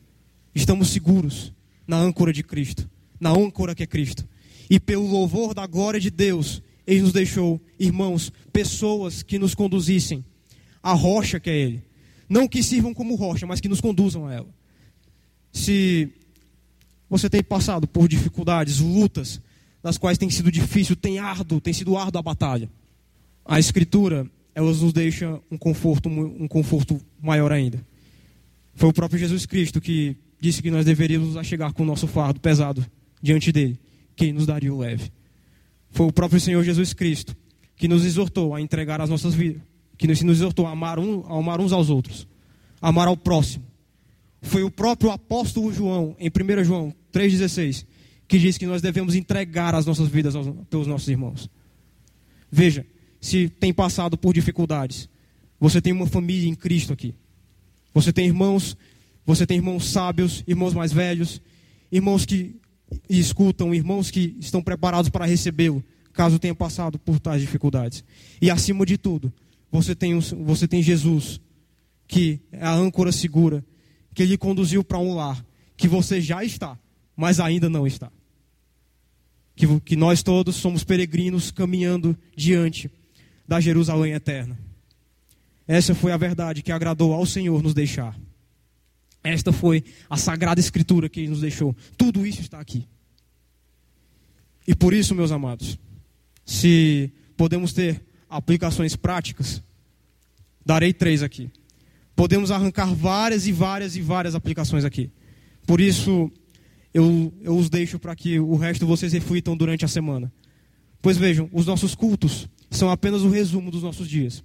Estamos 0.55 0.89
seguros 0.89 1.53
na 1.88 1.97
âncora 1.97 2.31
de 2.31 2.43
Cristo, 2.43 2.89
na 3.19 3.31
âncora 3.31 3.75
que 3.75 3.84
é 3.84 3.88
Cristo. 3.88 4.27
E 4.69 4.79
pelo 4.79 5.07
louvor 5.07 5.53
da 5.53 5.67
glória 5.67 5.99
de 5.99 6.09
Deus, 6.09 6.61
Ele 6.86 7.01
nos 7.01 7.13
deixou, 7.13 7.61
irmãos, 7.79 8.31
pessoas 8.51 9.21
que 9.21 9.38
nos 9.38 9.53
conduzissem 9.53 10.23
à 10.81 10.93
rocha 10.93 11.39
que 11.39 11.49
é 11.49 11.57
Ele. 11.57 11.84
Não 12.27 12.47
que 12.47 12.63
sirvam 12.63 12.93
como 12.93 13.15
rocha, 13.15 13.45
mas 13.45 13.59
que 13.59 13.69
nos 13.69 13.81
conduzam 13.81 14.27
a 14.27 14.34
ela. 14.34 14.49
Se 15.51 16.09
você 17.09 17.29
tem 17.29 17.43
passado 17.43 17.88
por 17.88 18.07
dificuldades, 18.07 18.79
lutas, 18.79 19.39
das 19.84 19.97
quais 19.97 20.17
tem 20.17 20.29
sido 20.29 20.51
difícil, 20.51 20.95
tem 20.95 21.19
árduo, 21.19 21.61
tem 21.61 21.73
sido 21.73 21.97
árduo 21.97 22.19
a 22.19 22.23
batalha. 22.23 22.69
A 23.45 23.59
Escritura, 23.59 24.25
ela 24.55 24.71
nos 24.71 24.93
deixa 24.93 25.39
um 25.51 25.57
conforto, 25.57 26.09
um 26.09 26.47
conforto 26.47 26.99
maior 27.21 27.51
ainda. 27.51 27.86
Foi 28.73 28.89
o 28.89 28.93
próprio 28.93 29.19
Jesus 29.19 29.45
Cristo 29.45 29.79
que 29.79 30.15
disse 30.43 30.61
que 30.61 30.69
nós 30.69 30.85
deveríamos 30.85 31.47
chegar 31.47 31.71
com 31.71 31.83
o 31.83 31.85
nosso 31.85 32.05
fardo 32.05 32.37
pesado 32.37 32.85
diante 33.21 33.49
dele, 33.49 33.79
que 34.13 34.33
nos 34.33 34.45
daria 34.45 34.73
o 34.73 34.77
leve. 34.77 35.09
Foi 35.89 36.05
o 36.05 36.11
próprio 36.11 36.37
Senhor 36.37 36.61
Jesus 36.65 36.93
Cristo 36.93 37.33
que 37.77 37.87
nos 37.87 38.03
exortou 38.03 38.53
a 38.53 38.59
entregar 38.59 38.99
as 38.99 39.09
nossas 39.09 39.33
vidas, 39.33 39.61
que 39.97 40.05
nos 40.05 40.19
exortou 40.19 40.67
a 40.67 40.71
amar, 40.71 40.99
um, 40.99 41.25
a 41.27 41.39
amar 41.39 41.61
uns 41.61 41.71
aos 41.71 41.89
outros, 41.89 42.27
amar 42.81 43.07
ao 43.07 43.15
próximo. 43.15 43.65
Foi 44.41 44.63
o 44.63 44.69
próprio 44.69 45.11
apóstolo 45.11 45.71
João, 45.71 46.13
em 46.19 46.27
1 46.27 46.63
João 46.65 46.93
3,16, 47.13 47.85
que 48.27 48.37
diz 48.37 48.57
que 48.57 48.65
nós 48.65 48.81
devemos 48.81 49.15
entregar 49.15 49.73
as 49.73 49.85
nossas 49.85 50.09
vidas 50.09 50.35
aos, 50.35 50.47
pelos 50.69 50.87
nossos 50.87 51.07
irmãos. 51.07 51.49
Veja, 52.51 52.85
se 53.21 53.47
tem 53.47 53.73
passado 53.73 54.17
por 54.17 54.33
dificuldades, 54.33 55.07
você 55.57 55.81
tem 55.81 55.93
uma 55.93 56.05
família 56.05 56.49
em 56.49 56.55
Cristo 56.55 56.91
aqui. 56.91 57.15
Você 57.93 58.11
tem 58.11 58.25
irmãos, 58.25 58.75
você 59.26 59.45
tem 59.45 59.57
irmãos 59.57 59.89
sábios, 59.89 60.43
irmãos 60.47 60.74
mais 60.74 60.91
velhos, 60.91 61.41
irmãos 61.91 62.26
que 62.26 62.55
escutam, 63.09 63.74
irmãos 63.74 64.11
que 64.11 64.36
estão 64.39 64.61
preparados 64.61 65.09
para 65.09 65.26
recebê-lo, 65.26 65.84
caso 66.11 66.39
tenha 66.39 66.53
passado 66.53 66.99
por 66.99 67.19
tais 67.19 67.41
dificuldades. 67.41 68.03
E 68.41 68.51
acima 68.51 68.86
de 68.86 68.97
tudo, 68.97 69.32
você 69.71 69.95
tem, 69.95 70.19
você 70.19 70.67
tem 70.67 70.84
Jesus, 70.84 71.39
que 72.07 72.39
é 72.51 72.63
a 72.63 72.74
âncora 72.74 73.11
segura, 73.11 73.63
que 74.13 74.26
lhe 74.26 74.38
conduziu 74.38 74.84
para 74.84 74.99
um 74.99 75.15
lar, 75.15 75.43
que 75.76 75.88
você 75.88 76.21
já 76.21 76.43
está, 76.43 76.78
mas 77.15 77.39
ainda 77.39 77.69
não 77.69 77.88
está. 77.88 78.11
Que, 79.55 79.80
que 79.82 79.95
nós 79.95 80.21
todos 80.21 80.55
somos 80.55 80.84
peregrinos 80.84 81.51
caminhando 81.51 82.17
diante 82.36 82.89
da 83.47 83.59
Jerusalém 83.59 84.13
eterna. 84.13 84.57
Essa 85.67 85.95
foi 85.95 86.11
a 86.11 86.17
verdade 86.17 86.61
que 86.61 86.71
agradou 86.71 87.13
ao 87.13 87.26
Senhor 87.26 87.61
nos 87.63 87.74
deixar. 87.74 88.17
Esta 89.24 89.53
foi 89.53 89.84
a 90.09 90.17
sagrada 90.17 90.59
escritura 90.59 91.07
que 91.07 91.21
ele 91.21 91.30
nos 91.30 91.41
deixou. 91.41 91.76
Tudo 91.97 92.26
isso 92.26 92.41
está 92.41 92.59
aqui. 92.59 92.88
E 94.67 94.76
por 94.76 94.93
isso, 94.93 95.15
meus 95.15 95.32
amados, 95.32 95.78
se 96.45 97.11
podemos 97.38 97.74
ter 97.74 98.01
aplicações 98.30 98.95
práticas, 98.95 99.63
darei 100.65 100.93
três 100.93 101.24
aqui. 101.24 101.49
Podemos 102.15 102.51
arrancar 102.51 102.93
várias 102.93 103.47
e 103.47 103.51
várias 103.51 103.95
e 103.95 104.01
várias 104.01 104.36
aplicações 104.36 104.86
aqui. 104.86 105.09
Por 105.65 105.80
isso, 105.80 106.32
eu, 106.93 107.34
eu 107.41 107.55
os 107.55 107.69
deixo 107.69 107.97
para 107.97 108.15
que 108.15 108.39
o 108.39 108.55
resto 108.55 108.86
vocês 108.86 109.13
reflitam 109.13 109.55
durante 109.55 109.86
a 109.86 109.88
semana. 109.88 110.32
Pois 111.01 111.17
vejam, 111.17 111.49
os 111.51 111.65
nossos 111.65 111.95
cultos 111.95 112.47
são 112.69 112.89
apenas 112.89 113.21
o 113.24 113.30
resumo 113.30 113.71
dos 113.71 113.84
nossos 113.84 114.07
dias. 114.07 114.43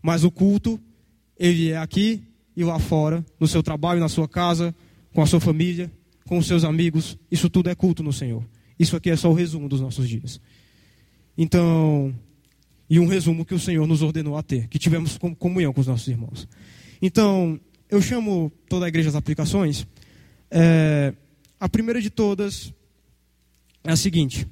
Mas 0.00 0.24
o 0.24 0.30
culto, 0.30 0.80
ele 1.38 1.70
é 1.70 1.76
aqui 1.76 2.22
e 2.56 2.64
lá 2.64 2.78
fora, 2.78 3.24
no 3.38 3.46
seu 3.46 3.62
trabalho, 3.62 4.00
na 4.00 4.08
sua 4.08 4.28
casa, 4.28 4.74
com 5.12 5.22
a 5.22 5.26
sua 5.26 5.40
família, 5.40 5.90
com 6.26 6.38
os 6.38 6.46
seus 6.46 6.64
amigos. 6.64 7.18
Isso 7.30 7.48
tudo 7.48 7.70
é 7.70 7.74
culto 7.74 8.02
no 8.02 8.12
Senhor. 8.12 8.44
Isso 8.78 8.96
aqui 8.96 9.10
é 9.10 9.16
só 9.16 9.30
o 9.30 9.34
resumo 9.34 9.68
dos 9.68 9.80
nossos 9.80 10.08
dias. 10.08 10.40
Então, 11.36 12.14
e 12.88 12.98
um 12.98 13.06
resumo 13.06 13.44
que 13.44 13.54
o 13.54 13.58
Senhor 13.58 13.86
nos 13.86 14.02
ordenou 14.02 14.36
a 14.36 14.42
ter, 14.42 14.68
que 14.68 14.78
tivemos 14.78 15.18
comunhão 15.38 15.72
com 15.72 15.80
os 15.80 15.86
nossos 15.86 16.08
irmãos. 16.08 16.48
Então, 17.00 17.58
eu 17.88 18.00
chamo 18.00 18.52
toda 18.68 18.86
a 18.86 18.88
igreja 18.88 19.08
às 19.08 19.14
aplicações. 19.14 19.86
É, 20.50 21.14
a 21.58 21.68
primeira 21.68 22.00
de 22.00 22.10
todas 22.10 22.72
é 23.84 23.92
a 23.92 23.96
seguinte: 23.96 24.46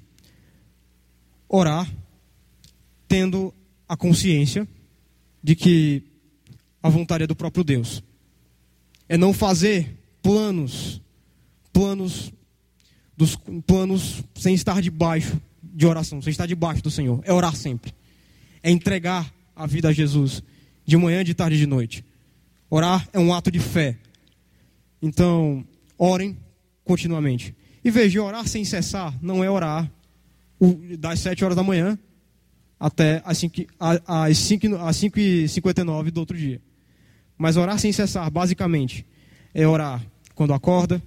orar 1.48 1.90
tendo 3.08 3.52
a 3.88 3.96
consciência 3.96 4.66
de 5.42 5.56
que 5.56 6.04
a 6.82 6.88
vontade 6.88 7.26
do 7.26 7.36
próprio 7.36 7.64
Deus. 7.64 8.02
É 9.08 9.16
não 9.16 9.32
fazer 9.32 9.98
planos, 10.22 11.00
planos 11.72 12.32
dos 13.16 13.36
planos 13.66 14.24
sem 14.34 14.54
estar 14.54 14.80
debaixo 14.80 15.40
de 15.62 15.86
oração, 15.86 16.22
sem 16.22 16.30
estar 16.30 16.46
debaixo 16.46 16.82
do 16.82 16.90
Senhor. 16.90 17.20
É 17.24 17.32
orar 17.32 17.54
sempre. 17.54 17.92
É 18.62 18.70
entregar 18.70 19.32
a 19.54 19.66
vida 19.66 19.88
a 19.88 19.92
Jesus 19.92 20.42
de 20.86 20.96
manhã, 20.96 21.22
de 21.22 21.34
tarde 21.34 21.56
e 21.56 21.58
de 21.58 21.66
noite. 21.66 22.04
Orar 22.68 23.08
é 23.12 23.18
um 23.18 23.34
ato 23.34 23.50
de 23.50 23.58
fé. 23.58 23.98
Então, 25.02 25.64
orem 25.98 26.36
continuamente. 26.84 27.54
E 27.84 27.90
veja, 27.90 28.22
orar 28.22 28.46
sem 28.46 28.64
cessar 28.64 29.14
não 29.20 29.42
é 29.42 29.50
orar 29.50 29.90
das 30.98 31.20
7 31.20 31.44
horas 31.44 31.56
da 31.56 31.62
manhã 31.62 31.98
até 32.78 33.22
as 33.24 33.38
5, 33.38 33.66
às 33.78 34.38
5, 34.38 34.76
às 34.76 34.96
5 34.96 35.18
e 35.18 35.48
59 35.48 36.10
do 36.10 36.20
outro 36.20 36.36
dia. 36.36 36.60
Mas 37.40 37.56
orar 37.56 37.78
sem 37.78 37.90
cessar, 37.90 38.30
basicamente, 38.30 39.06
é 39.54 39.66
orar 39.66 40.04
quando 40.34 40.52
acorda, 40.52 41.02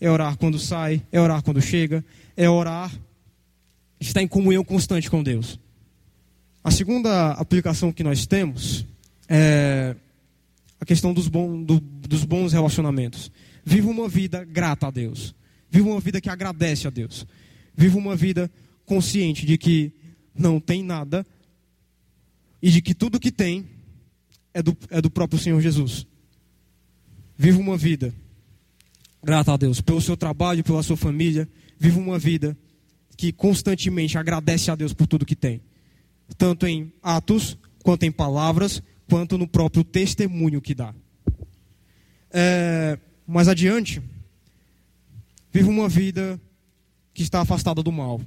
é 0.00 0.08
orar 0.08 0.36
quando 0.36 0.56
sai, 0.56 1.02
é 1.10 1.20
orar 1.20 1.42
quando 1.42 1.60
chega, 1.60 2.04
é 2.36 2.48
orar, 2.48 2.88
estar 3.98 4.22
em 4.22 4.28
comunhão 4.28 4.62
constante 4.62 5.10
com 5.10 5.24
Deus. 5.24 5.58
A 6.62 6.70
segunda 6.70 7.32
aplicação 7.32 7.90
que 7.90 8.04
nós 8.04 8.26
temos 8.26 8.86
é 9.28 9.96
a 10.78 10.84
questão 10.84 11.12
dos, 11.12 11.26
bom, 11.26 11.60
do, 11.60 11.80
dos 11.80 12.24
bons 12.24 12.52
relacionamentos. 12.52 13.32
Viva 13.64 13.90
uma 13.90 14.08
vida 14.08 14.44
grata 14.44 14.86
a 14.86 14.90
Deus. 14.92 15.34
Viva 15.68 15.88
uma 15.88 16.00
vida 16.00 16.20
que 16.20 16.30
agradece 16.30 16.86
a 16.86 16.90
Deus. 16.90 17.26
Viva 17.76 17.98
uma 17.98 18.14
vida 18.14 18.48
consciente 18.86 19.44
de 19.44 19.58
que 19.58 19.92
não 20.32 20.60
tem 20.60 20.84
nada 20.84 21.26
e 22.62 22.70
de 22.70 22.80
que 22.80 22.94
tudo 22.94 23.18
que 23.18 23.32
tem 23.32 23.71
é 24.54 24.62
do, 24.62 24.76
é 24.90 25.00
do 25.00 25.10
próprio 25.10 25.38
Senhor 25.38 25.60
Jesus. 25.60 26.06
Viva 27.36 27.58
uma 27.58 27.76
vida 27.76 28.14
grata 29.22 29.52
a 29.52 29.56
Deus 29.56 29.80
pelo 29.80 30.00
seu 30.00 30.16
trabalho, 30.16 30.64
pela 30.64 30.82
sua 30.82 30.96
família. 30.96 31.48
Viva 31.78 31.98
uma 31.98 32.18
vida 32.18 32.56
que 33.16 33.32
constantemente 33.32 34.18
agradece 34.18 34.70
a 34.70 34.74
Deus 34.74 34.92
por 34.92 35.06
tudo 35.06 35.26
que 35.26 35.36
tem, 35.36 35.60
tanto 36.36 36.66
em 36.66 36.92
atos, 37.02 37.56
quanto 37.82 38.04
em 38.04 38.12
palavras, 38.12 38.82
quanto 39.08 39.36
no 39.36 39.46
próprio 39.46 39.84
testemunho 39.84 40.60
que 40.60 40.74
dá. 40.74 40.94
É, 42.30 42.98
mais 43.26 43.48
adiante, 43.48 44.02
viva 45.52 45.68
uma 45.68 45.88
vida 45.88 46.40
que 47.12 47.22
está 47.22 47.42
afastada 47.42 47.82
do 47.82 47.92
mal, 47.92 48.20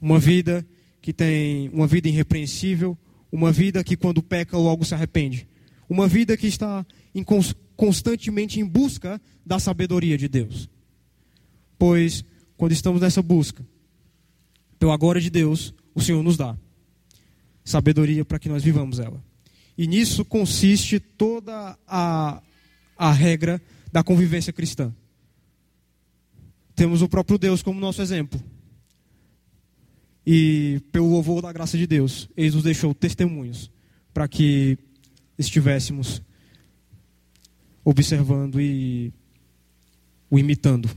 uma 0.00 0.18
vida 0.18 0.66
que 1.02 1.12
tem 1.12 1.68
uma 1.68 1.86
vida 1.86 2.08
irrepreensível, 2.08 2.96
uma 3.30 3.52
vida 3.52 3.84
que 3.84 3.96
quando 3.96 4.22
peca 4.22 4.56
logo 4.56 4.84
se 4.84 4.94
arrepende, 4.94 5.46
uma 5.88 6.06
vida 6.06 6.36
que 6.36 6.46
está 6.46 6.84
em, 7.14 7.24
constantemente 7.76 8.60
em 8.60 8.64
busca 8.64 9.20
da 9.44 9.58
sabedoria 9.58 10.16
de 10.16 10.28
Deus. 10.28 10.68
Pois 11.78 12.24
quando 12.56 12.72
estamos 12.72 13.00
nessa 13.00 13.22
busca, 13.22 13.66
pela 14.78 14.96
glória 14.96 15.20
de 15.20 15.30
Deus, 15.30 15.74
o 15.94 16.00
Senhor 16.00 16.22
nos 16.22 16.36
dá 16.36 16.56
sabedoria 17.64 18.24
para 18.24 18.38
que 18.38 18.48
nós 18.48 18.62
vivamos 18.62 18.98
ela. 18.98 19.22
E 19.76 19.86
nisso 19.86 20.24
consiste 20.24 20.98
toda 20.98 21.78
a, 21.86 22.42
a 22.96 23.12
regra 23.12 23.62
da 23.92 24.02
convivência 24.02 24.52
cristã. 24.52 24.94
Temos 26.74 27.02
o 27.02 27.08
próprio 27.08 27.38
Deus 27.38 27.62
como 27.62 27.80
nosso 27.80 28.02
exemplo. 28.02 28.42
E 30.32 30.80
pelo 30.92 31.10
louvor 31.10 31.42
da 31.42 31.52
graça 31.52 31.76
de 31.76 31.88
Deus, 31.88 32.28
Ele 32.36 32.52
nos 32.52 32.62
deixou 32.62 32.94
testemunhos 32.94 33.68
para 34.14 34.28
que 34.28 34.78
estivéssemos 35.36 36.22
observando 37.84 38.60
e 38.60 39.12
o 40.30 40.38
imitando 40.38 40.88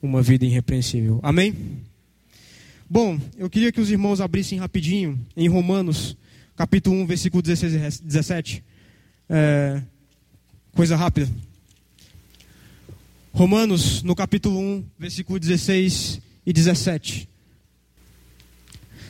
uma 0.00 0.22
vida 0.22 0.44
irrepreensível. 0.44 1.18
Amém? 1.20 1.82
Bom, 2.88 3.20
eu 3.36 3.50
queria 3.50 3.72
que 3.72 3.80
os 3.80 3.90
irmãos 3.90 4.20
abrissem 4.20 4.56
rapidinho 4.56 5.18
em 5.36 5.48
Romanos, 5.48 6.16
capítulo 6.54 6.94
1, 6.94 7.06
versículo 7.06 7.42
16 7.42 7.98
e 7.98 8.02
17. 8.04 8.64
É, 9.28 9.82
coisa 10.76 10.94
rápida. 10.94 11.28
Romanos, 13.32 14.00
no 14.04 14.14
capítulo 14.14 14.60
1, 14.60 14.84
versículo 14.96 15.40
16 15.40 16.20
e 16.46 16.52
17. 16.52 17.28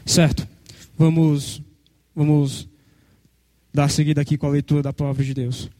Certo. 0.08 0.48
Vamos, 0.96 1.62
vamos 2.16 2.68
dar 3.72 3.88
seguida 3.88 4.20
aqui 4.20 4.36
com 4.36 4.46
a 4.46 4.50
leitura 4.50 4.82
da 4.82 4.92
palavra 4.92 5.22
de 5.22 5.34
Deus. 5.34 5.70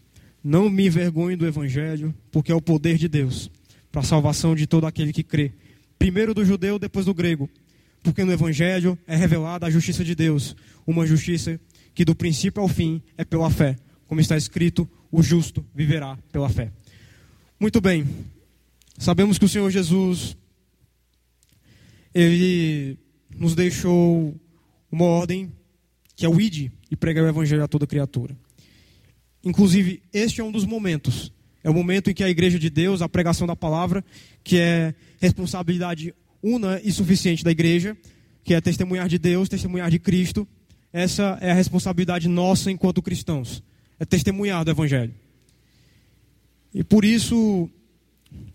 Não 0.45 0.71
me 0.71 0.87
envergonhe 0.87 1.35
do 1.35 1.47
evangelho, 1.47 2.15
porque 2.31 2.53
é 2.53 2.55
o 2.55 2.63
poder 2.63 2.97
de 2.97 3.09
Deus 3.09 3.51
para 3.91 4.03
a 4.03 4.05
salvação 4.05 4.55
de 4.55 4.67
todo 4.67 4.87
aquele 4.87 5.13
que 5.13 5.25
crê. 5.25 5.53
Primeiro 5.99 6.33
do 6.33 6.45
judeu, 6.45 6.79
depois 6.79 7.07
do 7.07 7.15
grego 7.15 7.51
porque 8.03 8.25
no 8.25 8.33
Evangelho 8.33 8.99
é 9.07 9.17
revelada 9.17 9.67
a 9.67 9.71
justiça 9.71 10.05
de 10.05 10.15
Deus, 10.15 10.57
uma 10.87 11.07
justiça 11.07 11.61
que 11.95 12.05
do 12.05 12.15
princípio 12.15 12.63
ao 12.63 12.69
fim 12.69 13.03
é 13.17 13.25
pela 13.25 13.51
fé, 13.51 13.77
como 14.07 14.21
está 14.21 14.37
escrito: 14.37 14.89
o 15.11 15.23
justo 15.23 15.65
viverá 15.75 16.17
pela 16.33 16.49
fé. 16.49 16.73
Muito 17.59 17.81
bem, 17.81 18.07
sabemos 18.97 19.39
que 19.39 19.45
o 19.45 19.49
Senhor 19.49 19.71
Jesus, 19.71 20.37
ele 22.15 22.99
nos 23.39 23.55
deixou 23.55 24.35
uma 24.91 25.05
ordem 25.05 25.53
que 26.17 26.27
é 26.27 26.29
o 26.29 26.41
id 26.41 26.73
e 26.91 26.97
pregar 26.97 27.25
o 27.25 27.29
Evangelho 27.29 27.63
a 27.63 27.69
toda 27.69 27.87
criatura. 27.87 28.37
Inclusive, 29.45 30.03
este 30.13 30.41
é 30.41 30.45
um 30.45 30.51
dos 30.51 30.65
momentos. 30.65 31.33
É 31.63 31.71
o 31.71 31.75
momento 31.75 32.11
em 32.11 32.15
que 32.15 32.25
a 32.25 32.29
igreja 32.29 32.59
de 32.59 32.69
Deus, 32.69 33.01
a 33.01 33.09
pregação 33.09 33.47
da 33.47 33.55
palavra, 33.55 34.05
que 34.43 34.59
é 34.59 34.95
responsabilidade 35.21 36.15
una 36.43 36.81
e 36.83 36.91
suficiente 36.91 37.45
da 37.45 37.51
igreja, 37.51 37.97
que 38.43 38.55
é 38.55 38.61
testemunhar 38.61 39.09
de 39.09 39.19
Deus, 39.19 39.49
testemunhar 39.49 39.91
de 39.91 39.99
Cristo. 39.99 40.47
Essa 40.93 41.39
é 41.41 41.51
a 41.51 41.55
responsabilidade 41.55 42.29
nossa 42.29 42.71
enquanto 42.71 43.03
cristãos. 43.03 43.63
É 43.99 44.05
testemunhar 44.05 44.65
do 44.65 44.71
Evangelho. 44.71 45.15
E 46.75 46.83
por 46.83 47.05
isso, 47.05 47.69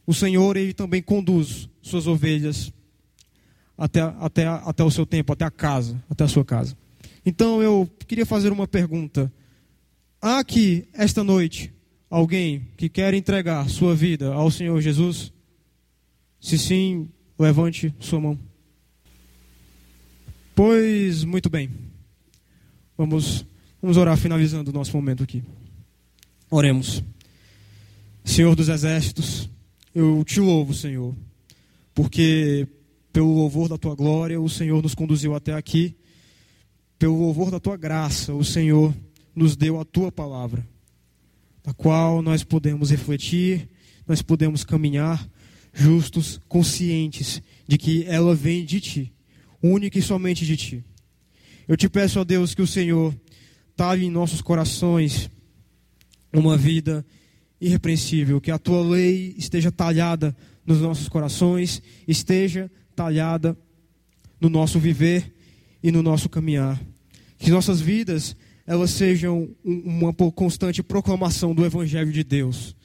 o 0.05 0.13
Senhor 0.13 0.57
ele 0.57 0.73
também 0.73 1.01
conduz 1.01 1.69
suas 1.81 2.07
ovelhas 2.07 2.73
até, 3.77 4.01
até, 4.01 4.45
até 4.45 4.83
o 4.83 4.91
seu 4.91 5.05
tempo, 5.05 5.33
até 5.33 5.45
a 5.45 5.51
casa, 5.51 6.01
até 6.09 6.23
a 6.23 6.27
sua 6.27 6.45
casa. 6.45 6.77
Então 7.25 7.61
eu 7.61 7.89
queria 8.07 8.25
fazer 8.25 8.51
uma 8.51 8.67
pergunta. 8.67 9.31
Há 10.21 10.39
aqui, 10.39 10.87
esta 10.93 11.23
noite, 11.23 11.73
alguém 12.09 12.67
que 12.77 12.89
quer 12.89 13.13
entregar 13.13 13.69
sua 13.69 13.95
vida 13.95 14.33
ao 14.33 14.49
Senhor 14.51 14.79
Jesus? 14.81 15.33
Se 16.39 16.57
sim, 16.57 17.09
Levante 17.37 17.93
sua 17.99 18.21
mão. 18.21 18.39
Pois, 20.55 21.23
muito 21.23 21.49
bem. 21.49 21.69
Vamos, 22.97 23.45
vamos 23.81 23.97
orar 23.97 24.15
finalizando 24.17 24.69
o 24.69 24.73
nosso 24.73 24.95
momento 24.95 25.23
aqui. 25.23 25.43
Oremos. 26.49 27.03
Senhor 28.23 28.55
dos 28.55 28.69
exércitos, 28.69 29.49
eu 29.93 30.23
te 30.23 30.39
louvo, 30.39 30.73
Senhor, 30.73 31.13
porque 31.93 32.67
pelo 33.13 33.31
louvor 33.31 33.69
da 33.69 33.77
tua 33.77 33.93
glória 33.93 34.41
o 34.41 34.49
Senhor 34.49 34.81
nos 34.81 34.95
conduziu 34.95 35.35
até 35.35 35.53
aqui. 35.53 35.95
Pelo 36.97 37.19
louvor 37.19 37.51
da 37.51 37.59
tua 37.59 37.77
graça, 37.77 38.33
o 38.33 38.43
Senhor 38.43 38.93
nos 39.35 39.55
deu 39.55 39.79
a 39.79 39.85
tua 39.85 40.11
palavra, 40.11 40.65
da 41.63 41.73
qual 41.73 42.21
nós 42.21 42.43
podemos 42.43 42.89
refletir, 42.89 43.69
nós 44.07 44.21
podemos 44.21 44.63
caminhar 44.63 45.29
justos, 45.71 46.39
conscientes 46.47 47.41
de 47.67 47.77
que 47.77 48.03
ela 48.05 48.33
vem 48.33 48.65
de 48.65 48.81
ti, 48.81 49.13
única 49.61 49.99
e 49.99 50.01
somente 50.01 50.45
de 50.45 50.57
ti. 50.57 50.83
Eu 51.67 51.77
te 51.77 51.87
peço, 51.87 52.19
ó 52.19 52.23
Deus, 52.23 52.55
que 52.55 52.61
o 52.61 52.67
Senhor 52.67 53.15
talhe 53.75 54.05
em 54.05 54.11
nossos 54.11 54.41
corações 54.41 55.29
uma 56.31 56.57
vida 56.57 57.05
irrepreensível, 57.61 58.41
que 58.41 58.51
a 58.51 58.57
tua 58.57 58.81
lei 58.83 59.35
esteja 59.37 59.71
talhada 59.71 60.35
nos 60.65 60.81
nossos 60.81 61.07
corações, 61.07 61.81
esteja 62.07 62.71
talhada 62.95 63.57
no 64.39 64.49
nosso 64.49 64.79
viver 64.79 65.33
e 65.81 65.91
no 65.91 66.01
nosso 66.01 66.29
caminhar. 66.29 66.81
Que 67.37 67.51
nossas 67.51 67.81
vidas 67.81 68.35
elas 68.65 68.91
sejam 68.91 69.49
uma 69.63 70.13
constante 70.13 70.81
proclamação 70.81 71.53
do 71.53 71.65
evangelho 71.65 72.11
de 72.11 72.23
Deus. 72.23 72.75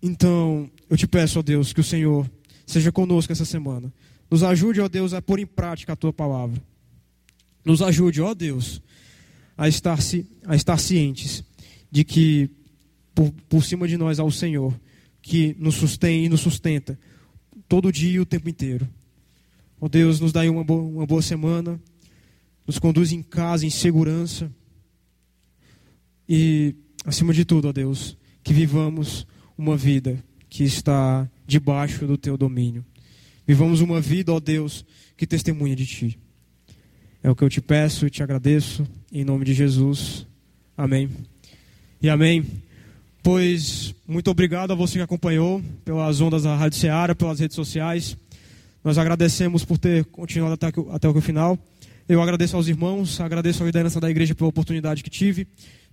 Então, 0.00 0.70
eu 0.88 0.96
te 0.96 1.08
peço, 1.08 1.40
ó 1.40 1.42
Deus, 1.42 1.72
que 1.72 1.80
o 1.80 1.84
Senhor 1.84 2.30
seja 2.64 2.92
conosco 2.92 3.32
essa 3.32 3.44
semana. 3.44 3.92
Nos 4.30 4.42
ajude, 4.42 4.80
ó 4.80 4.88
Deus, 4.88 5.12
a 5.12 5.20
pôr 5.20 5.40
em 5.40 5.46
prática 5.46 5.92
a 5.92 5.96
tua 5.96 6.12
palavra. 6.12 6.62
Nos 7.64 7.82
ajude, 7.82 8.20
ó 8.20 8.32
Deus, 8.34 8.80
a 9.56 9.68
estar, 9.68 9.98
a 10.46 10.54
estar 10.54 10.78
cientes 10.78 11.42
de 11.90 12.04
que 12.04 12.48
por, 13.14 13.32
por 13.48 13.64
cima 13.64 13.88
de 13.88 13.96
nós 13.96 14.20
há 14.20 14.24
o 14.24 14.30
Senhor, 14.30 14.78
que 15.20 15.56
nos 15.58 15.74
sustém 15.74 16.24
e 16.24 16.28
nos 16.28 16.40
sustenta 16.40 16.98
todo 17.68 17.92
dia 17.92 18.12
e 18.12 18.20
o 18.20 18.26
tempo 18.26 18.48
inteiro. 18.48 18.88
Ó 19.80 19.88
Deus, 19.88 20.18
nos 20.18 20.32
dá 20.32 20.42
uma 20.50 20.64
boa, 20.64 20.82
uma 20.82 21.06
boa 21.06 21.22
semana, 21.22 21.80
nos 22.66 22.78
conduz 22.78 23.12
em 23.12 23.22
casa, 23.22 23.66
em 23.66 23.70
segurança. 23.70 24.50
E, 26.28 26.74
acima 27.04 27.32
de 27.32 27.44
tudo, 27.44 27.68
ó 27.68 27.72
Deus, 27.72 28.16
que 28.42 28.52
vivamos 28.52 29.26
uma 29.56 29.76
vida 29.76 30.22
que 30.48 30.64
está 30.64 31.28
debaixo 31.46 32.06
do 32.06 32.16
teu 32.16 32.36
domínio. 32.36 32.84
Vivamos 33.46 33.80
uma 33.80 34.00
vida, 34.00 34.32
ó 34.32 34.40
Deus, 34.40 34.84
que 35.16 35.26
testemunha 35.26 35.76
de 35.76 35.86
ti. 35.86 36.18
É 37.22 37.30
o 37.30 37.36
que 37.36 37.42
eu 37.42 37.48
te 37.48 37.60
peço 37.60 38.06
e 38.06 38.10
te 38.10 38.22
agradeço, 38.22 38.86
em 39.12 39.24
nome 39.24 39.44
de 39.44 39.54
Jesus. 39.54 40.26
Amém. 40.76 41.10
E 42.00 42.08
amém. 42.08 42.44
Pois, 43.30 43.94
muito 44.06 44.30
obrigado 44.30 44.72
a 44.72 44.74
você 44.74 44.94
que 44.94 45.02
acompanhou 45.02 45.62
pelas 45.84 46.18
ondas 46.18 46.44
da 46.44 46.56
Rádio 46.56 46.78
Ceará, 46.78 47.14
pelas 47.14 47.38
redes 47.38 47.54
sociais. 47.54 48.16
Nós 48.82 48.96
agradecemos 48.96 49.66
por 49.66 49.76
ter 49.76 50.06
continuado 50.06 50.54
até, 50.54 50.68
até 50.90 51.06
o 51.06 51.20
final. 51.20 51.58
Eu 52.08 52.22
agradeço 52.22 52.56
aos 52.56 52.68
irmãos, 52.68 53.20
agradeço 53.20 53.62
à 53.62 53.66
liderança 53.66 54.00
da 54.00 54.08
igreja 54.08 54.34
pela 54.34 54.48
oportunidade 54.48 55.04
que 55.04 55.10
tive, 55.10 55.46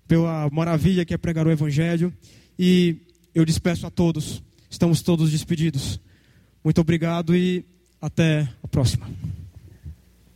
pela 0.08 0.50
maravilha 0.50 1.04
que 1.04 1.14
é 1.14 1.18
pregar 1.18 1.46
o 1.46 1.52
Evangelho. 1.52 2.14
E 2.58 2.96
eu 3.34 3.44
despeço 3.44 3.86
a 3.86 3.92
todos. 3.92 4.42
Estamos 4.70 5.02
todos 5.02 5.32
despedidos. 5.32 6.00
Muito 6.64 6.80
obrigado 6.80 7.36
e 7.36 7.66
até 8.02 8.48
a 8.64 8.68
próxima. 8.70 9.10